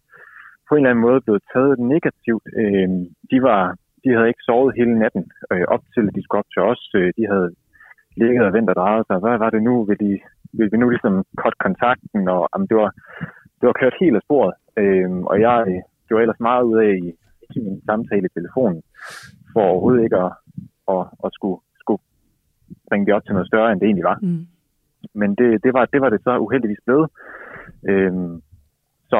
på 0.67 0.75
en 0.75 0.81
eller 0.81 0.91
anden 0.91 1.07
måde 1.09 1.21
blevet 1.27 1.43
taget 1.53 1.79
negativt. 1.95 2.45
Øh, 2.61 2.89
de, 3.31 3.39
var, 3.49 3.63
de 4.03 4.09
havde 4.15 4.29
ikke 4.33 4.47
sovet 4.49 4.77
hele 4.79 4.95
natten 5.03 5.25
øh, 5.53 5.67
op 5.75 5.83
til, 5.95 6.05
at 6.09 6.15
de 6.17 6.23
skulle 6.23 6.43
op 6.43 6.53
til 6.55 6.63
os. 6.71 6.83
Øh, 6.99 7.11
de 7.19 7.25
havde 7.33 7.49
ligget 8.23 8.47
og 8.47 8.53
ventet 8.57 8.75
og 8.75 8.81
drejet 8.81 9.05
sig. 9.07 9.19
Hvad 9.19 9.39
var 9.45 9.51
det 9.51 9.63
nu? 9.69 9.75
Vil, 9.89 9.99
de, 10.05 10.11
vil 10.59 10.69
vi 10.73 10.77
nu 10.79 10.89
ligesom 10.89 11.15
cut 11.43 11.57
kontakten? 11.67 12.23
Og 12.35 12.43
jamen, 12.53 12.69
det, 12.71 12.77
var, 12.83 12.91
det 13.61 13.67
var 13.67 13.81
kørt 13.81 13.97
helt 14.01 14.17
af 14.17 14.23
sporet. 14.27 14.55
Øhm, 14.77 15.23
og 15.31 15.41
jeg 15.41 15.83
gjorde 16.09 16.23
ellers 16.23 16.41
meget 16.41 16.63
ud 16.63 16.79
af 16.87 16.93
i, 17.07 17.09
i 17.57 17.59
min 17.67 17.83
samtale 17.89 18.27
i 18.27 18.35
telefonen, 18.39 18.83
for 19.53 19.61
overhovedet 19.61 20.03
ikke 20.05 20.17
at, 20.17 20.33
at, 20.95 21.03
at 21.25 21.31
skulle, 21.37 21.61
skulle 21.83 22.03
bringe 22.89 23.07
det 23.07 23.15
op 23.15 23.25
til 23.25 23.35
noget 23.35 23.49
større, 23.49 23.73
end 23.73 23.81
det 23.81 23.87
egentlig 23.87 24.11
var. 24.13 24.19
Mm. 24.23 24.47
Men 25.15 25.31
det, 25.35 25.49
det, 25.65 25.73
var, 25.77 25.85
det 25.93 26.01
var 26.01 26.11
det 26.11 26.21
så 26.23 26.39
uheldigvis 26.39 26.83
blevet. 26.87 27.09
Øhm, 27.89 28.43
så 29.11 29.19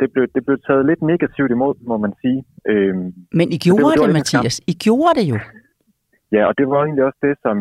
det 0.00 0.12
blev, 0.12 0.24
det 0.34 0.42
blev 0.46 0.58
taget 0.66 0.86
lidt 0.86 1.02
negativt 1.02 1.50
imod, 1.50 1.74
må 1.90 1.96
man 1.96 2.12
sige. 2.22 2.44
Øhm, 2.72 3.06
Men 3.38 3.46
I 3.56 3.58
gjorde 3.66 3.84
det, 3.84 4.00
det, 4.00 4.08
det 4.08 4.18
Mathias. 4.18 4.56
I 4.72 4.74
gjorde 4.86 5.14
det 5.18 5.26
jo. 5.32 5.38
Ja, 6.32 6.42
og 6.48 6.54
det 6.58 6.66
var 6.68 6.84
egentlig 6.84 7.04
også 7.04 7.20
det, 7.22 7.34
som, 7.44 7.56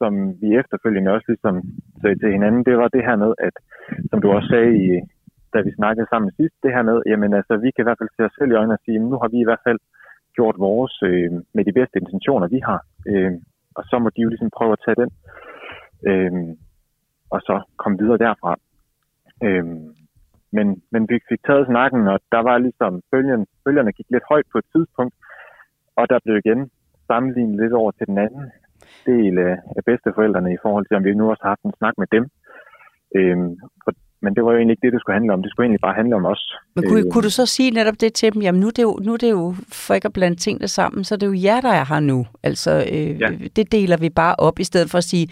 som 0.00 0.12
vi 0.42 0.48
efterfølgende 0.60 1.10
også 1.10 1.28
ligesom 1.32 1.54
sagde 2.00 2.18
til 2.18 2.32
hinanden, 2.36 2.64
det 2.64 2.76
var 2.76 2.88
det 2.88 3.02
her 3.08 3.16
med, 3.16 3.32
at 3.46 3.54
som 4.10 4.18
du 4.22 4.28
også 4.36 4.48
sagde, 4.54 4.72
i, 4.84 4.86
da 5.54 5.58
vi 5.66 5.72
snakkede 5.78 6.06
sammen 6.10 6.30
sidst, 6.38 6.56
det 6.62 6.74
her 6.74 6.82
med, 6.82 7.02
jamen 7.06 7.32
altså, 7.34 7.54
vi 7.56 7.70
kan 7.70 7.82
i 7.82 7.88
hvert 7.88 8.00
fald 8.00 8.14
se 8.16 8.24
os 8.28 8.36
selv 8.38 8.50
i 8.50 8.58
øjnene 8.60 8.78
og 8.78 8.84
sige, 8.84 8.98
nu 8.98 9.16
har 9.22 9.28
vi 9.28 9.38
i 9.40 9.48
hvert 9.48 9.64
fald 9.66 9.80
gjort 10.36 10.56
vores 10.58 10.94
øh, 11.02 11.30
med 11.56 11.64
de 11.64 11.76
bedste 11.78 11.98
intentioner, 12.02 12.48
vi 12.48 12.60
har. 12.68 12.80
Øh, 13.10 13.32
og 13.78 13.84
så 13.90 13.98
må 13.98 14.08
de 14.16 14.22
jo 14.22 14.28
ligesom 14.28 14.50
prøve 14.56 14.72
at 14.72 14.82
tage 14.84 15.00
den, 15.02 15.10
øh, 16.10 16.32
og 17.34 17.40
så 17.40 17.54
komme 17.76 17.98
videre 18.02 18.22
derfra. 18.26 18.52
Øh, 19.46 19.66
men, 20.56 20.66
men 20.92 21.02
vi 21.08 21.16
fik 21.28 21.42
taget 21.44 21.66
snakken, 21.66 22.08
og 22.08 22.18
der 22.32 22.42
var 22.48 22.58
ligesom, 22.58 23.02
bølgen, 23.12 23.46
bølgerne 23.64 23.92
gik 23.92 24.06
lidt 24.10 24.24
højt 24.28 24.48
på 24.52 24.58
et 24.58 24.68
tidspunkt, 24.74 25.14
og 25.96 26.04
der 26.10 26.18
blev 26.24 26.36
igen 26.36 26.70
sammenlignet 27.06 27.60
lidt 27.60 27.72
over 27.72 27.90
til 27.90 28.06
den 28.06 28.18
anden 28.18 28.46
del 29.06 29.38
af 29.38 29.82
bedsteforældrene 29.86 30.52
i 30.52 30.62
forhold 30.62 30.86
til, 30.86 30.96
om 30.96 31.04
vi 31.04 31.14
nu 31.14 31.30
også 31.30 31.42
har 31.42 31.54
haft 31.54 31.64
en 31.64 31.78
snak 31.78 31.94
med 31.98 32.08
dem. 32.16 32.24
Øhm, 33.18 33.50
for 33.84 33.92
men 34.22 34.34
det 34.34 34.44
var 34.44 34.50
jo 34.52 34.56
egentlig 34.56 34.72
ikke 34.72 34.86
det, 34.86 34.92
det 34.92 35.00
skulle 35.00 35.14
handle 35.14 35.32
om. 35.32 35.42
Det 35.42 35.50
skulle 35.50 35.64
egentlig 35.64 35.80
bare 35.80 35.94
handle 35.94 36.16
om 36.16 36.24
os. 36.24 36.56
Men 36.74 36.88
kunne, 36.88 37.04
øh, 37.04 37.10
kunne 37.12 37.22
du 37.22 37.30
så 37.30 37.46
sige 37.46 37.70
netop 37.70 38.00
det 38.00 38.12
til 38.12 38.32
dem? 38.32 38.42
Jamen 38.42 38.60
nu 38.60 38.66
er 38.66 38.70
det 38.70 38.82
jo, 38.82 38.98
nu 39.02 39.12
er 39.12 39.16
det 39.16 39.30
jo 39.30 39.54
for 39.72 39.94
ikke 39.94 40.06
at 40.06 40.12
blande 40.12 40.36
tingene 40.36 40.68
sammen, 40.68 41.04
så 41.04 41.14
er 41.14 41.18
det 41.18 41.26
jo 41.26 41.34
jer, 41.44 41.60
der 41.60 41.68
er 41.68 41.84
her 41.84 42.00
nu. 42.00 42.26
Altså, 42.42 42.84
øh, 42.92 43.20
ja. 43.20 43.28
det 43.56 43.72
deler 43.72 43.96
vi 43.96 44.08
bare 44.08 44.34
op, 44.38 44.58
i 44.58 44.64
stedet 44.64 44.90
for 44.90 44.98
at 44.98 45.04
sige, 45.04 45.28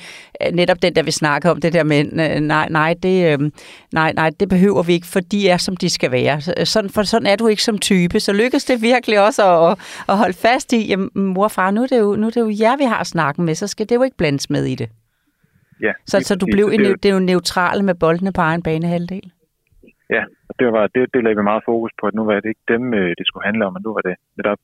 øh, 0.46 0.52
netop 0.54 0.82
den 0.82 0.94
der, 0.94 1.02
vi 1.02 1.10
snakker 1.10 1.50
om, 1.50 1.60
det 1.60 1.72
der 1.72 1.84
med, 1.84 2.04
nej, 2.40 2.68
nej, 2.70 2.94
det, 3.02 3.32
øh, 3.32 3.50
nej, 3.92 4.12
nej, 4.12 4.30
det 4.40 4.48
behøver 4.48 4.82
vi 4.82 4.92
ikke, 4.92 5.06
for 5.06 5.20
de 5.20 5.48
er, 5.48 5.56
som 5.56 5.76
de 5.76 5.90
skal 5.90 6.12
være. 6.12 6.66
Sådan, 6.66 6.90
for 6.90 7.02
sådan 7.02 7.26
er 7.26 7.36
du 7.36 7.46
ikke 7.46 7.62
som 7.62 7.78
type. 7.78 8.20
Så 8.20 8.32
lykkes 8.32 8.64
det 8.64 8.82
virkelig 8.82 9.20
også 9.26 9.42
at, 9.66 9.78
at 10.08 10.16
holde 10.16 10.36
fast 10.36 10.72
i, 10.72 10.88
jamen 10.88 11.10
mor 11.14 11.44
og 11.44 11.50
far, 11.50 11.70
nu 11.70 11.82
er, 11.82 11.86
det 11.86 11.98
jo, 11.98 12.16
nu 12.16 12.26
er 12.26 12.30
det 12.30 12.40
jo 12.40 12.48
jer, 12.60 12.76
vi 12.76 12.84
har 12.84 13.04
snakken 13.04 13.44
med, 13.44 13.54
så 13.54 13.66
skal 13.66 13.88
det 13.88 13.94
jo 13.94 14.02
ikke 14.02 14.16
blandes 14.16 14.50
med 14.50 14.64
i 14.64 14.74
det. 14.74 14.88
Ja, 15.82 15.92
så, 16.06 16.20
så 16.20 16.34
du 16.34 16.46
blev 16.52 16.70
det, 16.70 16.78
det, 16.78 17.02
det 17.02 17.08
er 17.08 17.12
jo 17.12 17.20
neutrale 17.20 17.82
med 17.82 17.94
boldene 17.94 18.32
på 18.32 18.40
egen 18.40 18.62
banehalvdel? 18.62 19.32
Ja, 20.10 20.24
det, 20.58 20.72
var, 20.72 20.86
det, 20.94 21.14
det 21.14 21.24
lagde 21.24 21.36
vi 21.36 21.42
meget 21.42 21.62
fokus 21.64 21.92
på, 22.00 22.06
at 22.06 22.14
nu 22.14 22.24
var 22.24 22.34
det 22.34 22.48
ikke 22.48 22.66
dem, 22.68 22.94
øh, 22.94 23.08
det 23.18 23.26
skulle 23.26 23.44
handle 23.44 23.66
om, 23.66 23.72
men 23.72 23.82
nu 23.86 23.92
var 23.92 24.00
det 24.00 24.16
netop 24.36 24.58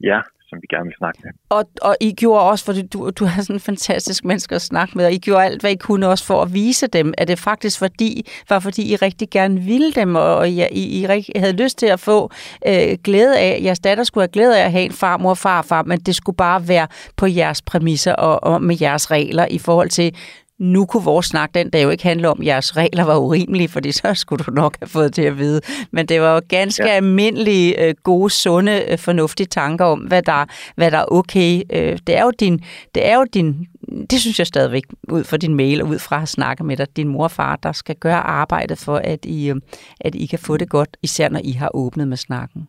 ja, 0.00 0.20
som 0.50 0.58
vi 0.62 0.66
gerne 0.70 0.84
vil 0.84 0.94
snakke 0.98 1.20
med. 1.24 1.32
Og, 1.48 1.64
og 1.82 1.96
I 2.00 2.12
gjorde 2.12 2.42
også, 2.42 2.64
fordi 2.64 2.82
du, 2.82 3.10
du 3.10 3.24
har 3.24 3.42
sådan 3.42 3.56
en 3.56 3.60
fantastisk 3.60 4.24
menneske 4.24 4.54
at 4.54 4.62
snakke 4.62 4.98
med, 4.98 5.04
og 5.04 5.12
I 5.12 5.18
gjorde 5.18 5.44
alt, 5.44 5.60
hvad 5.60 5.70
I 5.70 5.76
kunne 5.76 6.08
også 6.08 6.24
for 6.24 6.42
at 6.42 6.54
vise 6.54 6.86
dem, 6.86 7.14
at 7.18 7.28
det 7.28 7.38
faktisk 7.38 7.78
fordi, 7.78 8.30
var 8.48 8.58
fordi 8.58 8.92
I 8.92 8.96
rigtig 8.96 9.30
gerne 9.30 9.60
ville 9.60 9.92
dem, 9.92 10.14
og 10.14 10.48
I, 10.48 10.62
I, 10.72 11.06
I 11.06 11.38
havde 11.38 11.52
lyst 11.52 11.78
til 11.78 11.86
at 11.86 12.00
få 12.00 12.30
øh, 12.66 12.98
glæde 13.04 13.38
af, 13.38 13.60
jeres 13.64 13.80
datter 13.80 14.04
skulle 14.04 14.22
have 14.22 14.32
glæde 14.32 14.58
af 14.58 14.64
at 14.64 14.72
have 14.72 14.84
en 14.84 14.92
farmor 14.92 15.34
far, 15.34 15.62
far, 15.62 15.82
men 15.82 16.00
det 16.00 16.14
skulle 16.14 16.36
bare 16.36 16.68
være 16.68 16.86
på 17.16 17.26
jeres 17.26 17.62
præmisser 17.62 18.12
og, 18.12 18.52
og 18.52 18.62
med 18.62 18.76
jeres 18.80 19.10
regler 19.10 19.46
i 19.50 19.58
forhold 19.58 19.88
til, 19.88 20.14
nu 20.60 20.86
kunne 20.86 21.04
vores 21.04 21.26
snak 21.26 21.54
den 21.54 21.70
dag 21.70 21.82
jo 21.82 21.90
ikke 21.90 22.02
handle 22.02 22.28
om, 22.28 22.40
at 22.40 22.46
jeres 22.46 22.76
regler 22.76 23.04
var 23.04 23.16
urimelige, 23.16 23.68
fordi 23.68 23.92
så 23.92 24.14
skulle 24.14 24.44
du 24.44 24.50
nok 24.50 24.76
have 24.80 24.88
fået 24.88 25.16
det 25.16 25.26
at 25.26 25.38
vide. 25.38 25.60
Men 25.90 26.06
det 26.06 26.20
var 26.20 26.34
jo 26.34 26.40
ganske 26.48 26.86
ja. 26.86 26.90
almindelige, 26.90 27.88
øh, 27.88 27.94
gode, 28.02 28.30
sunde, 28.30 28.84
øh, 28.92 28.98
fornuftige 28.98 29.46
tanker 29.46 29.84
om, 29.84 29.98
hvad 29.98 30.22
der, 30.22 30.46
hvad 30.76 30.90
der 30.90 30.98
er 30.98 31.12
okay. 31.12 31.62
Øh, 31.72 31.98
det 32.06 32.16
er 32.16 32.24
jo 32.24 32.32
din, 32.40 32.64
det 32.94 33.06
er 33.06 33.14
jo 33.16 33.24
din, 33.34 33.66
det 34.10 34.20
synes 34.20 34.38
jeg 34.38 34.46
stadigvæk, 34.46 34.84
ud 35.08 35.24
fra 35.24 35.36
din 35.36 35.54
mail 35.54 35.82
og 35.82 35.88
ud 35.88 35.98
fra 35.98 36.22
at 36.22 36.28
snakke 36.28 36.64
med 36.64 36.76
dig, 36.76 36.96
din 36.96 37.08
mor 37.08 37.24
og 37.24 37.30
far, 37.30 37.56
der 37.56 37.72
skal 37.72 37.96
gøre 37.96 38.20
arbejdet 38.20 38.78
for, 38.78 38.96
at 38.96 39.24
I, 39.24 39.52
at 40.00 40.14
I 40.14 40.26
kan 40.26 40.38
få 40.38 40.56
det 40.56 40.68
godt, 40.68 40.96
især 41.02 41.28
når 41.28 41.40
I 41.44 41.52
har 41.52 41.70
åbnet 41.74 42.08
med 42.08 42.16
snakken. 42.16 42.68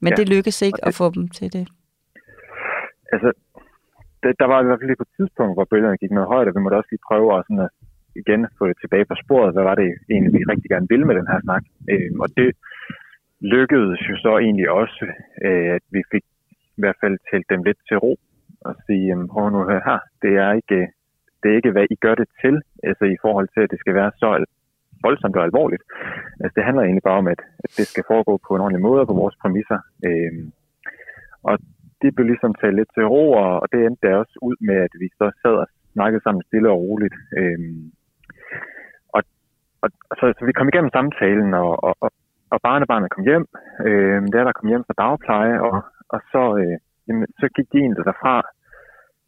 Men 0.00 0.12
ja. 0.12 0.16
det 0.16 0.28
lykkes 0.28 0.62
ikke 0.62 0.76
det, 0.76 0.88
at 0.88 0.94
få 0.94 1.10
dem 1.10 1.28
til 1.28 1.52
det. 1.52 1.68
Altså, 3.12 3.32
det, 4.22 4.32
der 4.40 4.46
var 4.52 4.58
i 4.60 4.64
hvert 4.64 4.78
fald 4.78 4.90
lige 4.90 5.02
på 5.02 5.08
et 5.08 5.16
tidspunkt, 5.18 5.56
hvor 5.56 5.70
bølgerne 5.70 6.02
gik 6.02 6.12
noget 6.14 6.32
højt, 6.34 6.48
og 6.48 6.54
vi 6.54 6.60
måtte 6.62 6.80
også 6.80 6.92
lige 6.92 7.06
prøve 7.08 7.28
at, 7.36 7.44
sådan 7.46 7.66
at 7.66 7.72
igen 8.20 8.40
få 8.58 8.64
det 8.68 8.76
tilbage 8.80 9.08
på 9.10 9.14
sporet. 9.22 9.54
Hvad 9.54 9.66
var 9.70 9.74
det 9.74 9.88
egentlig, 10.12 10.32
vi 10.32 10.50
rigtig 10.52 10.70
gerne 10.70 10.90
ville 10.92 11.06
med 11.06 11.14
den 11.20 11.30
her 11.32 11.40
snak? 11.46 11.64
Øh, 11.92 12.10
og 12.22 12.28
det 12.38 12.48
lykkedes 13.54 14.00
jo 14.10 14.16
så 14.24 14.32
egentlig 14.44 14.70
også, 14.70 15.04
øh, 15.46 15.68
at 15.76 15.84
vi 15.94 16.02
fik 16.12 16.24
i 16.78 16.80
hvert 16.82 16.98
fald 17.02 17.16
talt 17.30 17.46
dem 17.52 17.62
lidt 17.62 17.80
til 17.88 17.96
ro 18.04 18.12
og 18.60 18.74
sige, 18.86 19.28
prøv 19.32 19.50
nu 19.50 19.60
hør 19.70 19.80
her, 19.90 20.00
det 20.22 20.32
er 20.44 20.52
ikke, 20.60 20.80
det 21.40 21.46
er 21.50 21.56
ikke, 21.56 21.70
hvad 21.70 21.86
I 21.90 21.96
gør 22.04 22.14
det 22.14 22.28
til, 22.42 22.54
altså 22.88 23.04
i 23.04 23.16
forhold 23.24 23.48
til, 23.54 23.60
at 23.60 23.70
det 23.70 23.78
skal 23.80 23.94
være 23.94 24.12
så 24.22 24.44
voldsomt 25.02 25.36
og 25.36 25.44
alvorligt. 25.44 25.82
Altså 26.42 26.54
det 26.56 26.64
handler 26.64 26.82
egentlig 26.82 27.02
bare 27.02 27.20
om, 27.22 27.28
at, 27.34 27.40
at 27.64 27.70
det 27.78 27.86
skal 27.86 28.04
foregå 28.06 28.40
på 28.46 28.54
en 28.54 28.60
ordentlig 28.60 28.82
måde 28.82 29.06
på 29.06 29.14
vores 29.22 29.36
præmisser. 29.42 29.78
Øh, 30.06 30.32
og 31.42 31.58
det 32.02 32.14
blev 32.14 32.26
ligesom 32.26 32.54
taget 32.54 32.74
lidt 32.74 32.90
til 32.94 33.04
ro, 33.14 33.24
og 33.32 33.68
det 33.72 33.78
endte 33.80 34.06
der 34.06 34.16
også 34.22 34.36
ud 34.48 34.56
med, 34.68 34.76
at 34.86 34.92
vi 35.02 35.08
så 35.18 35.26
sad 35.42 35.54
og 35.62 35.66
snakkede 35.92 36.22
sammen 36.22 36.42
stille 36.42 36.70
og 36.70 36.80
roligt. 36.86 37.16
Øhm, 37.38 37.84
og, 39.16 39.22
og, 39.82 39.88
så, 40.18 40.24
så 40.38 40.42
vi 40.48 40.52
kom 40.52 40.68
igennem 40.68 40.94
samtalen, 40.96 41.54
og, 41.54 41.84
og, 41.84 41.94
og, 42.52 42.58
barnebarnet 42.66 43.10
kom 43.10 43.24
hjem. 43.24 43.46
Øhm, 43.86 44.26
der 44.32 44.44
der 44.44 44.52
kom 44.58 44.68
hjem 44.68 44.84
fra 44.86 45.00
dagpleje, 45.02 45.56
og, 45.66 45.74
og 46.14 46.20
så, 46.32 46.42
øh, 46.60 46.76
jamen, 47.08 47.26
så 47.40 47.46
gik 47.56 47.68
de 47.72 47.78
egentlig 47.78 48.04
derfra 48.04 48.36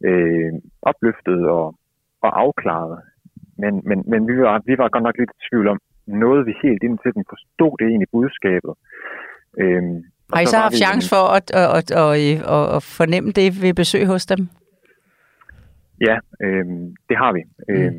øh, 0.08 0.52
opløftet 0.82 1.40
og, 1.58 1.66
og 2.24 2.30
afklaret. 2.42 2.98
Men, 3.62 3.82
men, 3.88 3.98
men 4.10 4.28
vi, 4.28 4.34
var, 4.42 4.62
vi 4.66 4.74
var 4.78 4.88
godt 4.88 5.04
nok 5.04 5.18
lidt 5.18 5.30
i 5.34 5.44
tvivl 5.48 5.68
om, 5.68 5.78
noget 6.06 6.46
vi 6.46 6.54
helt 6.62 6.82
indtil 6.82 7.14
den 7.14 7.24
forstod 7.32 7.74
det 7.78 7.86
egentlig 7.86 8.08
budskabet. 8.12 8.74
Øhm, 9.62 9.98
har 10.34 10.42
I 10.42 10.46
så 10.46 10.58
haft 10.58 10.74
chance 10.84 11.08
for 11.14 11.24
at, 11.38 11.46
at, 11.62 11.68
at, 11.78 11.90
at, 11.90 12.16
at, 12.56 12.76
at 12.76 12.82
fornemme 12.98 13.30
det 13.32 13.62
ved 13.62 13.74
besøg 13.74 14.06
hos 14.06 14.26
dem? 14.26 14.48
Ja, 16.00 16.16
øh, 16.44 16.64
det 17.08 17.16
har 17.22 17.32
vi. 17.36 17.42
Mm. 17.68 17.74
Øh, 17.74 17.92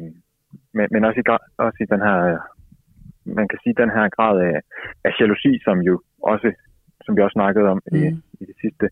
men, 0.78 0.86
men 0.93 1.06
også, 1.08 1.19
i, 1.19 1.24
også 1.58 1.80
i 1.82 1.91
den 1.93 2.02
her, 2.08 2.17
man 3.39 3.48
kan 3.48 3.60
sige, 3.63 3.82
den 3.84 3.91
her 3.98 4.06
grad 4.17 4.36
af, 4.50 4.58
af 5.06 5.12
jalousi, 5.19 5.52
som 5.63 5.78
jo 5.80 6.02
også, 6.24 6.50
som 7.06 7.15
vi 7.15 7.21
også 7.21 7.38
snakkede 7.39 7.67
om 7.74 7.82
mm. 7.91 7.98
i, 7.98 8.02
i 8.41 8.43
det 8.50 8.56
sidste, 8.62 8.86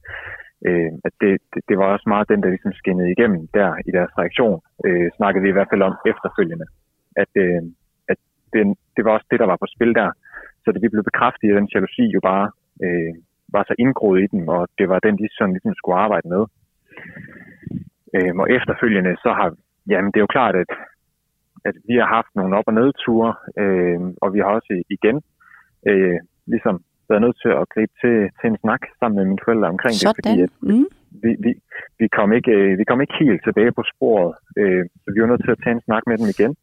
øh, 0.67 0.91
at 1.07 1.13
det, 1.21 1.33
det, 1.53 1.61
det 1.69 1.75
var 1.77 1.87
også 1.93 2.07
meget 2.13 2.29
den, 2.29 2.43
der 2.43 2.49
ligesom 2.49 2.73
skinnede 2.73 3.11
igennem 3.11 3.47
der 3.57 3.69
i 3.87 3.91
deres 3.97 4.13
reaktion, 4.21 4.61
øh, 4.85 5.09
snakkede 5.17 5.43
vi 5.43 5.49
i 5.49 5.57
hvert 5.57 5.71
fald 5.71 5.81
om 5.89 5.95
efterfølgende, 6.11 6.67
at, 7.21 7.31
øh, 7.43 7.61
at 8.11 8.17
det, 8.53 8.63
det 8.95 9.05
var 9.05 9.11
også 9.11 9.27
det, 9.31 9.39
der 9.39 9.45
var 9.51 9.57
på 9.59 9.67
spil 9.75 9.93
der. 10.01 10.09
Så 10.63 10.71
det 10.71 10.81
vi 10.81 10.93
blev 10.93 11.03
bekræftet 11.03 11.47
i 11.47 11.55
den 11.57 11.69
jalousi 11.73 12.05
jo 12.15 12.19
bare 12.31 12.47
øh, 12.85 13.13
var 13.55 13.63
så 13.67 13.75
indgroet 13.83 14.23
i 14.23 14.27
dem, 14.33 14.47
og 14.55 14.61
det 14.77 14.85
var 14.89 14.99
den, 14.99 15.17
de 15.17 15.27
sådan 15.37 15.53
ligesom 15.53 15.73
skulle 15.75 16.03
arbejde 16.05 16.27
med. 16.33 16.43
Øh, 18.15 18.33
og 18.41 18.47
efterfølgende, 18.57 19.13
så 19.23 19.29
har, 19.39 19.49
jamen 19.91 20.11
det 20.11 20.17
er 20.17 20.27
jo 20.27 20.35
klart, 20.37 20.55
at, 20.63 20.71
at 21.69 21.75
vi 21.87 21.95
har 22.01 22.09
haft 22.17 22.31
nogle 22.35 22.55
op- 22.57 22.71
og 22.71 22.73
nedture, 22.73 23.31
øh, 23.61 23.99
og 24.23 24.33
vi 24.33 24.39
har 24.39 24.51
også 24.57 24.73
igen 24.95 25.17
øh, 25.89 26.19
ligesom 26.53 26.75
været 27.09 27.21
nødt 27.25 27.37
til 27.43 27.51
at 27.61 27.69
gribe 27.73 27.93
til, 28.01 28.15
til 28.39 28.47
en 28.51 28.57
snak 28.63 28.81
sammen 28.99 29.15
med 29.17 29.25
mine 29.29 29.43
forældre 29.45 29.73
omkring 29.75 29.95
Sådan. 29.95 30.09
det, 30.09 30.19
fordi 30.19 30.35
at 30.45 30.53
mm. 30.69 30.87
vi, 31.23 31.31
vi, 31.45 31.51
vi, 31.99 32.07
kom 32.17 32.29
ikke, 32.37 32.53
øh, 32.59 32.71
vi 32.79 32.85
kom 32.89 33.01
ikke 33.01 33.17
helt 33.23 33.41
tilbage 33.47 33.71
på 33.77 33.83
sporet, 33.93 34.31
øh, 34.61 34.83
så 35.01 35.07
vi 35.13 35.21
var 35.21 35.29
nødt 35.31 35.43
til 35.45 35.55
at 35.55 35.61
tage 35.63 35.75
en 35.77 35.85
snak 35.87 36.03
med 36.09 36.17
dem 36.21 36.27
igen. 36.35 36.53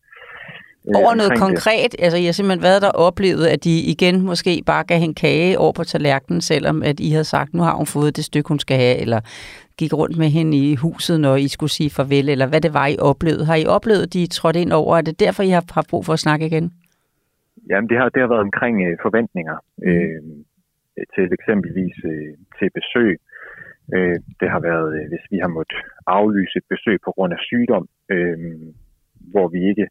Øh, 0.88 1.00
over 1.00 1.14
noget 1.14 1.32
konkret? 1.38 1.92
Det. 1.92 2.02
Altså, 2.04 2.18
I 2.18 2.24
har 2.24 2.32
simpelthen 2.32 2.62
været 2.62 2.82
der 2.82 2.88
og 2.88 3.06
oplevet, 3.06 3.46
at 3.46 3.64
de 3.64 3.74
igen 3.92 4.16
måske 4.30 4.62
bare 4.66 4.84
gav 4.84 5.00
en 5.02 5.14
kage 5.14 5.58
over 5.58 5.72
på 5.72 5.84
tallerkenen, 5.84 6.40
selvom 6.40 6.82
at 6.82 7.00
I 7.00 7.10
havde 7.10 7.24
sagt, 7.24 7.54
nu 7.54 7.62
har 7.62 7.74
hun 7.74 7.86
fået 7.86 8.16
det 8.16 8.24
stykke, 8.24 8.48
hun 8.48 8.58
skal 8.58 8.76
have, 8.76 8.96
eller 8.96 9.20
gik 9.78 9.92
rundt 10.00 10.16
med 10.22 10.30
hende 10.36 10.56
i 10.64 10.74
huset, 10.74 11.20
når 11.20 11.36
I 11.36 11.48
skulle 11.48 11.70
sige 11.78 11.90
farvel, 11.90 12.28
eller 12.28 12.46
hvad 12.50 12.60
det 12.60 12.74
var, 12.74 12.86
I 12.86 12.96
oplevede. 13.10 13.44
Har 13.50 13.58
I 13.64 13.66
oplevet, 13.76 14.02
at 14.06 14.12
de 14.12 14.26
trådte 14.26 14.60
ind 14.60 14.72
over? 14.72 14.96
Er 14.96 15.04
det 15.08 15.20
derfor, 15.20 15.42
I 15.42 15.48
har 15.48 15.64
haft 15.74 15.90
brug 15.90 16.04
for 16.06 16.12
at 16.12 16.24
snakke 16.26 16.46
igen? 16.46 16.66
Jamen, 17.70 17.88
det 17.90 17.96
har, 17.98 18.08
det 18.14 18.20
har 18.22 18.28
været 18.34 18.46
omkring 18.48 18.76
øh, 18.86 18.96
forventninger 19.02 19.56
mm. 19.78 19.88
øh, 19.88 20.22
til 21.14 21.24
eksempelvis 21.38 21.96
øh, 22.12 22.32
til 22.58 22.68
besøg. 22.78 23.12
Øh, 23.94 24.16
det 24.40 24.48
har 24.54 24.60
været, 24.70 24.88
øh, 24.98 25.04
hvis 25.10 25.24
vi 25.32 25.38
har 25.44 25.50
måttet 25.58 25.78
aflyse 26.06 26.56
et 26.60 26.66
besøg 26.72 26.96
på 27.04 27.10
grund 27.16 27.32
af 27.36 27.40
sygdom, 27.48 27.84
øh, 28.14 28.38
hvor 29.32 29.48
vi 29.54 29.60
ikke 29.70 29.86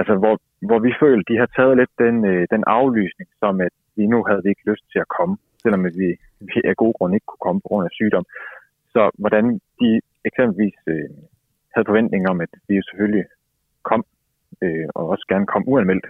altså 0.00 0.14
hvor, 0.22 0.34
hvor 0.68 0.78
vi 0.86 0.92
følte, 1.02 1.32
de 1.32 1.38
har 1.42 1.50
taget 1.56 1.76
lidt 1.80 1.94
den, 2.04 2.16
øh, 2.32 2.46
den 2.54 2.62
aflysning, 2.66 3.28
som 3.42 3.60
at 3.66 3.74
vi 3.96 4.04
nu 4.06 4.18
havde 4.28 4.42
vi 4.44 4.48
ikke 4.50 4.70
lyst 4.70 4.84
til 4.92 4.98
at 5.04 5.12
komme, 5.18 5.36
selvom 5.62 5.84
vi, 5.84 6.08
vi 6.48 6.56
af 6.70 6.76
gode 6.82 6.96
grunde 6.98 7.16
ikke 7.16 7.30
kunne 7.30 7.46
komme 7.46 7.60
på 7.60 7.68
grund 7.68 7.84
af 7.88 7.96
sygdom. 7.98 8.24
Så 8.94 9.02
hvordan 9.22 9.44
de 9.80 9.90
eksempelvis 10.28 10.78
øh, 10.92 11.10
havde 11.74 11.88
forventninger 11.90 12.28
om, 12.30 12.40
at 12.40 12.52
vi 12.68 12.74
jo 12.76 12.82
selvfølgelig 12.88 13.24
kom, 13.90 14.02
øh, 14.62 14.86
og 14.94 15.04
også 15.12 15.24
gerne 15.28 15.46
kom 15.46 15.64
uanmeldt. 15.72 16.06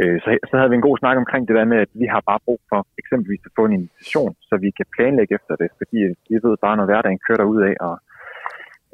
Øh, 0.00 0.20
så, 0.22 0.28
så 0.50 0.54
havde 0.56 0.70
vi 0.70 0.76
en 0.76 0.88
god 0.88 0.98
snak 0.98 1.16
omkring 1.16 1.48
det 1.48 1.56
der 1.56 1.64
med, 1.72 1.78
at 1.86 1.92
vi 2.02 2.06
har 2.14 2.22
bare 2.30 2.44
brug 2.46 2.60
for 2.68 2.80
eksempelvis 3.00 3.42
at 3.46 3.56
få 3.56 3.64
en 3.64 3.78
invitation, 3.78 4.32
så 4.48 4.54
vi 4.64 4.70
kan 4.78 4.86
planlægge 4.96 5.34
efter 5.34 5.54
det, 5.56 5.68
fordi 5.78 5.98
øh, 6.08 6.14
vi 6.30 6.36
ved 6.44 6.56
bare, 6.64 6.76
når 6.76 6.86
hverdagen 6.88 7.20
kører 7.28 7.50
ud 7.52 7.60
af, 7.70 7.74
og 7.88 7.94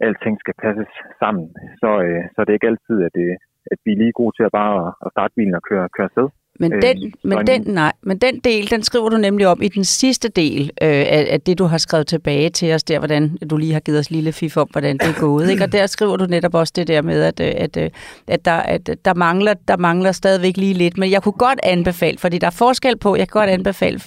alting 0.07 0.37
skal 0.41 0.55
passes 0.65 0.93
sammen, 1.23 1.47
så, 1.81 1.91
øh, 2.07 2.23
så 2.35 2.39
det 2.41 2.51
er 2.51 2.59
ikke 2.59 2.73
altid, 2.73 2.99
at 3.07 3.13
det, 3.21 3.31
at 3.73 3.79
vi 3.85 3.91
er 3.93 4.01
lige 4.03 4.19
gode 4.21 4.33
til 4.37 4.45
at 4.49 4.53
bare 4.61 4.93
at 5.05 5.11
starte 5.15 5.33
bilen 5.37 5.55
og 5.61 5.63
køre, 5.69 5.85
køre 5.97 6.09
afsted. 6.11 6.29
Men 6.61 6.73
øh, 6.73 6.83
den, 6.83 7.05
øh, 7.05 7.13
men, 7.25 7.47
den, 7.47 7.63
nej, 7.67 7.93
men 8.03 8.19
den 8.19 8.39
del, 8.39 8.71
den 8.71 8.83
skriver 8.83 9.09
du 9.09 9.17
nemlig 9.17 9.47
om 9.47 9.63
i 9.63 9.69
den 9.69 9.85
sidste 9.85 10.29
del 10.29 10.63
øh, 10.83 10.89
af, 10.89 11.27
af 11.31 11.41
det, 11.41 11.59
du 11.59 11.65
har 11.65 11.79
skrevet 11.79 12.07
tilbage 12.07 12.51
til 12.51 12.75
os, 12.75 12.85
der 12.85 12.99
hvordan 12.99 13.37
du 13.51 13.57
lige 13.57 13.73
har 13.73 13.81
givet 13.81 13.99
os 13.99 14.11
lille 14.11 14.33
fif 14.33 14.57
om, 14.57 14.69
hvordan 14.73 14.99
det 14.99 15.09
er 15.09 15.21
gået. 15.21 15.51
Ikke? 15.51 15.65
Og 15.65 15.73
der 15.73 15.87
skriver 15.87 16.17
du 16.17 16.25
netop 16.25 16.55
også 16.55 16.73
det 16.77 16.89
der 16.89 17.03
med, 17.03 17.23
at, 17.23 17.41
øh, 17.41 17.53
at, 17.57 17.77
øh, 17.77 17.91
at, 18.29 18.45
der, 18.45 18.53
at 18.53 18.91
der, 19.05 19.15
mangler, 19.15 19.55
der 19.69 19.77
mangler 19.77 20.13
stadigvæk 20.13 20.57
lige 20.57 20.75
lidt. 20.75 20.99
Men 20.99 21.11
jeg 21.11 21.23
kunne 21.23 21.33
godt 21.33 21.61
anbefale, 21.63 22.19
fordi 22.19 22.39
der 22.39 22.47
er 22.47 22.57
forskel 22.59 22.99
på, 22.99 23.17
jeg 23.17 23.29
kan 23.29 23.41
godt 23.41 23.51
anbefale, 23.51 24.01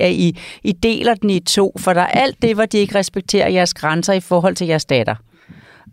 at 0.00 0.12
I, 0.12 0.38
I 0.64 0.72
deler 0.72 1.14
den 1.14 1.30
i 1.30 1.40
to, 1.40 1.74
for 1.78 1.92
der 1.92 2.00
er 2.00 2.06
alt 2.06 2.42
det, 2.42 2.54
hvor 2.54 2.64
de 2.64 2.78
ikke 2.78 2.98
respekterer 2.98 3.48
jeres 3.48 3.74
grænser 3.74 4.12
i 4.12 4.20
forhold 4.20 4.54
til 4.54 4.66
jeres 4.66 4.84
datter. 4.84 5.14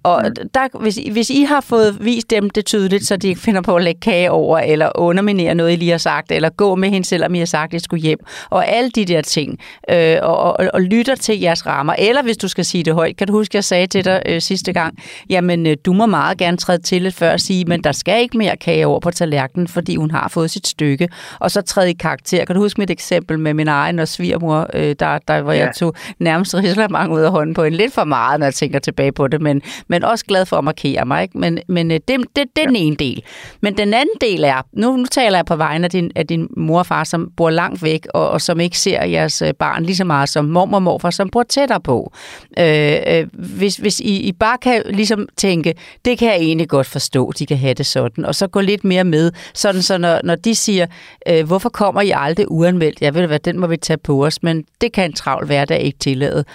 Og 0.04 0.24
der, 0.54 0.80
hvis, 0.80 1.00
hvis 1.12 1.30
I 1.30 1.44
har 1.44 1.62
fået 1.62 1.98
vist 2.06 2.30
dem 2.30 2.50
det 2.50 2.66
tydeligt, 2.66 3.08
så 3.08 3.18
de 3.18 3.28
ikke 3.28 3.42
finder 3.42 3.62
på 3.62 3.76
at 3.76 3.84
lægge 3.84 4.00
kage 4.02 4.32
over, 4.32 4.60
eller 4.60 4.92
underminere 4.96 5.56
noget, 5.56 5.74
I 5.74 5.76
lige 5.76 5.92
har 5.92 5.98
sagt, 5.98 6.32
eller 6.32 6.50
gå 6.50 6.76
med 6.76 6.90
hende, 6.90 7.08
selvom 7.08 7.36
I 7.36 7.40
har 7.40 7.46
sagt, 7.46 7.74
at 7.74 7.82
I 7.82 7.84
skulle 7.84 8.02
hjem, 8.02 8.20
og 8.50 8.68
alle 8.68 8.90
de 8.90 9.06
der 9.06 9.22
ting, 9.22 9.60
øh, 9.90 10.18
og, 10.22 10.38
og, 10.38 10.70
og 10.74 10.82
lytter 10.82 11.16
til 11.16 11.40
jeres 11.40 11.66
rammer. 11.66 11.94
Eller 11.98 12.24
hvis 12.24 12.38
du 12.38 12.48
skal 12.48 12.66
sige 12.66 12.84
det 12.84 12.94
højt, 12.94 13.18
kan 13.18 13.28
du 13.28 13.34
huske, 13.34 13.56
jeg 13.56 13.64
sagde 13.64 13.88
til 13.88 14.06
dig 14.06 14.22
øh, 14.26 14.42
sidste 14.42 14.74
gang, 14.74 14.98
jamen 15.30 15.68
øh, 15.68 15.78
du 15.86 15.94
må 15.94 16.06
meget 16.06 16.38
gerne 16.38 16.58
træde 16.58 16.82
til 16.82 17.02
lidt 17.02 17.16
før 17.16 17.32
og 17.32 17.40
sige, 17.40 17.66
men 17.66 17.84
der 17.84 17.92
skal 17.92 18.22
ikke 18.22 18.38
mere 18.38 18.58
kage 18.58 18.88
over 18.88 19.00
på 19.00 19.12
tallerkenen, 19.12 19.68
fordi 19.68 19.96
hun 19.96 20.12
har 20.12 20.28
fået 20.28 20.52
sit 20.52 20.68
stykke. 20.68 21.10
Og 21.40 21.52
så 21.52 21.62
træde 21.62 21.90
i 21.90 21.94
karakter. 21.94 22.46
Kan 22.46 22.56
du 22.56 22.62
huske 22.62 22.82
mit 22.82 22.90
eksempel 22.90 23.40
med 23.40 23.54
min 23.54 23.68
egen 23.68 24.00
og 24.00 24.08
svigermor, 24.08 24.68
øh, 24.74 24.96
der, 25.00 25.18
der, 25.28 25.42
hvor 25.42 25.52
ja. 25.52 25.66
jeg 25.66 25.72
tog 25.76 25.94
nærmest 26.20 26.56
risalemang 26.56 27.14
ud 27.14 27.22
af 27.22 27.32
hånden 27.32 27.54
på 27.54 27.64
en 27.64 27.74
lidt 27.74 27.94
for 27.94 28.04
meget, 28.04 28.40
når 28.40 28.46
jeg 28.46 28.54
tænker 28.54 28.80
tilbage 28.80 29.12
på 29.12 29.28
det, 29.28 29.42
men, 29.42 29.62
men 29.90 30.04
også 30.04 30.26
glad 30.26 30.46
for 30.46 30.58
at 30.58 30.64
markere 30.64 31.06
mig. 31.06 31.24
Ikke? 31.24 31.38
Men, 31.38 31.60
men 31.68 31.92
øh, 31.92 32.00
det, 32.08 32.18
det, 32.36 32.46
det 32.56 32.62
er 32.64 32.66
den 32.66 32.76
ene 32.76 32.96
del. 32.96 33.24
Men 33.62 33.78
den 33.78 33.94
anden 33.94 34.16
del 34.22 34.44
er, 34.44 34.62
nu, 34.74 34.98
nu 34.98 35.06
taler 35.06 35.38
jeg 35.38 35.46
på 35.46 35.56
vegne 35.56 35.86
af 35.86 35.90
din, 35.92 36.12
af 36.16 36.28
din 36.28 36.48
mor 36.58 36.80
og 36.80 36.86
far, 36.86 37.04
som 37.04 37.32
bor 37.38 37.50
langt 37.50 37.84
væk, 37.84 38.08
og, 38.14 38.30
og 38.30 38.42
som 38.42 38.60
ikke 38.60 38.80
ser 38.80 39.06
jeres 39.06 39.42
øh, 39.42 39.54
barn 39.54 39.84
lige 39.84 39.96
så 39.96 40.04
meget 40.04 40.30
som 40.30 40.46
mor 40.46 40.70
og 40.72 40.84
morfar, 40.84 41.10
som 41.10 41.30
bor 41.30 41.44
tættere 41.44 41.82
på. 41.82 42.14
Øh, 42.60 42.98
øh, 43.08 43.28
hvis 43.34 43.78
hvis 43.78 44.00
I, 44.00 44.20
I 44.20 44.32
bare 44.32 44.58
kan 44.58 44.84
ligesom 44.90 45.28
tænke, 45.38 45.74
det 46.06 46.18
kan 46.18 46.28
jeg 46.28 46.38
egentlig 46.38 46.70
godt 46.70 46.88
forstå, 46.88 47.32
de 47.40 47.46
kan 47.46 47.58
have 47.58 47.74
det 47.74 47.86
sådan, 47.86 48.26
og 48.26 48.36
så 48.36 48.48
gå 48.48 48.62
lidt 48.62 48.84
mere 48.84 49.04
med, 49.04 49.32
sådan 49.54 49.82
så 49.82 49.98
når, 49.98 50.20
når 50.24 50.36
de 50.36 50.56
siger, 50.56 50.88
øh, 51.28 51.48
hvorfor 51.48 51.70
kommer 51.70 52.02
I 52.02 52.12
aldrig 52.16 52.52
uanmeldt? 52.52 53.02
Jeg 53.02 53.14
ved 53.14 53.28
hvad, 53.28 53.40
den 53.40 53.60
må 53.60 53.68
vi 53.68 53.78
tage 53.78 53.98
på 53.98 54.26
os, 54.26 54.44
men 54.44 54.64
det 54.82 54.92
kan 54.92 55.06
en 55.06 55.14
travl 55.14 55.46
hverdag 55.46 55.82
ikke 55.82 56.00
tillade. 56.00 56.46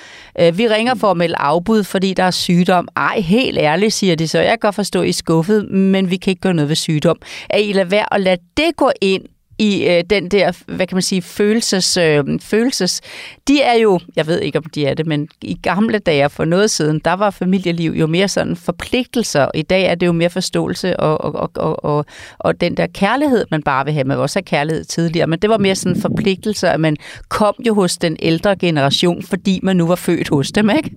Øh, 0.40 0.58
vi 0.58 0.68
ringer 0.68 0.94
for 0.94 1.10
at 1.10 1.16
melde 1.16 1.36
afbud, 1.38 1.84
fordi 1.84 2.14
der 2.14 2.24
er 2.24 2.30
sygdom. 2.30 2.88
Ej, 2.96 3.20
helt 3.24 3.58
ærligt, 3.58 3.92
siger 3.92 4.14
de 4.14 4.28
så. 4.28 4.38
Jeg 4.38 4.48
kan 4.48 4.58
godt 4.58 4.74
forstå, 4.74 5.00
at 5.00 5.06
I 5.06 5.08
er 5.08 5.12
skuffet, 5.12 5.70
men 5.70 6.10
vi 6.10 6.16
kan 6.16 6.30
ikke 6.30 6.40
gøre 6.40 6.54
noget 6.54 6.68
ved 6.68 6.76
sygdom. 6.76 7.16
Er 7.50 7.58
I 7.58 7.72
lade 7.72 7.90
være 7.90 8.14
at 8.14 8.20
lade 8.20 8.40
det 8.56 8.76
gå 8.76 8.90
ind 9.00 9.22
i 9.58 9.86
øh, 9.88 10.04
den 10.10 10.28
der, 10.28 10.52
hvad 10.66 10.86
kan 10.86 10.96
man 10.96 11.02
sige, 11.02 11.22
følelses, 11.22 11.96
øh, 11.96 12.24
følelses. 12.40 13.00
De 13.48 13.62
er 13.62 13.74
jo, 13.74 14.00
jeg 14.16 14.26
ved 14.26 14.40
ikke 14.40 14.58
om 14.58 14.64
de 14.64 14.86
er 14.86 14.94
det, 14.94 15.06
men 15.06 15.28
i 15.42 15.58
gamle 15.62 15.98
dage 15.98 16.30
for 16.30 16.44
noget 16.44 16.70
siden, 16.70 17.00
der 17.04 17.12
var 17.12 17.30
familieliv 17.30 17.90
jo 17.90 18.06
mere 18.06 18.28
sådan 18.28 18.56
forpligtelser. 18.56 19.48
I 19.54 19.62
dag 19.62 19.84
er 19.84 19.94
det 19.94 20.06
jo 20.06 20.12
mere 20.12 20.30
forståelse 20.30 21.00
og, 21.00 21.20
og, 21.20 21.50
og, 21.54 21.84
og, 21.84 22.06
og 22.38 22.60
den 22.60 22.76
der 22.76 22.86
kærlighed, 22.86 23.44
man 23.50 23.62
bare 23.62 23.84
vil 23.84 23.94
have. 23.94 24.04
Man 24.04 24.18
også 24.18 24.38
have 24.38 24.44
kærlighed 24.44 24.84
tidligere, 24.84 25.26
men 25.26 25.38
det 25.38 25.50
var 25.50 25.58
mere 25.58 25.74
sådan 25.74 26.00
forpligtelser, 26.00 26.68
at 26.68 26.80
man 26.80 26.96
kom 27.28 27.54
jo 27.66 27.74
hos 27.74 27.96
den 27.96 28.16
ældre 28.22 28.56
generation, 28.56 29.22
fordi 29.22 29.60
man 29.62 29.76
nu 29.76 29.86
var 29.86 29.94
født 29.94 30.28
hos 30.28 30.52
dem, 30.52 30.70
ikke? 30.70 30.90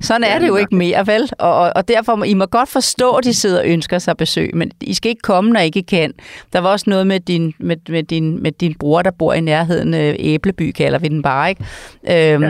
Sådan 0.00 0.24
er 0.24 0.38
det 0.38 0.48
jo 0.48 0.56
ikke 0.56 0.76
mere, 0.76 1.06
vel? 1.06 1.30
Og, 1.38 1.72
og 1.76 1.88
derfor 1.88 2.14
må 2.14 2.24
I 2.24 2.34
må 2.34 2.46
godt 2.46 2.68
forstå, 2.68 3.10
at 3.10 3.24
de 3.24 3.34
sidder 3.34 3.60
og 3.60 3.66
ønsker 3.66 3.98
sig 3.98 4.16
besøg, 4.16 4.50
men 4.54 4.70
I 4.80 4.94
skal 4.94 5.08
ikke 5.08 5.22
komme, 5.22 5.50
når 5.50 5.60
I 5.60 5.64
ikke 5.64 5.82
kan. 5.82 6.12
Der 6.52 6.58
var 6.58 6.70
også 6.70 6.90
noget 6.90 7.06
med 7.06 7.20
din, 7.20 7.54
med, 7.58 7.76
med 7.88 8.02
din, 8.02 8.42
med 8.42 8.52
din 8.52 8.74
bror, 8.74 9.02
der 9.02 9.10
bor 9.10 9.32
i 9.32 9.40
nærheden. 9.40 9.94
Øh, 9.94 10.14
Æbleby 10.18 10.72
kalder 10.72 10.98
vi 10.98 11.08
den 11.08 11.22
bare, 11.22 11.50
ikke? 11.50 11.64
Øhm, 12.10 12.44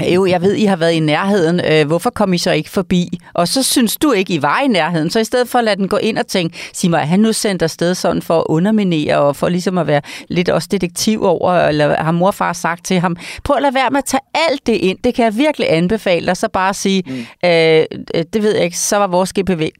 ja. 0.00 0.14
Jo, 0.14 0.26
jeg 0.26 0.42
ved, 0.42 0.54
I 0.54 0.64
har 0.64 0.76
været 0.76 0.92
i 0.92 1.00
nærheden. 1.00 1.60
Øh, 1.70 1.86
hvorfor 1.86 2.10
kom 2.10 2.32
I 2.32 2.38
så 2.38 2.50
ikke 2.52 2.70
forbi? 2.70 3.18
Og 3.34 3.48
så 3.48 3.62
synes 3.62 3.96
du 3.96 4.12
ikke, 4.12 4.34
I 4.34 4.42
var 4.42 4.60
i 4.60 4.68
nærheden. 4.68 5.10
Så 5.10 5.20
i 5.20 5.24
stedet 5.24 5.48
for 5.48 5.58
at 5.58 5.64
lade 5.64 5.76
den 5.76 5.88
gå 5.88 5.96
ind 5.96 6.18
og 6.18 6.26
tænke, 6.26 6.58
sig 6.72 6.90
mig, 6.90 7.00
han 7.00 7.20
nu 7.20 7.32
sendt 7.32 7.62
afsted 7.62 7.94
sådan 7.94 8.22
for 8.22 8.38
at 8.38 8.44
underminere 8.48 9.18
og 9.18 9.36
for 9.36 9.48
ligesom 9.48 9.78
at 9.78 9.86
være 9.86 10.00
lidt 10.28 10.48
også 10.48 10.68
detektiv 10.70 11.24
over, 11.24 11.52
eller 11.52 12.02
har 12.02 12.12
morfar 12.12 12.52
sagt 12.52 12.84
til 12.84 13.00
ham, 13.00 13.16
prøv 13.44 13.56
at 13.56 13.62
lade 13.62 13.74
være 13.74 13.90
med 13.90 13.98
at 13.98 14.04
tage 14.04 14.20
alt 14.48 14.66
det 14.66 14.72
ind. 14.72 14.98
Det 15.04 15.14
kan 15.14 15.24
jeg 15.24 15.36
virkelig 15.36 15.72
anbefale 15.72 16.26
dig. 16.26 16.36
Så 16.36 16.48
bare 16.54 16.74
sige, 16.74 17.02
mm. 17.06 17.48
øh, 17.48 17.84
det 18.32 18.42
ved 18.42 18.54
jeg 18.54 18.64
ikke, 18.64 18.78
så 18.78 18.96
var 18.96 19.06
vores 19.06 19.32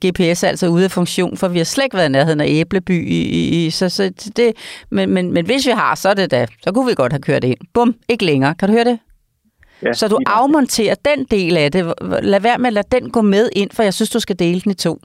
GPS 0.07 0.45
altså 0.45 0.67
ude 0.69 0.85
af 0.85 0.91
funktion, 0.91 1.37
for 1.37 1.49
vi 1.49 1.59
har 1.59 1.65
slet 1.65 1.85
ikke 1.85 1.97
været 1.97 2.09
i 2.09 2.13
nærheden 2.13 2.41
af 2.41 2.47
Æbleby. 2.49 3.09
I, 3.09 3.67
i, 3.67 3.71
så, 3.71 3.89
så 3.89 4.11
det, 4.37 4.53
men, 4.91 5.11
men, 5.11 5.33
men 5.33 5.47
hvis 5.47 5.67
vi 5.67 5.73
har, 5.73 5.95
så 5.95 6.09
er 6.09 6.15
det 6.15 6.31
da, 6.31 6.47
så 6.63 6.73
kunne 6.73 6.87
vi 6.87 6.95
godt 6.95 7.13
have 7.13 7.23
kørt 7.23 7.45
ind. 7.45 7.59
Bum, 7.75 7.95
ikke 8.09 8.25
længere. 8.25 8.55
Kan 8.55 8.69
du 8.69 8.73
høre 8.75 8.85
det? 8.85 8.99
Ja, 9.83 9.93
så 9.93 10.09
du 10.09 10.19
afmonterer 10.27 10.95
den 11.05 11.25
del 11.31 11.57
af 11.57 11.73
det. 11.73 11.95
Lad 12.23 12.41
være 12.41 12.59
med 12.59 12.67
at 12.67 12.73
lade 12.73 12.87
den 12.93 13.11
gå 13.11 13.21
med 13.21 13.49
ind, 13.53 13.71
for 13.73 13.83
jeg 13.83 13.95
synes, 13.95 14.11
du 14.11 14.21
skal 14.21 14.39
dele 14.39 14.61
den 14.61 14.71
i 14.71 14.75
to 14.75 14.99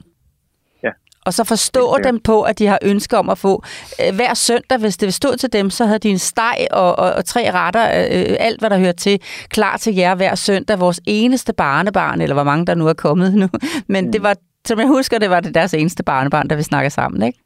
og 1.26 1.34
så 1.34 1.44
forstå 1.44 1.96
dem 2.04 2.20
på, 2.20 2.42
at 2.42 2.58
de 2.58 2.66
har 2.66 2.78
ønsker 2.82 3.18
om 3.18 3.28
at 3.28 3.38
få 3.38 3.64
øh, 4.06 4.14
hver 4.14 4.34
søndag, 4.34 4.78
hvis 4.78 4.96
det 4.96 5.14
stod 5.14 5.36
til 5.36 5.52
dem, 5.52 5.70
så 5.70 5.86
havde 5.86 5.98
de 5.98 6.08
en 6.08 6.18
steg 6.18 6.66
og, 6.70 6.98
og, 6.98 7.12
og 7.12 7.24
tre 7.24 7.52
retter, 7.52 7.82
øh, 7.82 8.36
alt 8.40 8.60
hvad 8.60 8.70
der 8.70 8.78
hører 8.78 8.92
til, 8.92 9.20
klar 9.48 9.76
til 9.76 9.94
jer 9.94 10.14
hver 10.14 10.34
søndag. 10.34 10.80
Vores 10.80 11.00
eneste 11.06 11.52
barnebarn, 11.52 12.20
eller 12.20 12.34
hvor 12.34 12.44
mange 12.44 12.66
der 12.66 12.74
nu 12.74 12.86
er 12.88 12.92
kommet 12.92 13.34
nu, 13.34 13.48
men 13.88 14.04
mm. 14.04 14.12
det 14.12 14.22
var, 14.22 14.36
som 14.66 14.78
jeg 14.78 14.86
husker, 14.86 15.18
det 15.18 15.30
var 15.30 15.40
det 15.40 15.54
deres 15.54 15.74
eneste 15.74 16.02
barnebarn, 16.02 16.50
der 16.50 16.56
vi 16.56 16.62
snakker 16.62 16.88
sammen, 16.88 17.22
ikke? 17.22 17.38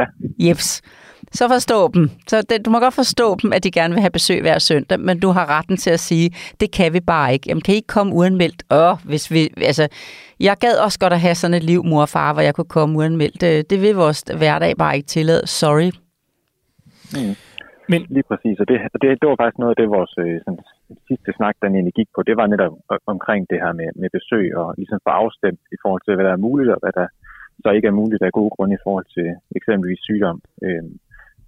Ja. 0.00 0.04
Jeps. 0.48 0.82
Så 1.38 1.44
forstå 1.56 1.78
dem. 1.94 2.04
Så 2.30 2.36
det, 2.48 2.66
du 2.66 2.70
må 2.70 2.78
godt 2.86 2.94
forstå 3.02 3.26
dem, 3.42 3.52
at 3.56 3.64
de 3.64 3.70
gerne 3.78 3.94
vil 3.94 4.04
have 4.06 4.18
besøg 4.18 4.40
hver 4.46 4.58
søndag, 4.58 4.98
men 5.08 5.20
du 5.24 5.28
har 5.36 5.46
retten 5.56 5.76
til 5.84 5.90
at 5.98 6.00
sige, 6.00 6.26
det 6.60 6.68
kan 6.76 6.92
vi 6.92 7.00
bare 7.00 7.32
ikke. 7.34 7.46
Jamen, 7.48 7.62
kan 7.64 7.74
I 7.74 7.76
ikke 7.80 7.94
komme 7.96 8.14
uanmeldt? 8.18 8.60
Åh, 8.80 8.94
hvis 9.10 9.24
vi, 9.34 9.40
altså, 9.70 9.84
jeg 10.40 10.56
gad 10.64 10.74
også 10.86 10.98
godt 11.02 11.12
at 11.12 11.20
have 11.26 11.34
sådan 11.34 11.58
et 11.60 11.64
liv, 11.72 11.80
mor 11.84 12.02
og 12.06 12.08
far, 12.16 12.32
hvor 12.32 12.42
jeg 12.42 12.54
kunne 12.54 12.74
komme 12.76 12.98
uanmeldt. 12.98 13.40
Det, 13.40 13.70
det 13.70 13.78
vil 13.82 13.94
vores 14.04 14.20
hverdag 14.40 14.72
bare 14.82 14.96
ikke 14.96 15.12
tillade. 15.16 15.42
Sorry. 15.46 15.90
Mm. 17.16 17.34
Men... 17.90 18.00
Lige 18.16 18.28
præcis, 18.30 18.56
og 18.62 18.66
det, 18.70 18.76
det, 19.02 19.08
det 19.20 19.26
var 19.30 19.38
faktisk 19.40 19.58
noget 19.62 19.74
af 19.74 19.78
det, 19.80 19.96
vores 19.98 20.14
øh, 20.24 20.36
sådan, 20.44 20.60
sidste 21.08 21.30
snak, 21.38 21.54
den 21.62 21.74
egentlig 21.74 21.96
gik 22.00 22.10
på. 22.14 22.20
Det 22.28 22.36
var 22.40 22.46
netop 22.46 22.72
omkring 23.14 23.42
det 23.50 23.58
her 23.62 23.72
med, 23.80 23.88
med 24.00 24.08
besøg 24.16 24.46
og 24.60 24.74
ligesom 24.78 24.98
få 25.06 25.10
afstemt 25.22 25.62
i 25.74 25.76
forhold 25.82 26.02
til, 26.04 26.14
hvad 26.14 26.24
der 26.26 26.34
er 26.34 26.44
muligt 26.48 26.70
og 26.74 26.78
hvad 26.82 26.94
der 27.00 27.06
så 27.64 27.68
ikke 27.76 27.88
er 27.88 28.00
muligt 28.00 28.22
af 28.22 28.36
gode 28.38 28.52
grunde 28.54 28.74
i 28.74 28.84
forhold 28.84 29.06
til 29.16 29.28
eksempelvis 29.58 30.00
sygdom. 30.08 30.38
Øhm, 30.66 30.92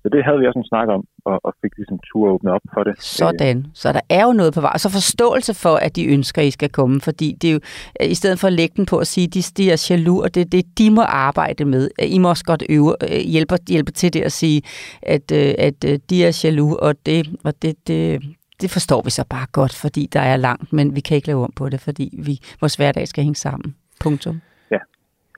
så 0.02 0.08
det 0.08 0.24
havde 0.24 0.38
vi 0.38 0.46
også 0.46 0.58
en 0.58 0.64
snak 0.64 0.88
om, 0.88 1.04
og, 1.24 1.40
og 1.44 1.54
fik 1.62 1.72
ligesom 1.76 1.98
tur 2.12 2.30
åbne 2.30 2.52
op 2.52 2.60
for 2.74 2.82
det. 2.84 2.94
Sådan. 3.02 3.66
Så 3.74 3.92
der 3.92 4.00
er 4.08 4.24
jo 4.24 4.32
noget 4.32 4.54
på 4.54 4.60
vej. 4.60 4.76
Så 4.76 4.90
forståelse 4.90 5.54
for, 5.54 5.74
at 5.76 5.96
de 5.96 6.06
ønsker, 6.06 6.42
at 6.42 6.48
I 6.48 6.50
skal 6.50 6.68
komme, 6.68 7.00
fordi 7.00 7.36
det 7.40 7.48
er 7.48 7.52
jo, 7.52 7.60
i 8.00 8.14
stedet 8.14 8.38
for 8.40 8.46
at 8.46 8.52
lægge 8.52 8.74
den 8.76 8.86
på 8.86 8.98
at 8.98 9.06
sige, 9.06 9.24
at 9.26 9.34
de, 9.34 9.42
de 9.62 9.70
er 9.70 9.86
jaloux, 9.90 10.24
og 10.24 10.34
det 10.34 10.40
er 10.40 10.44
det, 10.44 10.78
de 10.78 10.90
må 10.90 11.02
arbejde 11.02 11.64
med. 11.64 11.90
I 12.02 12.18
må 12.18 12.28
også 12.28 12.44
godt 12.44 12.62
øve, 12.70 12.94
øh, 13.02 13.20
hjælpe, 13.34 13.54
hjælpe 13.68 13.92
til 13.92 14.12
det 14.12 14.22
at 14.22 14.32
sige, 14.32 14.62
at, 15.02 15.32
øh, 15.32 15.54
at 15.58 15.84
øh, 15.86 15.98
de 16.10 16.24
er 16.24 16.40
jaloux, 16.44 16.74
og 16.74 16.94
det, 17.06 17.36
og 17.44 17.62
det, 17.62 17.88
det, 17.88 18.22
det 18.60 18.70
forstår 18.70 19.02
vi 19.02 19.10
så 19.10 19.24
bare 19.30 19.46
godt, 19.52 19.74
fordi 19.74 20.08
der 20.12 20.20
er 20.20 20.36
langt, 20.36 20.72
men 20.72 20.94
vi 20.94 21.00
kan 21.00 21.14
ikke 21.14 21.26
lave 21.26 21.44
om 21.44 21.52
på 21.56 21.68
det, 21.68 21.80
fordi 21.80 22.20
vi, 22.26 22.38
vores 22.60 22.74
hverdag 22.74 23.08
skal 23.08 23.24
hænge 23.24 23.36
sammen. 23.36 23.74
Punktum. 24.00 24.40
Ja, 24.70 24.78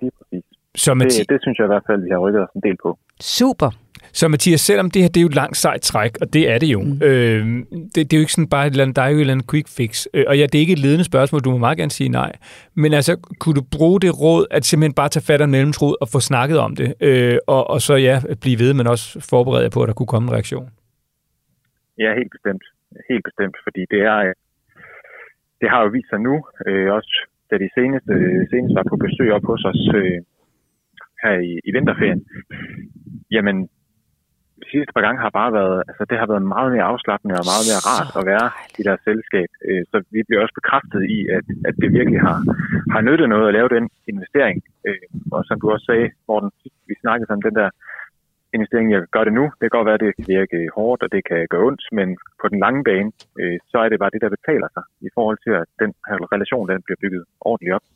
lige 0.00 0.10
præcis. 0.18 0.44
Så 0.74 0.94
det, 0.94 1.28
det 1.28 1.38
synes 1.42 1.58
jeg 1.58 1.64
i 1.64 1.72
hvert 1.74 1.82
fald, 1.86 2.02
vi 2.02 2.10
har 2.10 2.18
rykket 2.18 2.42
os 2.42 2.48
en 2.54 2.62
del 2.62 2.76
på. 2.82 2.98
Super. 3.20 3.70
Så 4.12 4.28
Mathias, 4.28 4.60
selvom 4.60 4.90
det 4.90 5.02
her 5.02 5.08
det 5.08 5.16
er 5.16 5.26
jo 5.26 5.26
et 5.26 5.34
langt 5.34 5.56
sejt 5.56 5.80
træk, 5.80 6.12
og 6.20 6.32
det 6.34 6.50
er 6.52 6.58
det 6.58 6.66
jo, 6.66 6.80
mm. 6.80 7.02
øh, 7.02 7.46
det, 7.94 7.96
det 7.96 8.12
er 8.12 8.16
jo 8.20 8.20
ikke 8.20 8.32
sådan 8.32 8.48
bare 8.48 8.66
et 8.66 8.70
eller 8.70 8.84
andet, 8.84 8.96
der 8.96 9.02
er 9.02 9.08
jo 9.08 9.16
et 9.16 9.20
eller 9.20 9.34
andet 9.34 9.50
quick 9.50 9.68
fix. 9.76 10.06
Øh, 10.14 10.24
og 10.28 10.38
ja, 10.38 10.44
det 10.46 10.54
er 10.54 10.64
ikke 10.66 10.72
et 10.72 10.84
ledende 10.86 11.04
spørgsmål, 11.04 11.40
du 11.40 11.50
må 11.50 11.58
meget 11.58 11.78
gerne 11.78 11.90
sige 11.90 12.08
nej. 12.08 12.32
Men 12.74 12.92
altså, 12.92 13.12
kunne 13.40 13.54
du 13.54 13.64
bruge 13.76 14.00
det 14.00 14.20
råd, 14.20 14.46
at 14.50 14.64
simpelthen 14.64 14.94
bare 14.94 15.08
tage 15.08 15.28
fat 15.30 15.40
af 15.40 15.48
mellemsråd 15.48 15.94
og 16.00 16.08
få 16.12 16.20
snakket 16.20 16.58
om 16.58 16.76
det, 16.76 16.88
øh, 17.00 17.38
og, 17.46 17.70
og 17.70 17.80
så 17.80 17.94
ja, 17.94 18.16
blive 18.42 18.58
ved, 18.62 18.74
men 18.74 18.86
også 18.86 19.06
forberede 19.30 19.70
på, 19.70 19.82
at 19.82 19.88
der 19.88 19.94
kunne 19.94 20.12
komme 20.12 20.26
en 20.28 20.34
reaktion? 20.36 20.68
Ja, 21.98 22.10
helt 22.20 22.32
bestemt. 22.36 22.64
Helt 23.10 23.24
bestemt, 23.28 23.56
fordi 23.64 23.82
det 23.92 24.00
er, 24.12 24.32
det 25.60 25.68
har 25.72 25.80
jo 25.82 25.88
vist 25.96 26.08
sig 26.10 26.20
nu, 26.28 26.34
øh, 26.66 26.92
også 26.98 27.12
da 27.50 27.54
de 27.64 27.70
seneste, 27.76 28.14
seneste 28.50 28.74
var 28.78 28.86
på 28.90 28.96
besøg 28.96 29.32
op 29.36 29.44
hos 29.50 29.62
os 29.70 29.82
øh, 30.00 30.18
her 31.22 31.36
i, 31.50 31.52
i 31.68 31.70
vinterferien, 31.76 32.22
jamen 33.30 33.56
de 34.62 34.68
sidste 34.74 34.92
par 34.94 35.04
gange 35.06 35.20
har 35.24 35.32
bare 35.40 35.52
været, 35.60 35.78
altså 35.88 36.02
det 36.10 36.16
har 36.20 36.28
været 36.32 36.44
meget 36.54 36.70
mere 36.74 36.88
afslappende 36.92 37.34
og 37.40 37.46
meget 37.50 37.64
mere 37.68 37.82
rart 37.90 38.10
at 38.20 38.24
være 38.32 38.46
i 38.80 38.82
deres 38.88 39.02
selskab. 39.08 39.48
Øh, 39.68 39.82
så 39.90 39.96
vi 40.14 40.20
bliver 40.26 40.42
også 40.42 40.56
bekræftet 40.60 41.02
i, 41.16 41.18
at, 41.36 41.46
at 41.68 41.74
det 41.82 41.88
virkelig 41.98 42.20
har, 42.28 42.38
har 42.94 43.00
nyttet 43.08 43.28
noget 43.34 43.48
at 43.48 43.56
lave 43.58 43.70
den 43.76 43.84
investering. 44.12 44.56
Øh, 44.88 45.06
og 45.34 45.40
som 45.48 45.56
du 45.60 45.66
også 45.74 45.86
sagde, 45.90 46.08
Morten, 46.28 46.50
vi 46.88 46.94
snakkede 47.02 47.34
om 47.36 47.42
den 47.48 47.54
der 47.60 47.70
investering, 48.56 48.86
jeg 48.92 49.02
gør 49.14 49.24
det 49.24 49.34
nu. 49.40 49.44
Det 49.58 49.64
kan 49.64 49.76
godt 49.78 49.88
være, 49.88 49.98
at 49.98 50.04
det 50.04 50.16
kan 50.16 50.26
virke 50.38 50.58
hårdt, 50.76 51.02
og 51.04 51.12
det 51.14 51.22
kan 51.28 51.40
gøre 51.52 51.66
ondt, 51.68 51.82
men 51.98 52.08
på 52.40 52.46
den 52.52 52.58
lange 52.64 52.82
bane, 52.88 53.10
øh, 53.40 53.58
så 53.70 53.76
er 53.84 53.88
det 53.88 53.98
bare 54.02 54.14
det, 54.14 54.22
der 54.24 54.36
betaler 54.36 54.68
sig 54.76 54.84
i 55.08 55.10
forhold 55.16 55.38
til, 55.44 55.52
at 55.60 55.68
den 55.82 55.90
her 56.08 56.16
relation 56.34 56.68
den 56.68 56.82
bliver 56.86 57.00
bygget 57.02 57.24
ordentligt 57.48 57.74
op. 57.76 57.86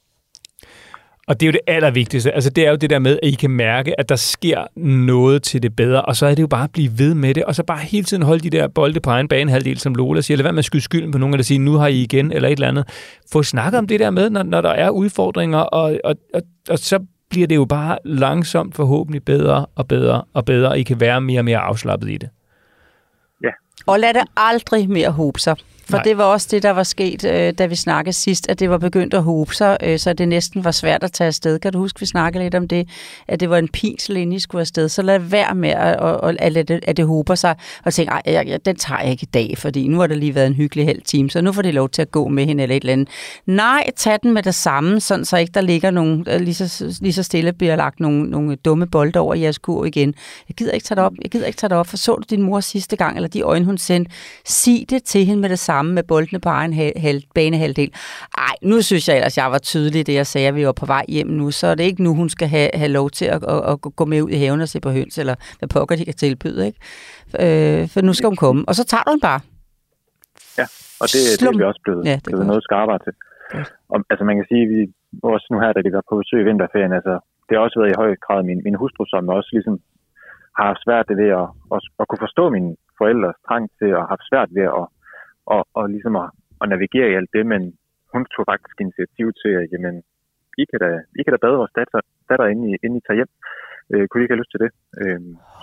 Og 1.27 1.41
det 1.41 1.47
er 1.47 1.49
jo 1.49 1.53
det 1.53 1.61
allervigtigste. 1.67 2.33
Altså, 2.33 2.51
det 2.51 2.67
er 2.67 2.71
jo 2.71 2.77
det 2.77 2.91
der 2.91 2.99
med, 2.99 3.19
at 3.23 3.29
I 3.29 3.35
kan 3.35 3.51
mærke, 3.51 4.01
at 4.01 4.09
der 4.09 4.17
sker 4.17 4.65
noget 4.77 5.43
til 5.43 5.63
det 5.63 5.77
bedre, 5.77 6.03
og 6.03 6.17
så 6.17 6.27
er 6.27 6.35
det 6.35 6.43
jo 6.43 6.47
bare 6.47 6.65
at 6.65 6.73
blive 6.73 6.99
ved 6.99 7.15
med 7.15 7.35
det, 7.35 7.45
og 7.45 7.55
så 7.55 7.63
bare 7.63 7.79
hele 7.79 8.05
tiden 8.05 8.23
holde 8.23 8.51
de 8.51 8.51
der 8.51 8.69
bolde 8.69 9.01
på 9.01 9.11
egen 9.11 9.29
bane 9.29 9.51
halvdel, 9.51 9.79
som 9.79 9.95
Lola 9.95 10.21
siger. 10.21 10.37
Lad 10.37 10.43
være 10.43 10.53
med 10.53 10.59
at 10.59 10.65
skyde 10.65 10.83
skylden 10.83 11.13
på 11.13 11.19
nogen, 11.19 11.35
eller 11.35 11.45
sige, 11.45 11.59
nu 11.59 11.73
har 11.73 11.87
I 11.87 12.03
igen, 12.03 12.33
eller 12.33 12.49
et 12.49 12.53
eller 12.53 12.69
andet. 12.69 12.89
Få 13.33 13.43
snakket 13.43 13.79
om 13.79 13.87
det 13.87 14.01
der 14.01 14.11
med, 14.11 14.31
når, 14.31 14.43
når 14.43 14.61
der 14.61 14.71
er 14.71 14.91
udfordringer, 14.91 15.59
og, 15.59 15.99
og, 16.05 16.17
og, 16.35 16.43
og 16.71 16.79
så 16.79 16.99
bliver 17.31 17.47
det 17.47 17.57
jo 17.57 17.65
bare 17.65 17.99
langsomt 18.05 18.75
forhåbentlig 18.75 19.25
bedre 19.25 19.67
og 19.75 19.89
bedre 19.89 20.23
og 20.35 20.45
bedre, 20.45 20.69
og 20.69 20.79
I 20.79 20.83
kan 20.83 21.01
være 21.01 21.21
mere 21.21 21.41
og 21.41 21.45
mere 21.45 21.59
afslappet 21.59 22.11
i 22.11 22.17
det. 22.17 22.29
Ja. 23.43 23.51
Og 23.87 24.01
lad 24.01 24.15
det 24.15 24.23
aldrig 24.37 24.91
mere 24.91 25.11
håbe 25.11 25.41
sig. 25.41 25.57
For 25.85 25.97
Nej. 25.97 26.03
det 26.03 26.19
var 26.19 26.25
også 26.25 26.49
det, 26.51 26.63
der 26.63 26.71
var 26.71 26.83
sket, 26.83 27.25
øh, 27.25 27.53
da 27.53 27.67
vi 27.67 27.75
snakkede 27.75 28.13
sidst, 28.13 28.49
at 28.49 28.61
det 28.61 28.71
var 28.71 28.79
begyndt 28.79 29.15
at 29.15 29.23
hobe 29.23 29.55
sig, 29.55 29.77
øh, 29.83 29.99
så 29.99 30.13
det 30.13 30.29
næsten 30.29 30.65
var 30.65 30.71
svært 30.71 31.05
at 31.05 31.13
tage 31.13 31.29
afsted. 31.29 31.59
Kan 31.59 31.73
du 31.73 31.79
huske, 31.79 32.01
vi 32.01 32.07
snakkede 32.07 32.45
lidt 32.45 32.55
om 32.55 32.69
det, 32.69 32.89
at 33.29 33.41
det 33.41 33.51
var 33.51 33.59
en 33.59 33.69
pinsel, 33.69 34.17
inden 34.17 34.33
I 34.33 34.39
skulle 34.39 34.61
afsted. 34.61 34.89
Så 34.89 35.03
lad 35.03 35.19
være 35.19 35.55
med 35.55 35.71
at, 35.71 35.97
at, 36.03 36.37
at, 36.39 36.71
at, 36.71 36.85
at 36.87 36.97
det 36.97 37.07
hober 37.07 37.35
sig, 37.35 37.55
og 37.85 37.95
tænke, 37.95 38.13
ej, 38.13 38.23
jeg, 38.27 38.59
den 38.65 38.77
tager 38.77 39.01
jeg 39.01 39.11
ikke 39.11 39.23
i 39.23 39.31
dag, 39.35 39.55
fordi 39.59 39.89
nu 39.89 39.99
har 39.99 40.07
det 40.07 40.19
lige 40.19 40.35
været 40.35 40.47
en 40.47 40.55
hyggelig 40.55 40.87
halv 40.87 41.03
time, 41.03 41.31
så 41.31 41.41
nu 41.41 41.53
får 41.53 41.63
det 41.63 41.75
lov 41.75 41.89
til 41.89 42.03
at 42.03 42.11
gå 42.11 42.29
med 42.29 42.47
hende 42.47 42.63
eller 42.63 42.77
et 42.77 42.81
eller 42.81 42.93
andet. 42.93 43.09
Nej, 43.47 43.91
tag 43.97 44.19
den 44.23 44.33
med 44.35 44.43
det 44.43 44.55
samme, 44.55 45.01
sådan 45.01 45.25
så 45.25 45.37
ikke 45.37 45.53
der 45.55 45.61
ligger 45.61 45.91
nogle, 45.91 46.35
øh, 46.35 46.41
lige 46.41 46.55
så, 46.55 46.97
lige 47.01 47.13
så 47.13 47.23
stille 47.23 47.53
bliver 47.53 47.77
lagt 47.77 48.01
nogle, 48.01 48.31
nogle 48.31 48.57
dumme 48.57 48.87
bolde 48.87 49.19
over 49.19 49.35
i 49.35 49.41
jeres 49.41 49.59
kur 49.59 49.85
igen. 49.85 50.15
Jeg 50.49 50.57
gider 50.57 50.73
ikke 50.73 50.85
tage 50.85 50.97
det 50.97 51.05
op, 51.05 51.13
jeg 51.23 51.31
gider 51.31 51.47
ikke 51.47 51.57
tage 51.57 51.69
det 51.69 51.79
op, 51.79 51.87
for 51.87 51.97
så 51.97 52.15
du 52.15 52.23
din 52.31 52.43
mor 52.43 52.61
sidste 52.61 52.97
gang, 52.97 53.17
eller 53.17 53.29
de 53.29 53.41
øjne, 53.41 53.65
hun 53.65 53.79
sendte. 53.79 54.11
Sig 54.47 54.87
det 54.91 55.03
til 55.03 55.25
hende 55.25 55.41
med 55.41 55.49
det 55.49 55.59
samme, 55.59 55.74
med 55.83 56.03
boldene 56.03 56.41
på 56.41 56.49
egen 56.49 56.73
hal, 56.73 56.93
hal, 56.97 57.23
banehalvdel. 57.35 57.91
Ej, 58.39 58.55
nu 58.63 58.83
synes 58.83 59.09
jeg 59.09 59.17
ellers, 59.17 59.39
jeg 59.39 59.51
var 59.51 59.59
tydelig, 59.59 60.01
i 60.01 60.03
det 60.03 60.15
jeg 60.15 60.27
sagde, 60.27 60.49
at 60.49 60.55
vi 60.55 60.67
var 60.67 60.73
på 60.73 60.87
vej 60.87 61.05
hjem 61.09 61.27
nu, 61.27 61.51
så 61.51 61.67
er 61.67 61.75
det 61.75 61.85
ikke 61.85 62.03
nu, 62.03 62.15
hun 62.15 62.29
skal 62.29 62.49
have, 62.49 62.71
have 62.75 62.93
lov 62.93 63.11
til 63.11 63.25
at, 63.25 63.45
at, 63.45 63.71
at, 63.71 63.81
gå 63.97 64.05
med 64.05 64.23
ud 64.23 64.31
i 64.31 64.37
haven 64.37 64.61
og 64.61 64.69
se 64.69 64.81
på 64.81 64.91
høns, 64.91 65.19
eller 65.19 65.35
hvad 65.59 65.69
pokker 65.69 65.97
de 65.97 66.05
kan 66.05 66.15
tilbyde, 66.15 66.67
ikke? 66.67 66.79
Øh, 67.45 67.89
for 67.89 68.01
nu 68.01 68.13
skal 68.13 68.27
hun 68.27 68.37
komme, 68.37 68.65
og 68.69 68.75
så 68.75 68.85
tager 68.85 69.03
du 69.03 69.13
den 69.13 69.21
bare. 69.21 69.41
Ja, 70.59 70.67
og 71.03 71.07
det, 71.13 71.21
det 71.41 71.47
er 71.49 71.59
vi 71.59 71.65
også 71.71 71.81
blevet, 71.85 72.05
Ja, 72.05 72.11
ja, 72.11 72.17
det 72.17 72.27
er 72.27 72.31
blevet 72.31 72.47
noget 72.47 72.63
skarpere 72.69 72.99
til. 72.99 73.13
Godt. 73.53 73.73
Og, 73.93 73.99
altså 74.11 74.25
man 74.25 74.37
kan 74.39 74.47
sige, 74.53 74.65
vi 74.73 74.81
også 75.23 75.47
nu 75.51 75.57
her, 75.63 75.73
da 75.73 75.81
de 75.87 75.93
var 75.97 76.05
på 76.09 76.15
besøg 76.21 76.41
i 76.41 76.49
vinterferien, 76.49 76.93
altså 76.99 77.15
det 77.47 77.53
har 77.55 77.63
også 77.67 77.79
været 77.81 77.93
i 77.93 78.01
høj 78.03 78.11
grad 78.27 78.43
min, 78.51 78.61
min 78.67 78.81
hustru, 78.83 79.03
som 79.13 79.29
også 79.39 79.51
ligesom 79.57 79.77
har 80.57 80.67
haft 80.71 80.85
svært 80.87 81.09
ved 81.21 81.31
at, 81.41 81.49
at, 81.75 81.81
at 82.01 82.09
kunne 82.09 82.25
forstå 82.27 82.45
mine 82.57 82.71
forældres 82.99 83.37
trang 83.47 83.65
til 83.79 83.89
at 83.95 84.01
have 84.03 84.13
haft 84.15 84.29
svært 84.31 84.51
ved 84.57 84.67
at, 84.81 84.85
og, 85.47 85.63
og 85.79 85.85
ligesom 85.95 86.17
at, 86.17 86.29
at 86.63 86.69
navigere 86.69 87.11
i 87.11 87.19
alt 87.19 87.31
det, 87.37 87.47
men 87.47 87.63
hun 88.13 88.23
tog 88.25 88.45
faktisk 88.53 88.77
initiativ 88.81 89.27
til, 89.41 89.53
at 89.61 89.69
jamen, 89.73 89.97
I 90.63 90.65
kan 90.71 90.79
da, 90.85 90.91
I 91.19 91.23
kan 91.23 91.33
da 91.33 91.39
bade 91.45 91.61
vores 91.61 91.77
datter, 91.79 92.01
datter 92.29 92.47
inden, 92.47 92.67
I, 92.73 92.75
inden 92.85 92.99
I 93.01 93.05
tager 93.07 93.21
hjem. 93.21 93.33
Øh, 93.93 94.05
kunne 94.09 94.21
I 94.21 94.25
ikke 94.25 94.35
have 94.35 94.43
lyst 94.43 94.53
til 94.55 94.63
det? 94.65 94.73
Øh, 95.01 95.21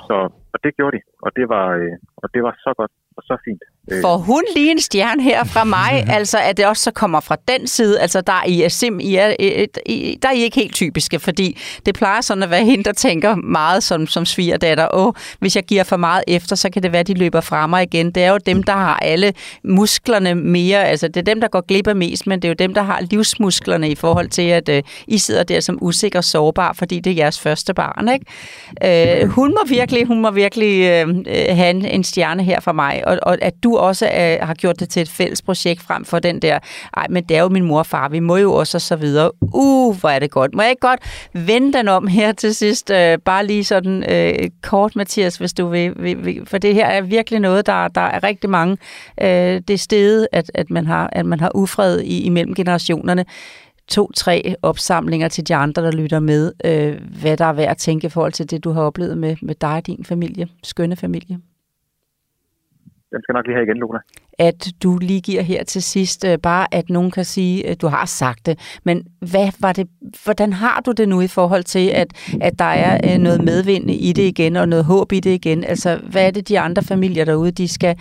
så, 0.07 0.15
og 0.53 0.57
det 0.63 0.75
gjorde 0.77 0.97
de, 0.97 1.01
og 1.25 1.29
det 1.38 1.45
var, 1.53 1.67
øh, 1.79 1.95
og 2.23 2.27
det 2.34 2.41
var 2.43 2.53
så 2.65 2.71
godt 2.79 2.93
og 3.22 3.26
så 3.28 3.38
fint. 3.45 3.61
Øh, 3.91 4.01
Får 4.01 4.17
hun 4.17 4.43
lige 4.55 4.72
en 4.72 4.80
stjerne 4.80 5.24
her 5.24 5.43
fra 5.43 5.63
mig, 5.63 6.05
altså 6.17 6.38
at 6.38 6.57
det 6.57 6.65
også 6.65 6.84
så 6.84 6.91
kommer 6.91 7.19
fra 7.19 7.38
den 7.47 7.67
side, 7.67 7.99
altså 7.99 8.22
der 8.22 8.34
er 8.34 8.45
I 8.47 8.61
er 8.61 8.69
sim, 8.69 8.99
I 8.99 9.15
er, 9.15 9.34
I, 9.86 10.17
der 10.22 10.30
er 10.30 10.34
I 10.34 10.41
ikke 10.41 10.59
helt 10.59 10.76
typiske, 10.76 11.19
fordi 11.19 11.57
det 11.86 11.95
plejer 11.95 12.22
sådan 12.22 12.43
at 12.43 12.49
være 12.49 12.65
hende, 12.65 12.84
der 12.84 12.93
tænker 12.93 13.36
meget 13.36 13.84
som, 13.84 14.07
som 14.07 14.26
svigerdatter, 14.26 14.88
åh, 14.93 15.13
hvis 15.39 15.55
jeg 15.55 15.63
giver 15.63 15.84
for 15.84 15.97
meget 15.97 16.24
efter, 16.28 16.55
så 16.55 16.69
kan 16.69 16.84
det 16.84 16.91
være, 16.91 16.99
at 16.99 17.07
de 17.07 17.13
løber 17.13 17.41
fra 17.41 17.67
mig 17.67 17.84
igen. 17.84 18.11
Det 18.11 18.24
er 18.24 18.32
jo 18.32 18.38
dem, 18.38 18.63
der 18.63 18.74
har 18.74 18.97
alle 18.97 19.34
musklerne 19.63 20.36
mere, 20.36 20.86
altså 20.86 21.07
det 21.07 21.17
er 21.17 21.22
dem, 21.22 21.41
der 21.41 21.47
går 21.47 21.61
glip 21.61 21.88
af 21.88 21.95
mest, 21.95 22.28
men 22.28 22.41
det 22.41 22.47
er 22.47 22.49
jo 22.49 22.55
dem, 22.59 22.74
der 22.74 22.82
har 22.82 23.01
livsmusklerne 23.01 23.89
i 23.89 23.95
forhold 23.95 24.30
til, 24.30 24.41
at 24.41 24.69
øh, 24.69 24.84
I 25.07 25.17
sidder 25.17 25.43
der 25.43 25.59
som 25.59 25.78
usikker 25.82 26.19
og 26.19 26.24
sårbar, 26.24 26.74
fordi 26.74 26.99
det 26.99 27.11
er 27.11 27.15
jeres 27.15 27.39
første 27.39 27.74
barn, 27.74 28.09
ikke? 28.09 29.22
Øh, 29.24 29.30
hun 29.30 29.49
må 29.49 29.67
virkelig, 29.67 30.07
hun 30.07 30.22
må 30.22 30.32
virkelig 30.32 30.82
øh, 30.82 31.09
øh, 31.09 31.55
have 31.55 31.69
en, 31.69 31.86
en 31.86 32.03
stjerne 32.03 32.43
her 32.43 32.59
fra 32.59 32.72
mig, 32.72 33.03
og, 33.12 33.20
og 33.22 33.38
at 33.41 33.53
du 33.64 33.78
også 33.78 34.05
øh, 34.05 34.47
har 34.47 34.53
gjort 34.53 34.80
det 34.80 34.89
til 34.89 35.01
et 35.01 35.09
fælles 35.09 35.41
projekt 35.41 35.82
frem 35.82 36.05
for 36.05 36.20
den 36.20 36.39
der, 36.39 36.59
ej, 36.97 37.07
men 37.09 37.24
det 37.24 37.38
er 37.38 37.41
jo 37.41 37.49
min 37.49 37.66
mor 37.66 37.80
og 37.80 37.86
far, 37.86 38.09
vi 38.09 38.20
må 38.20 38.38
jo 38.38 38.53
også 38.53 38.78
og 38.78 38.82
så 38.82 38.95
videre. 38.95 39.32
Uh, 39.53 39.99
hvor 39.99 40.09
er 40.09 40.20
det 40.20 40.32
godt. 40.32 40.55
Må 40.55 40.62
jeg 40.62 40.70
ikke 40.70 40.80
godt 40.80 40.99
vende 41.34 41.74
den 41.74 41.88
om 41.88 42.07
her 42.07 42.32
til 42.32 42.55
sidst? 42.55 42.91
Øh, 42.91 43.18
bare 43.26 43.45
lige 43.45 43.64
sådan 43.64 44.12
øh, 44.12 44.49
kort, 44.62 44.95
Mathias, 44.95 45.38
hvis 45.38 45.53
du 45.53 45.68
vil, 45.68 45.93
vil, 45.97 46.26
vil. 46.26 46.45
For 46.45 46.57
det 46.57 46.74
her 46.74 46.86
er 46.86 47.01
virkelig 47.01 47.39
noget, 47.39 47.66
der, 47.66 47.88
der 47.88 48.01
er 48.01 48.24
rigtig 48.24 48.49
mange. 48.49 48.78
Øh, 49.22 49.62
det 49.68 49.80
stede, 49.80 50.28
at, 50.32 50.51
at, 50.53 50.70
man 50.70 50.86
har, 50.86 51.09
at 51.12 51.26
man 51.26 51.39
har 51.39 51.51
ufred 51.55 51.99
i, 51.99 52.22
imellem 52.22 52.55
generationerne 52.55 53.26
to-tre 53.88 54.55
opsamlinger 54.62 55.28
til 55.28 55.47
de 55.47 55.55
andre, 55.55 55.84
der 55.84 55.91
lytter 55.91 56.20
med, 56.20 56.51
øh, 56.66 57.01
hvad 57.22 57.38
der 57.38 57.45
er 57.45 57.53
værd 57.53 57.72
at 57.72 57.78
tænke 57.78 58.07
i 58.07 58.09
forhold 58.09 58.32
til 58.32 58.49
det, 58.49 58.64
du 58.64 58.72
har 58.72 58.82
oplevet 58.82 59.18
med, 59.18 59.36
med 59.41 59.55
dig 59.55 59.74
og 59.74 59.88
din 59.88 60.05
familie, 60.05 60.47
skønne 60.64 60.95
familie. 60.95 61.39
Den 63.12 63.22
skal 63.24 63.34
nok 63.34 63.45
lige 63.45 63.55
have 63.55 63.66
igen, 63.66 63.78
Luna. 63.78 63.99
At 64.39 64.68
du 64.84 64.97
lige 64.97 65.22
giver 65.22 65.41
her 65.41 65.64
til 65.64 65.84
sidst, 65.84 66.26
øh, 66.26 66.38
bare 66.39 66.68
at 66.74 66.89
nogen 66.89 67.12
kan 67.12 67.26
sige, 67.26 67.68
at 67.68 67.82
du 67.82 67.88
har 67.88 68.05
sagt 68.05 68.45
det, 68.45 68.80
men 68.84 69.03
hvad 69.20 69.49
var 69.59 69.74
det, 69.74 69.88
hvordan 70.24 70.53
har 70.53 70.82
du 70.86 70.91
det 70.91 71.09
nu 71.09 71.22
i 71.22 71.28
forhold 71.28 71.64
til, 71.64 71.89
at, 71.89 72.07
at 72.41 72.59
der 72.59 72.66
er 72.66 73.14
øh, 73.14 73.18
noget 73.20 73.43
medvind 73.43 73.91
i 73.91 74.14
det 74.14 74.24
igen, 74.24 74.55
og 74.55 74.70
noget 74.70 74.86
håb 74.86 75.12
i 75.12 75.20
det 75.20 75.30
igen? 75.30 75.64
Altså, 75.64 75.99
hvad 76.12 76.28
er 76.28 76.32
det, 76.32 76.49
de 76.49 76.59
andre 76.59 76.84
familier 76.84 77.26
derude, 77.26 77.51
de 77.51 77.68
skal 77.68 77.95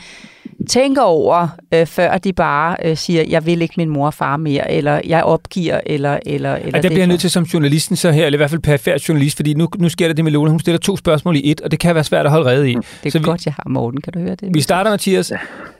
tænke 0.68 1.02
over, 1.02 1.48
øh, 1.74 1.86
før 1.86 2.18
de 2.18 2.32
bare 2.32 2.76
øh, 2.84 2.96
siger, 2.96 3.24
jeg 3.28 3.46
vil 3.46 3.62
ikke 3.62 3.74
min 3.76 3.88
mor 3.88 4.06
og 4.06 4.14
far 4.14 4.36
mere, 4.36 4.70
eller 4.72 5.00
jeg 5.06 5.22
opgiver, 5.22 5.80
eller... 5.86 6.18
eller, 6.26 6.54
eller 6.54 6.78
Og 6.78 6.82
der 6.82 6.88
bliver 6.88 7.00
jeg 7.00 7.06
nødt 7.06 7.20
til 7.20 7.30
som 7.30 7.44
journalisten 7.44 7.96
så 7.96 8.10
her, 8.10 8.26
eller 8.26 8.36
i 8.36 8.40
hvert 8.40 8.50
fald 8.50 8.62
perfekt 8.62 9.08
journalist, 9.08 9.36
fordi 9.36 9.54
nu, 9.54 9.68
nu 9.78 9.88
sker 9.88 10.06
der 10.06 10.14
det 10.14 10.24
med 10.24 10.32
Lola, 10.32 10.50
hun 10.50 10.60
stiller 10.60 10.78
to 10.78 10.96
spørgsmål 10.96 11.36
i 11.36 11.50
et, 11.50 11.60
og 11.60 11.70
det 11.70 11.78
kan 11.78 11.94
være 11.94 12.04
svært 12.04 12.26
at 12.26 12.32
holde 12.32 12.50
rede 12.50 12.70
i. 12.70 12.74
Det 12.74 13.06
er 13.06 13.10
så 13.10 13.18
vi, 13.18 13.24
godt, 13.24 13.46
jeg 13.46 13.54
har 13.54 13.64
Morten. 13.68 14.00
Kan 14.00 14.12
du 14.12 14.18
høre 14.18 14.34
det? 14.34 14.54
Vi 14.54 14.60
starter, 14.60 14.90
Mathias. 14.90 15.32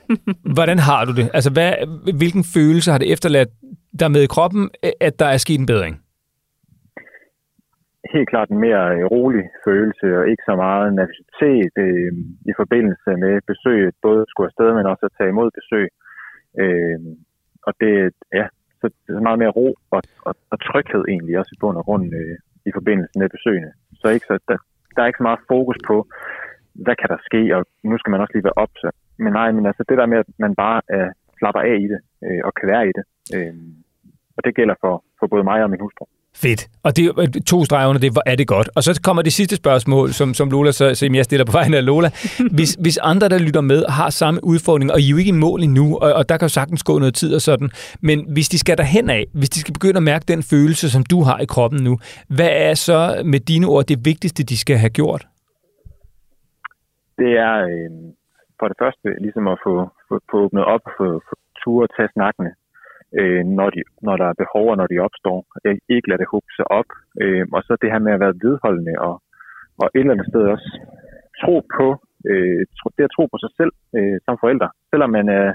Hvordan 0.55 0.79
har 0.79 1.05
du 1.05 1.11
det? 1.11 1.29
Altså, 1.33 1.49
hvad, 1.49 1.73
hvilken 2.13 2.43
følelse 2.43 2.91
har 2.91 2.97
det 2.97 3.11
efterladt 3.11 3.49
dig 3.99 4.11
med 4.11 4.21
i 4.21 4.27
kroppen, 4.27 4.69
at 5.01 5.19
der 5.19 5.25
er 5.25 5.37
sket 5.37 5.59
en 5.59 5.65
bedring? 5.65 5.97
Helt 8.13 8.29
klart 8.29 8.49
en 8.49 8.65
mere 8.67 8.85
øh, 8.95 9.05
rolig 9.05 9.45
følelse, 9.65 10.07
og 10.19 10.29
ikke 10.31 10.43
så 10.49 10.55
meget 10.55 10.93
nervøsitet 10.99 11.73
øh, 11.85 12.11
i 12.51 12.53
forbindelse 12.61 13.09
med 13.23 13.33
besøget, 13.51 13.95
både 14.01 14.25
skulle 14.27 14.49
afsted, 14.49 14.69
men 14.73 14.85
også 14.91 15.05
at 15.05 15.15
tage 15.17 15.33
imod 15.33 15.49
besøg. 15.59 15.87
Øh, 16.61 16.99
og 17.67 17.73
det, 17.81 18.13
ja, 18.39 18.45
så 18.81 18.87
meget 19.27 19.39
mere 19.39 19.55
ro 19.59 19.67
og, 19.95 20.01
og, 20.27 20.33
og 20.51 20.57
tryghed 20.67 21.03
egentlig 21.13 21.39
også 21.39 21.51
i 21.55 21.59
bund 21.61 21.77
og 21.77 21.85
grund 21.85 22.05
øh, 22.19 22.37
i 22.69 22.71
forbindelse 22.77 23.19
med 23.19 23.29
besøgene. 23.29 23.71
Så, 23.99 24.07
ikke 24.09 24.25
så 24.29 24.35
der, 24.47 24.57
der 24.95 25.01
er 25.01 25.07
ikke 25.07 25.21
så 25.21 25.27
meget 25.29 25.47
fokus 25.53 25.77
på, 25.87 26.07
hvad 26.85 26.95
kan 26.95 27.09
der 27.13 27.19
ske, 27.29 27.41
og 27.55 27.61
nu 27.83 27.97
skal 27.97 28.11
man 28.11 28.21
også 28.21 28.33
lige 28.33 28.47
være 28.49 28.61
op. 28.63 28.73
Så. 28.75 28.89
Men 29.23 29.33
nej, 29.33 29.51
men 29.51 29.65
altså 29.65 29.83
det 29.89 29.97
der 29.97 30.05
med, 30.05 30.17
at 30.17 30.29
man 30.39 30.55
bare 30.55 30.81
øh, 30.95 31.11
slapper 31.37 31.61
af 31.61 31.77
i 31.85 31.87
det, 31.93 32.01
øh, 32.25 32.41
og 32.47 32.51
kan 32.53 32.69
være 32.73 32.87
i 32.89 32.93
det. 32.97 33.05
Øh, 33.35 33.55
og 34.37 34.41
det 34.45 34.55
gælder 34.55 34.75
for, 34.83 35.03
for 35.19 35.27
både 35.27 35.43
mig 35.43 35.63
og 35.63 35.69
min 35.69 35.79
hustru. 35.85 36.05
Fedt. 36.43 36.61
Og 36.83 36.97
det 36.97 37.03
er 37.05 37.41
to 37.47 37.65
streger 37.65 37.87
under 37.87 38.01
det, 38.05 38.11
hvor 38.15 38.23
er 38.25 38.35
det 38.35 38.47
godt. 38.47 38.69
Og 38.75 38.83
så 38.83 39.01
kommer 39.03 39.21
det 39.21 39.33
sidste 39.33 39.55
spørgsmål, 39.55 40.07
som, 40.19 40.33
som 40.33 40.49
Lola, 40.49 40.71
så, 40.71 40.95
som 40.95 41.15
jeg 41.15 41.25
stiller 41.25 41.45
på 41.45 41.51
vegne 41.51 41.77
af 41.77 41.85
Lola. 41.85 42.09
Hvis, 42.57 42.71
hvis 42.83 42.97
andre, 43.11 43.29
der 43.29 43.39
lytter 43.47 43.61
med, 43.61 43.81
har 43.99 44.09
samme 44.09 44.39
udfordring, 44.43 44.91
og 44.91 44.99
I 44.99 45.05
er 45.05 45.09
jo 45.09 45.17
ikke 45.17 45.33
i 45.35 45.41
mål 45.45 45.59
endnu, 45.63 45.85
og, 45.97 46.13
og 46.13 46.29
der 46.29 46.37
kan 46.37 46.45
jo 46.45 46.53
sagtens 46.59 46.83
gå 46.83 46.99
noget 46.99 47.13
tid 47.13 47.35
og 47.35 47.41
sådan, 47.41 47.69
men 48.01 48.17
hvis 48.33 48.49
de 48.49 48.57
skal 48.59 48.77
derhen 48.77 49.09
af, 49.09 49.23
hvis 49.33 49.49
de 49.49 49.59
skal 49.59 49.73
begynde 49.73 49.97
at 49.97 50.03
mærke 50.03 50.25
den 50.33 50.41
følelse, 50.53 50.85
som 50.95 51.03
du 51.03 51.23
har 51.23 51.37
i 51.39 51.45
kroppen 51.45 51.83
nu, 51.83 51.93
hvad 52.37 52.51
er 52.51 52.73
så 52.73 53.21
med 53.25 53.39
dine 53.39 53.67
ord 53.67 53.85
det 53.85 53.99
vigtigste, 54.05 54.43
de 54.43 54.57
skal 54.57 54.77
have 54.77 54.89
gjort? 54.89 55.27
Det 57.19 57.31
er 57.47 57.55
øh, 57.71 57.89
for 58.59 58.67
det 58.71 58.77
første 58.81 59.07
ligesom 59.25 59.47
at 59.47 59.57
få, 59.65 59.73
få, 60.07 60.15
få 60.31 60.37
åbnet 60.45 60.63
op 60.73 60.81
og 60.85 60.93
få, 60.97 61.07
få 61.29 61.33
ture 61.63 61.85
og 61.85 61.91
tage 61.97 62.09
snakkene 62.13 62.51
øh, 63.19 63.43
når, 63.57 63.69
de, 63.75 63.81
når 64.07 64.15
der 64.21 64.27
er 64.29 64.41
behov 64.43 64.65
og 64.71 64.77
når 64.77 64.87
de 64.91 65.03
opstår. 65.07 65.39
Øh, 65.65 65.77
ikke 65.95 66.09
lade 66.09 66.21
det 66.21 66.31
håbe 66.33 66.51
sig 66.57 66.67
op. 66.79 66.89
Øh, 67.21 67.45
og 67.55 67.61
så 67.63 67.71
det 67.81 67.91
her 67.91 68.05
med 68.05 68.13
at 68.13 68.23
være 68.25 68.39
vedholdende 68.43 68.95
og, 69.07 69.15
og 69.81 69.87
et 69.95 69.99
eller 69.99 70.13
andet 70.13 70.31
sted 70.31 70.43
også 70.55 70.69
tro 71.41 71.55
på, 71.77 71.87
øh, 72.31 72.61
tro, 72.77 72.87
det 72.97 73.03
at 73.09 73.15
tro 73.15 73.23
på 73.33 73.37
sig 73.43 73.51
selv 73.59 73.73
øh, 73.97 74.17
som 74.25 74.35
forældre. 74.43 74.69
Selvom 74.91 75.11
man 75.17 75.27
er 75.29 75.47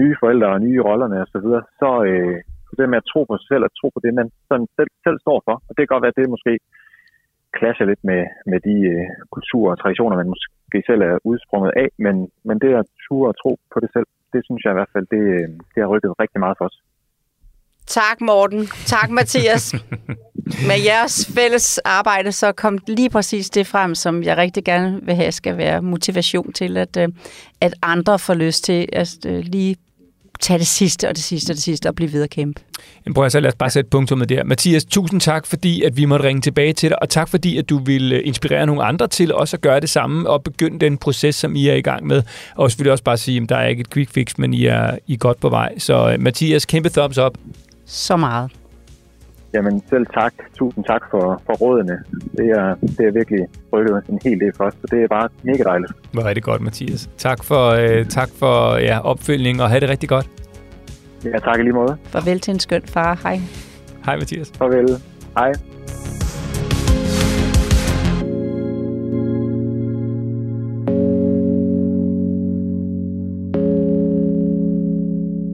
nye 0.00 0.16
forældre 0.20 0.48
og 0.54 0.60
nye 0.66 0.80
rollerne 0.88 1.20
og 1.24 1.28
så 1.32 1.38
videre, 1.44 1.62
så 1.80 1.90
øh, 2.10 2.38
det 2.78 2.88
med 2.92 3.02
at 3.02 3.10
tro 3.12 3.20
på 3.24 3.34
sig 3.38 3.48
selv 3.52 3.64
og 3.66 3.72
tro 3.78 3.88
på 3.94 4.00
det, 4.04 4.12
man 4.20 4.28
sådan 4.48 4.68
selv, 4.76 4.90
selv 5.04 5.18
står 5.24 5.38
for. 5.46 5.56
Og 5.68 5.72
det 5.72 5.80
kan 5.82 5.92
godt 5.92 6.04
være, 6.04 6.14
at 6.14 6.20
det 6.20 6.34
måske 6.36 6.52
clasher 7.56 7.86
lidt 7.86 8.02
med, 8.10 8.22
med 8.52 8.60
de 8.68 8.76
øh, 8.92 9.06
kulturer 9.34 9.70
og 9.72 9.80
traditioner, 9.82 10.16
man 10.22 10.32
måske 10.34 10.78
selv 10.88 11.02
er 11.08 11.14
udsprunget 11.30 11.72
af, 11.82 11.88
men, 12.04 12.14
men 12.48 12.56
det 12.62 12.70
at 12.80 12.86
ture 13.04 13.28
og 13.32 13.36
tro 13.42 13.52
på 13.72 13.78
det 13.82 13.90
selv, 13.94 14.08
det 14.32 14.40
synes 14.46 14.62
jeg 14.64 14.72
i 14.72 14.78
hvert 14.78 14.94
fald, 14.94 15.06
det, 15.14 15.22
øh, 15.36 15.48
det 15.72 15.78
har 15.82 15.92
rykket 15.92 16.20
rigtig 16.22 16.40
meget 16.44 16.58
for 16.58 16.64
os. 16.70 16.78
Tak, 17.90 18.20
Morten. 18.20 18.68
Tak, 18.86 19.10
Mathias. 19.10 19.74
Med 20.68 20.80
jeres 20.84 21.30
fælles 21.34 21.78
arbejde, 21.78 22.32
så 22.32 22.52
kom 22.52 22.78
lige 22.86 23.10
præcis 23.10 23.50
det 23.50 23.66
frem, 23.66 23.94
som 23.94 24.22
jeg 24.22 24.36
rigtig 24.36 24.64
gerne 24.64 25.00
vil 25.02 25.14
have, 25.14 25.32
skal 25.32 25.56
være 25.56 25.82
motivation 25.82 26.52
til, 26.52 26.76
at, 26.76 26.96
øh, 26.96 27.08
at 27.60 27.74
andre 27.82 28.18
får 28.18 28.34
lyst 28.34 28.64
til 28.64 28.88
at 28.92 29.16
øh, 29.26 29.44
lige 29.44 29.76
tage 30.40 30.58
det 30.58 30.66
sidste 30.66 31.08
og 31.08 31.16
det 31.16 31.24
sidste 31.24 31.50
og 31.50 31.54
det 31.54 31.62
sidste 31.62 31.88
og 31.88 31.94
blive 31.94 32.12
ved 32.12 32.22
at 32.22 32.30
kæmpe. 32.30 32.60
Jamen, 33.06 33.14
prøv 33.14 33.24
at 33.24 33.32
så 33.32 33.40
lad 33.40 33.48
os 33.48 33.56
bare 33.56 33.70
sætte 33.70 33.90
punktummet 33.90 34.28
der. 34.28 34.44
Mathias, 34.44 34.84
tusind 34.84 35.20
tak, 35.20 35.46
fordi 35.46 35.82
at 35.82 35.96
vi 35.96 36.04
måtte 36.04 36.24
ringe 36.24 36.42
tilbage 36.42 36.72
til 36.72 36.88
dig, 36.88 37.02
og 37.02 37.08
tak 37.08 37.28
fordi, 37.28 37.56
at 37.56 37.68
du 37.68 37.78
vil 37.78 38.12
øh, 38.12 38.20
inspirere 38.24 38.66
nogle 38.66 38.84
andre 38.84 39.08
til 39.08 39.34
også 39.34 39.56
at 39.56 39.60
gøre 39.60 39.80
det 39.80 39.90
samme 39.90 40.30
og 40.30 40.42
begynde 40.42 40.78
den 40.78 40.98
proces, 40.98 41.34
som 41.34 41.56
I 41.56 41.68
er 41.68 41.74
i 41.74 41.82
gang 41.82 42.06
med. 42.06 42.22
Og 42.56 42.70
selvfølgelig 42.70 42.92
også 42.92 43.04
bare 43.04 43.18
sige, 43.18 43.42
at 43.42 43.48
der 43.48 43.56
er 43.56 43.66
ikke 43.66 43.80
et 43.80 43.90
quick 43.90 44.10
fix, 44.10 44.38
men 44.38 44.54
I 44.54 44.64
er, 44.64 44.98
I 45.06 45.12
er 45.12 45.18
godt 45.18 45.40
på 45.40 45.48
vej. 45.48 45.78
Så 45.78 46.16
Mathias, 46.20 46.66
kæmpe 46.66 46.88
thumbs 46.88 47.18
up. 47.18 47.38
Så 47.90 48.16
meget. 48.16 48.50
Jamen 49.54 49.82
selv 49.90 50.06
tak. 50.14 50.34
Tusind 50.58 50.84
tak 50.84 51.02
for, 51.10 51.42
for 51.46 51.52
rådene. 51.52 51.98
Det 52.36 52.46
er, 52.46 52.74
det 52.80 53.06
er 53.06 53.12
virkelig 53.12 53.46
rykket 53.72 54.02
en 54.08 54.18
hel 54.24 54.40
del 54.40 54.52
for 54.56 54.64
os, 54.64 54.72
så 54.72 54.86
det 54.90 55.02
er 55.02 55.08
bare 55.08 55.28
mega 55.42 55.62
dejligt. 55.62 55.92
Hvor 56.12 56.22
er 56.22 56.34
det 56.34 56.42
godt, 56.42 56.62
Mathias. 56.62 57.10
Tak 57.16 57.44
for, 57.44 57.68
øh, 57.68 58.06
tak 58.06 58.28
for 58.38 58.76
ja, 58.76 59.00
opfølgning, 59.00 59.62
og 59.62 59.68
have 59.68 59.80
det 59.80 59.88
rigtig 59.88 60.08
godt. 60.08 60.30
Ja, 61.24 61.38
tak 61.38 61.58
i 61.58 61.62
lige 61.62 61.72
måde. 61.72 61.96
Farvel 62.04 62.40
til 62.40 62.54
en 62.54 62.60
skøn 62.60 62.82
far. 62.86 63.20
Hej. 63.22 63.40
Hej, 64.04 64.16
Mathias. 64.16 64.52
Farvel. 64.58 64.88
Hej. 65.38 65.52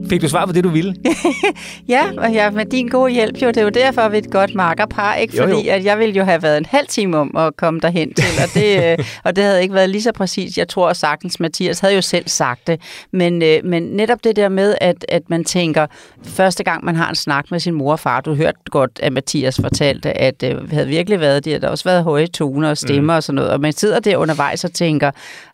Fik 0.09 0.21
du 0.21 0.27
svar 0.27 0.45
på 0.45 0.51
det, 0.51 0.63
du 0.63 0.69
ville? 0.69 0.95
ja, 1.87 2.03
og 2.17 2.31
ja, 2.31 2.49
med 2.49 2.65
din 2.65 2.87
gode 2.87 3.11
hjælp 3.11 3.41
jo. 3.41 3.47
Det 3.47 3.57
er 3.57 3.61
jo 3.61 3.69
derfor, 3.69 4.09
vi 4.09 4.17
er 4.17 4.21
et 4.21 4.31
godt 4.31 4.55
makkerpar, 4.55 5.15
ikke? 5.15 5.37
Fordi 5.37 5.51
jo, 5.51 5.59
jo. 5.59 5.71
at 5.71 5.85
jeg 5.85 5.99
ville 5.99 6.15
jo 6.15 6.23
have 6.23 6.43
været 6.43 6.57
en 6.57 6.65
halv 6.65 6.87
time 6.87 7.17
om 7.17 7.37
at 7.37 7.57
komme 7.57 7.79
derhen 7.79 8.13
til, 8.13 8.25
og 8.43 8.53
det, 8.53 8.83
øh, 8.99 9.05
og 9.23 9.35
det 9.35 9.43
havde 9.43 9.61
ikke 9.61 9.73
været 9.73 9.89
lige 9.89 10.01
så 10.01 10.11
præcis. 10.11 10.57
Jeg 10.57 10.67
tror 10.67 10.93
sagtens, 10.93 11.39
Mathias 11.39 11.79
havde 11.79 11.95
jo 11.95 12.01
selv 12.01 12.27
sagt 12.27 12.67
det. 12.67 12.81
Men, 13.11 13.41
øh, 13.41 13.59
men 13.63 13.83
netop 13.83 14.23
det 14.23 14.35
der 14.35 14.49
med, 14.49 14.75
at, 14.81 15.05
at 15.09 15.29
man 15.29 15.43
tænker, 15.43 15.87
første 16.23 16.63
gang 16.63 16.85
man 16.85 16.95
har 16.95 17.09
en 17.09 17.15
snak 17.15 17.51
med 17.51 17.59
sin 17.59 17.73
mor 17.73 17.91
og 17.91 17.99
far, 17.99 18.21
du 18.21 18.35
hørte 18.35 18.59
godt, 18.71 18.99
at 19.03 19.13
Mathias 19.13 19.59
fortalte, 19.61 20.17
at 20.17 20.41
det 20.41 20.55
øh, 20.55 20.71
havde 20.71 20.87
virkelig 20.87 21.19
været 21.19 21.45
det, 21.45 21.61
der 21.61 21.69
også 21.69 21.83
været 21.83 22.03
høje 22.03 22.27
toner 22.27 22.69
og 22.69 22.77
stemmer 22.77 23.13
mm. 23.13 23.17
og 23.17 23.23
sådan 23.23 23.35
noget, 23.35 23.51
og 23.51 23.61
man 23.61 23.73
sidder 23.73 23.99
der 23.99 24.17
undervejs 24.17 24.63
og 24.63 24.73
tænker, 24.73 25.11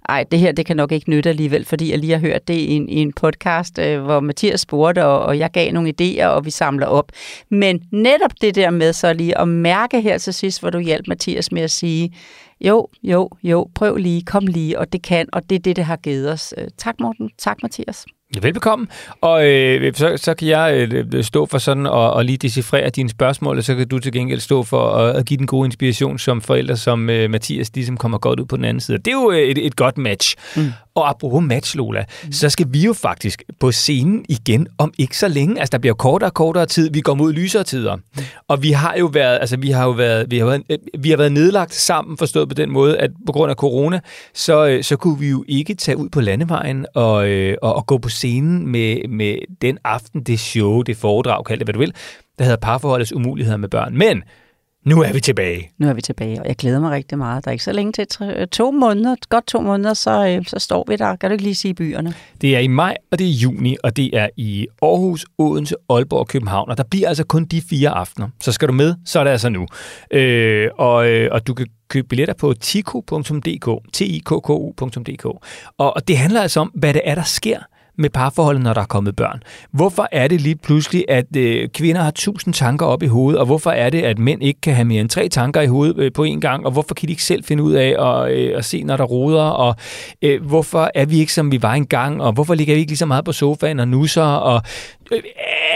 ej, 0.09 0.25
det 0.31 0.39
her, 0.39 0.51
det 0.51 0.65
kan 0.65 0.77
nok 0.77 0.91
ikke 0.91 1.09
nytte 1.09 1.29
alligevel, 1.29 1.65
fordi 1.65 1.91
jeg 1.91 1.99
lige 1.99 2.11
har 2.11 2.19
hørt 2.19 2.47
det 2.47 2.53
i 2.53 2.71
en, 2.71 2.89
i 2.89 2.95
en 2.95 3.13
podcast, 3.13 3.79
øh, 3.79 4.03
hvor 4.03 4.19
Mathias 4.19 4.61
spurgte, 4.61 5.05
og, 5.05 5.19
og 5.19 5.39
jeg 5.39 5.51
gav 5.51 5.71
nogle 5.71 5.93
idéer, 6.01 6.25
og 6.25 6.45
vi 6.45 6.51
samler 6.51 6.87
op. 6.87 7.11
Men 7.49 7.81
netop 7.91 8.31
det 8.41 8.55
der 8.55 8.69
med 8.69 8.93
så 8.93 9.13
lige 9.13 9.37
at 9.37 9.47
mærke 9.47 10.01
her 10.01 10.17
til 10.17 10.33
sidst, 10.33 10.59
hvor 10.59 10.69
du 10.69 10.79
hjalp 10.79 11.07
Mathias 11.07 11.51
med 11.51 11.61
at 11.61 11.71
sige, 11.71 12.13
jo, 12.61 12.87
jo, 13.03 13.29
jo, 13.43 13.69
prøv 13.75 13.95
lige, 13.95 14.21
kom 14.21 14.47
lige, 14.47 14.79
og 14.79 14.93
det 14.93 15.01
kan, 15.01 15.27
og 15.33 15.49
det 15.49 15.55
er 15.55 15.59
det, 15.59 15.75
det 15.75 15.85
har 15.85 15.97
givet 15.97 16.31
os. 16.31 16.53
Øh, 16.57 16.67
tak 16.77 16.95
Morten, 16.99 17.29
tak 17.37 17.57
Mathias. 17.63 18.05
Velbekomme. 18.41 18.87
Og 19.21 19.47
øh, 19.47 19.93
så, 19.93 20.17
så 20.17 20.33
kan 20.33 20.47
jeg 20.47 20.89
øh, 20.91 21.23
stå 21.23 21.45
for 21.45 21.57
sådan 21.57 21.85
og, 21.85 22.13
og 22.13 22.25
lige 22.25 22.37
decifrere 22.37 22.89
dine 22.89 23.09
spørgsmål, 23.09 23.57
og 23.57 23.63
så 23.63 23.75
kan 23.75 23.87
du 23.87 23.99
til 23.99 24.11
gengæld 24.11 24.39
stå 24.39 24.63
for 24.63 24.89
at, 24.89 25.15
at 25.15 25.25
give 25.25 25.37
den 25.37 25.47
gode 25.47 25.65
inspiration 25.65 26.19
som 26.19 26.41
forældre, 26.41 26.77
som 26.77 27.09
øh, 27.09 27.29
Mathias 27.29 27.71
ligesom 27.73 27.97
kommer 27.97 28.17
godt 28.17 28.39
ud 28.39 28.45
på 28.45 28.57
den 28.57 28.65
anden 28.65 28.81
side. 28.81 28.97
Det 28.97 29.07
er 29.07 29.21
jo 29.21 29.31
øh, 29.31 29.39
et, 29.39 29.65
et 29.65 29.75
godt 29.75 29.97
match. 29.97 30.35
Mm. 30.55 30.71
Og 30.95 31.09
apropos 31.09 31.43
match, 31.43 31.77
Lola, 31.77 32.05
mm. 32.23 32.31
så 32.31 32.49
skal 32.49 32.67
vi 32.69 32.85
jo 32.85 32.93
faktisk 32.93 33.43
på 33.59 33.71
scenen 33.71 34.25
igen 34.29 34.67
om 34.77 34.93
ikke 34.97 35.17
så 35.17 35.27
længe. 35.27 35.59
Altså, 35.59 35.71
der 35.71 35.77
bliver 35.77 35.93
kortere 35.93 36.29
og 36.29 36.33
kortere 36.33 36.65
tid. 36.65 36.89
Vi 36.93 37.01
går 37.01 37.13
mod 37.13 37.33
lysere 37.33 37.63
tider. 37.63 37.95
Mm. 37.95 38.23
Og 38.47 38.63
vi 38.63 38.71
har 38.71 38.95
jo 38.99 39.05
været, 39.05 39.39
altså, 39.39 39.57
vi 39.57 39.71
har 39.71 39.85
jo 39.85 39.91
været, 39.91 40.31
vi 40.31 40.39
har 40.39 40.45
været, 40.45 40.63
øh, 40.69 40.77
vi 40.99 41.09
har 41.09 41.17
været 41.17 41.31
nedlagt 41.31 41.73
sammen, 41.73 42.17
forstået 42.17 42.49
på 42.49 42.55
den 42.55 42.71
måde, 42.71 42.97
at 42.97 43.11
på 43.25 43.31
grund 43.31 43.49
af 43.49 43.55
corona, 43.55 43.99
så, 44.33 44.67
øh, 44.67 44.83
så 44.83 44.95
kunne 44.95 45.19
vi 45.19 45.29
jo 45.29 45.45
ikke 45.47 45.75
tage 45.75 45.97
ud 45.97 46.09
på 46.09 46.21
landevejen 46.21 46.85
og, 46.95 47.27
øh, 47.27 47.57
og, 47.61 47.75
og 47.75 47.85
gå 47.85 47.97
på 47.97 48.09
scenen 48.09 48.67
med, 48.67 49.07
med 49.09 49.37
den 49.61 49.77
aften, 49.83 50.23
det 50.23 50.39
show, 50.39 50.81
det 50.81 50.97
foredrag, 50.97 51.45
kald 51.45 51.59
det 51.59 51.65
hvad 51.67 51.73
du 51.73 51.79
vil, 51.79 51.93
der 52.39 52.43
hedder 52.43 52.57
parforholdets 52.57 53.13
umuligheder 53.13 53.57
med 53.57 53.69
børn. 53.69 53.97
Men 53.97 54.23
nu 54.85 55.01
er 55.01 55.13
vi 55.13 55.19
tilbage. 55.19 55.71
Nu 55.77 55.89
er 55.89 55.93
vi 55.93 56.01
tilbage, 56.01 56.41
og 56.41 56.47
jeg 56.47 56.55
glæder 56.55 56.79
mig 56.79 56.91
rigtig 56.91 57.17
meget. 57.17 57.45
Der 57.45 57.49
er 57.49 57.51
ikke 57.51 57.63
så 57.63 57.71
længe 57.71 57.91
til 57.91 58.07
tre, 58.07 58.45
to 58.45 58.71
måneder, 58.71 59.15
godt 59.29 59.47
to 59.47 59.61
måneder, 59.61 59.93
så, 59.93 60.27
øh, 60.27 60.45
så 60.45 60.59
står 60.59 60.85
vi 60.87 60.95
der. 60.95 61.15
Kan 61.15 61.29
du 61.29 61.31
ikke 61.31 61.43
lige 61.43 61.55
sige 61.55 61.73
byerne? 61.73 62.13
Det 62.41 62.55
er 62.55 62.59
i 62.59 62.67
maj, 62.67 62.97
og 63.11 63.19
det 63.19 63.25
er 63.25 63.29
i 63.29 63.33
juni, 63.33 63.77
og 63.83 63.97
det 63.97 64.17
er 64.17 64.29
i 64.37 64.67
Aarhus, 64.81 65.25
Odense, 65.37 65.75
Aalborg 65.89 66.19
og 66.19 66.27
København. 66.27 66.69
Og 66.69 66.77
der 66.77 66.83
bliver 66.83 67.07
altså 67.07 67.23
kun 67.23 67.45
de 67.45 67.61
fire 67.61 67.89
aftener. 67.89 68.27
Så 68.41 68.51
skal 68.51 68.67
du 68.67 68.73
med, 68.73 68.95
så 69.05 69.19
er 69.19 69.23
det 69.23 69.31
altså 69.31 69.49
nu. 69.49 69.67
Øh, 70.11 70.69
og, 70.77 71.07
øh, 71.09 71.29
og 71.31 71.47
du 71.47 71.53
kan 71.53 71.67
købe 71.87 72.07
billetter 72.07 72.33
på 72.33 72.53
tiku.dk, 72.53 73.93
tikku.dk. 73.93 75.25
Og, 75.25 75.95
og 75.95 76.07
det 76.07 76.17
handler 76.17 76.41
altså 76.41 76.59
om, 76.59 76.71
hvad 76.75 76.93
det 76.93 77.01
er, 77.05 77.15
der 77.15 77.23
sker 77.23 77.59
med 77.97 78.09
parforholdet, 78.09 78.63
når 78.63 78.73
der 78.73 78.81
er 78.81 78.85
kommet 78.85 79.15
børn? 79.15 79.43
Hvorfor 79.71 80.07
er 80.11 80.27
det 80.27 80.41
lige 80.41 80.55
pludselig, 80.55 81.05
at 81.09 81.35
øh, 81.35 81.69
kvinder 81.69 82.01
har 82.01 82.11
tusind 82.11 82.53
tanker 82.53 82.85
op 82.85 83.03
i 83.03 83.07
hovedet, 83.07 83.39
og 83.39 83.45
hvorfor 83.45 83.71
er 83.71 83.89
det, 83.89 84.01
at 84.01 84.19
mænd 84.19 84.43
ikke 84.43 84.61
kan 84.61 84.73
have 84.73 84.85
mere 84.85 85.01
end 85.01 85.09
tre 85.09 85.29
tanker 85.29 85.61
i 85.61 85.67
hovedet 85.67 85.97
øh, 85.97 86.11
på 86.11 86.25
én 86.25 86.39
gang, 86.39 86.65
og 86.65 86.71
hvorfor 86.71 86.95
kan 86.95 87.07
de 87.07 87.11
ikke 87.11 87.23
selv 87.23 87.43
finde 87.43 87.63
ud 87.63 87.73
af 87.73 87.95
at, 87.99 88.31
øh, 88.31 88.57
at 88.57 88.65
se, 88.65 88.83
når 88.83 88.97
der 88.97 89.03
roder, 89.03 89.43
og 89.43 89.75
øh, 90.21 90.45
hvorfor 90.45 90.91
er 90.95 91.05
vi 91.05 91.19
ikke, 91.19 91.33
som 91.33 91.51
vi 91.51 91.61
var 91.61 91.73
engang, 91.73 92.21
og 92.21 92.33
hvorfor 92.33 92.53
ligger 92.53 92.73
vi 92.73 92.79
ikke 92.79 92.91
lige 92.91 92.97
så 92.97 93.05
meget 93.05 93.25
på 93.25 93.31
sofaen 93.31 93.79
og 93.79 93.87
nusser, 93.87 94.23
og 94.23 94.61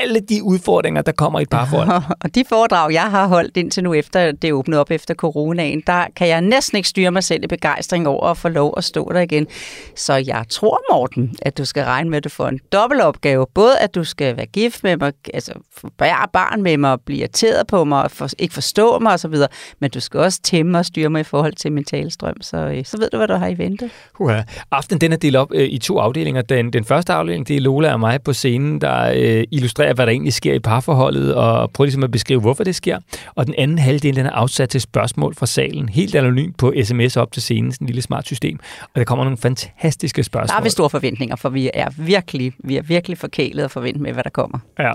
alle 0.02 0.20
de 0.20 0.44
udfordringer, 0.44 1.02
der 1.02 1.12
kommer 1.12 1.40
i 1.40 1.42
et 1.42 1.50
parforhold. 1.50 2.04
Og 2.24 2.36
de 2.36 2.44
foredrag, 2.50 2.94
jeg 2.94 3.12
har 3.12 3.28
holdt 3.28 3.58
indtil 3.58 3.84
nu, 3.84 3.94
efter 3.94 4.32
det 4.32 4.54
åbnede 4.54 4.82
op 4.82 4.92
efter 4.92 5.14
coronaen, 5.14 5.84
der 5.88 6.06
kan 6.16 6.28
jeg 6.28 6.42
næsten 6.42 6.76
ikke 6.76 6.90
styre 6.90 7.12
mig 7.12 7.24
selv 7.24 7.44
i 7.44 7.48
begejstring 7.48 8.08
over 8.08 8.28
at 8.28 8.38
få 8.38 8.50
lov 8.50 8.74
at 8.78 8.84
stå 8.84 9.12
der 9.14 9.20
igen. 9.20 9.48
Så 9.96 10.14
jeg 10.14 10.46
tror, 10.50 10.82
Morten, 10.92 11.36
at 11.42 11.58
du 11.58 11.66
skal 11.66 11.84
regne 11.84 12.10
med, 12.10 12.18
at 12.18 12.24
du 12.24 12.30
får 12.30 12.48
en 12.48 12.60
dobbeltopgave. 12.72 13.46
Både 13.54 13.80
at 13.80 13.96
du 13.96 14.04
skal 14.04 14.38
være 14.38 14.46
gift 14.46 14.84
med 14.84 14.98
mig, 14.98 15.14
altså 15.34 15.54
bære 15.98 16.28
barn 16.34 16.62
med 16.62 16.78
mig, 16.78 17.02
blive 17.06 17.20
irriteret 17.20 17.68
på 17.68 17.84
mig, 17.84 18.12
for, 18.12 18.30
ikke 18.40 18.54
forstå 18.54 19.00
mig 19.00 19.14
osv., 19.14 19.36
men 19.80 19.90
du 19.90 20.00
skal 20.00 20.20
også 20.20 20.42
tæmme 20.42 20.78
og 20.78 20.86
styre 20.86 21.10
mig 21.10 21.20
i 21.20 21.24
forhold 21.24 21.54
til 21.54 21.72
min 21.72 21.84
talestrøm. 21.84 22.42
Så, 22.42 22.58
øh, 22.58 22.86
så 22.86 22.98
ved 22.98 23.10
du, 23.10 23.18
hvad 23.18 23.28
du 23.28 23.34
har 23.34 23.48
i 23.48 23.58
vente. 23.58 23.90
Uha. 24.20 24.42
Aften 24.72 25.02
den 25.02 25.14
er 25.14 25.18
delt 25.18 25.36
op 25.36 25.52
øh, 25.54 25.68
i 25.70 25.78
to 25.78 26.00
afdelinger. 26.00 26.42
Den, 26.42 26.74
den 26.74 26.86
første 26.86 27.14
afdeling, 27.14 27.48
det 27.48 27.56
er 27.56 27.62
Lola 27.62 27.94
og 27.94 28.00
mig 28.00 28.24
på 28.24 28.34
scenen, 28.34 28.82
der 28.82 29.12
øh, 29.28 29.44
illustrerer, 29.52 29.94
hvad 29.94 30.06
der 30.06 30.12
egentlig 30.12 30.34
sker 30.34 30.54
i 30.54 30.60
parforholdet, 30.60 31.36
og 31.36 31.72
prøver 31.72 31.86
ligesom 31.86 32.04
at 32.04 32.12
beskrive, 32.12 32.40
hvorfor 32.40 32.64
det 32.64 32.76
sker. 32.76 33.00
Og 33.36 33.46
den 33.46 33.56
anden 33.58 33.78
halvdel, 33.78 34.16
den 34.16 34.26
er 34.26 34.32
afsat 34.32 34.70
til 34.70 34.82
spørgsmål 34.82 35.36
fra 35.36 35.46
salen, 35.46 35.90
helt 35.90 36.16
anonymt 36.16 36.58
på 36.58 36.74
sms 36.84 37.18
op 37.18 37.32
til 37.32 37.42
scenen, 37.42 37.72
sådan 37.72 37.86
en 37.86 37.88
lille 37.88 38.02
smart 38.02 38.26
system. 38.26 38.60
Og 38.82 38.96
der 38.96 39.04
kommer 39.04 39.24
nogle 39.24 39.38
fantastiske 39.38 40.24
spørgsmål. 40.24 40.56
Der 40.56 40.60
er 40.60 40.64
vi 40.64 40.70
store 40.70 40.90
forventninger, 40.90 41.36
for 41.36 41.50
vi 41.50 41.70
er 41.74 41.90
virkelig, 41.98 42.54
vi 42.64 42.78
er 42.78 42.82
virkelig 42.82 43.18
forkælet 43.18 43.66
og 43.66 43.72
forvente 43.72 44.02
med, 44.02 44.14
hvad 44.14 44.24
der 44.24 44.30
kommer. 44.30 44.60
Ja, 44.80 44.92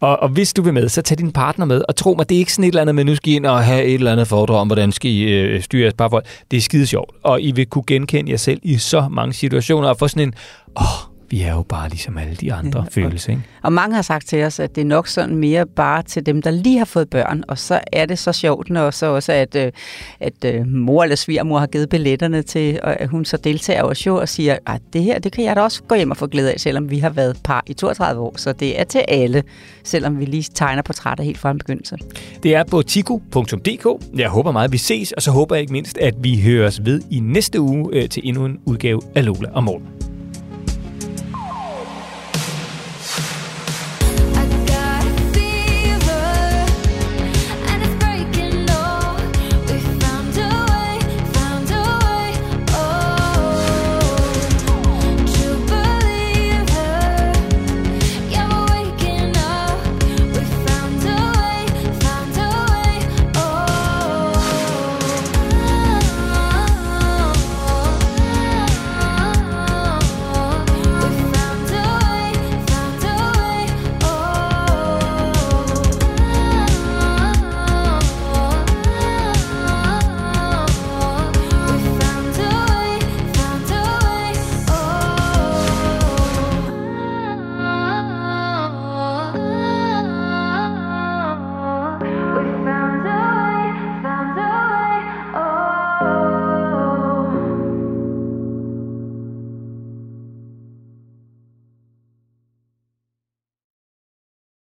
og, 0.00 0.20
og 0.22 0.28
hvis 0.28 0.52
du 0.52 0.62
vil 0.62 0.74
med, 0.74 0.88
så 0.88 1.02
tag 1.02 1.18
din 1.18 1.32
partner 1.32 1.66
med, 1.66 1.82
og 1.88 1.96
tro 1.96 2.14
mig, 2.14 2.28
det 2.28 2.34
er 2.34 2.38
ikke 2.38 2.52
sådan 2.52 2.64
et 2.64 2.68
eller 2.68 2.80
andet 2.80 2.94
med, 2.94 3.04
nu 3.04 3.14
skal 3.14 3.32
I 3.32 3.36
ind 3.36 3.46
og 3.46 3.64
have 3.64 3.84
et 3.84 3.94
eller 3.94 4.12
andet 4.12 4.28
foredrag 4.28 4.56
om, 4.56 4.68
hvordan 4.68 4.92
skal 4.92 5.10
I 5.10 5.22
øh, 5.22 5.62
styre 5.62 5.82
jeres 5.82 5.94
parforhold. 5.94 6.24
Det 6.50 6.56
er 6.56 6.60
skide 6.60 6.86
sjovt, 6.86 7.10
og 7.22 7.42
I 7.42 7.52
vil 7.52 7.66
kunne 7.66 7.84
genkende 7.86 8.30
jer 8.30 8.36
selv 8.36 8.60
i 8.62 8.78
så 8.78 9.08
mange 9.10 9.32
situationer, 9.32 9.88
og 9.88 9.98
få 9.98 10.08
sådan 10.08 10.28
en, 10.28 10.34
åh, 10.80 11.13
vi 11.30 11.42
er 11.42 11.52
jo 11.52 11.62
bare 11.62 11.88
ligesom 11.88 12.18
alle 12.18 12.34
de 12.34 12.52
andre 12.52 12.80
ja, 12.80 13.00
følelser. 13.00 13.30
Ikke? 13.30 13.42
Og 13.62 13.72
mange 13.72 13.94
har 13.94 14.02
sagt 14.02 14.28
til 14.28 14.44
os, 14.44 14.60
at 14.60 14.74
det 14.74 14.80
er 14.80 14.84
nok 14.84 15.08
sådan 15.08 15.36
mere 15.36 15.66
bare 15.66 16.02
til 16.02 16.26
dem, 16.26 16.42
der 16.42 16.50
lige 16.50 16.78
har 16.78 16.84
fået 16.84 17.10
børn, 17.10 17.44
og 17.48 17.58
så 17.58 17.80
er 17.92 18.06
det 18.06 18.18
så 18.18 18.32
sjovt, 18.32 18.70
når 18.70 18.90
så 18.90 19.06
også, 19.06 19.32
at, 19.32 19.56
øh, 19.56 19.72
at 20.20 20.44
øh, 20.44 20.66
mor 20.66 21.02
eller 21.02 21.16
svigermor 21.16 21.58
har 21.58 21.66
givet 21.66 21.88
billetterne 21.88 22.42
til, 22.42 22.80
og 22.82 23.00
at 23.00 23.08
hun 23.08 23.24
så 23.24 23.36
deltager 23.36 23.82
over 23.82 23.94
show 23.94 24.16
og 24.16 24.28
siger, 24.28 24.58
at 24.66 24.82
det 24.92 25.02
her, 25.02 25.18
det 25.18 25.32
kan 25.32 25.44
jeg 25.44 25.56
da 25.56 25.60
også 25.60 25.82
gå 25.82 25.94
hjem 25.94 26.10
og 26.10 26.16
få 26.16 26.26
glæde 26.26 26.52
af, 26.52 26.60
selvom 26.60 26.90
vi 26.90 26.98
har 26.98 27.10
været 27.10 27.36
par 27.44 27.64
i 27.66 27.72
32 27.72 28.20
år, 28.20 28.34
så 28.36 28.52
det 28.52 28.80
er 28.80 28.84
til 28.84 29.04
alle, 29.08 29.42
selvom 29.84 30.20
vi 30.20 30.24
lige 30.24 30.44
tegner 30.54 30.82
portrætter 30.82 31.24
helt 31.24 31.38
fra 31.38 31.50
en 31.50 31.58
begyndelse. 31.58 31.96
Det 32.42 32.54
er 32.54 32.64
på 32.64 32.82
tiku.dk. 32.82 33.86
Jeg 34.18 34.28
håber 34.28 34.52
meget, 34.52 34.68
at 34.68 34.72
vi 34.72 34.78
ses, 34.78 35.12
og 35.12 35.22
så 35.22 35.30
håber 35.30 35.54
jeg 35.54 35.60
ikke 35.60 35.72
mindst, 35.72 35.98
at 35.98 36.14
vi 36.20 36.40
høres 36.40 36.84
ved 36.84 37.00
i 37.10 37.20
næste 37.20 37.60
uge 37.60 37.90
øh, 37.92 38.08
til 38.08 38.22
endnu 38.24 38.44
en 38.44 38.60
udgave 38.66 39.00
af 39.14 39.24
Lola 39.24 39.48
og 39.52 39.64
Morten. 39.64 40.03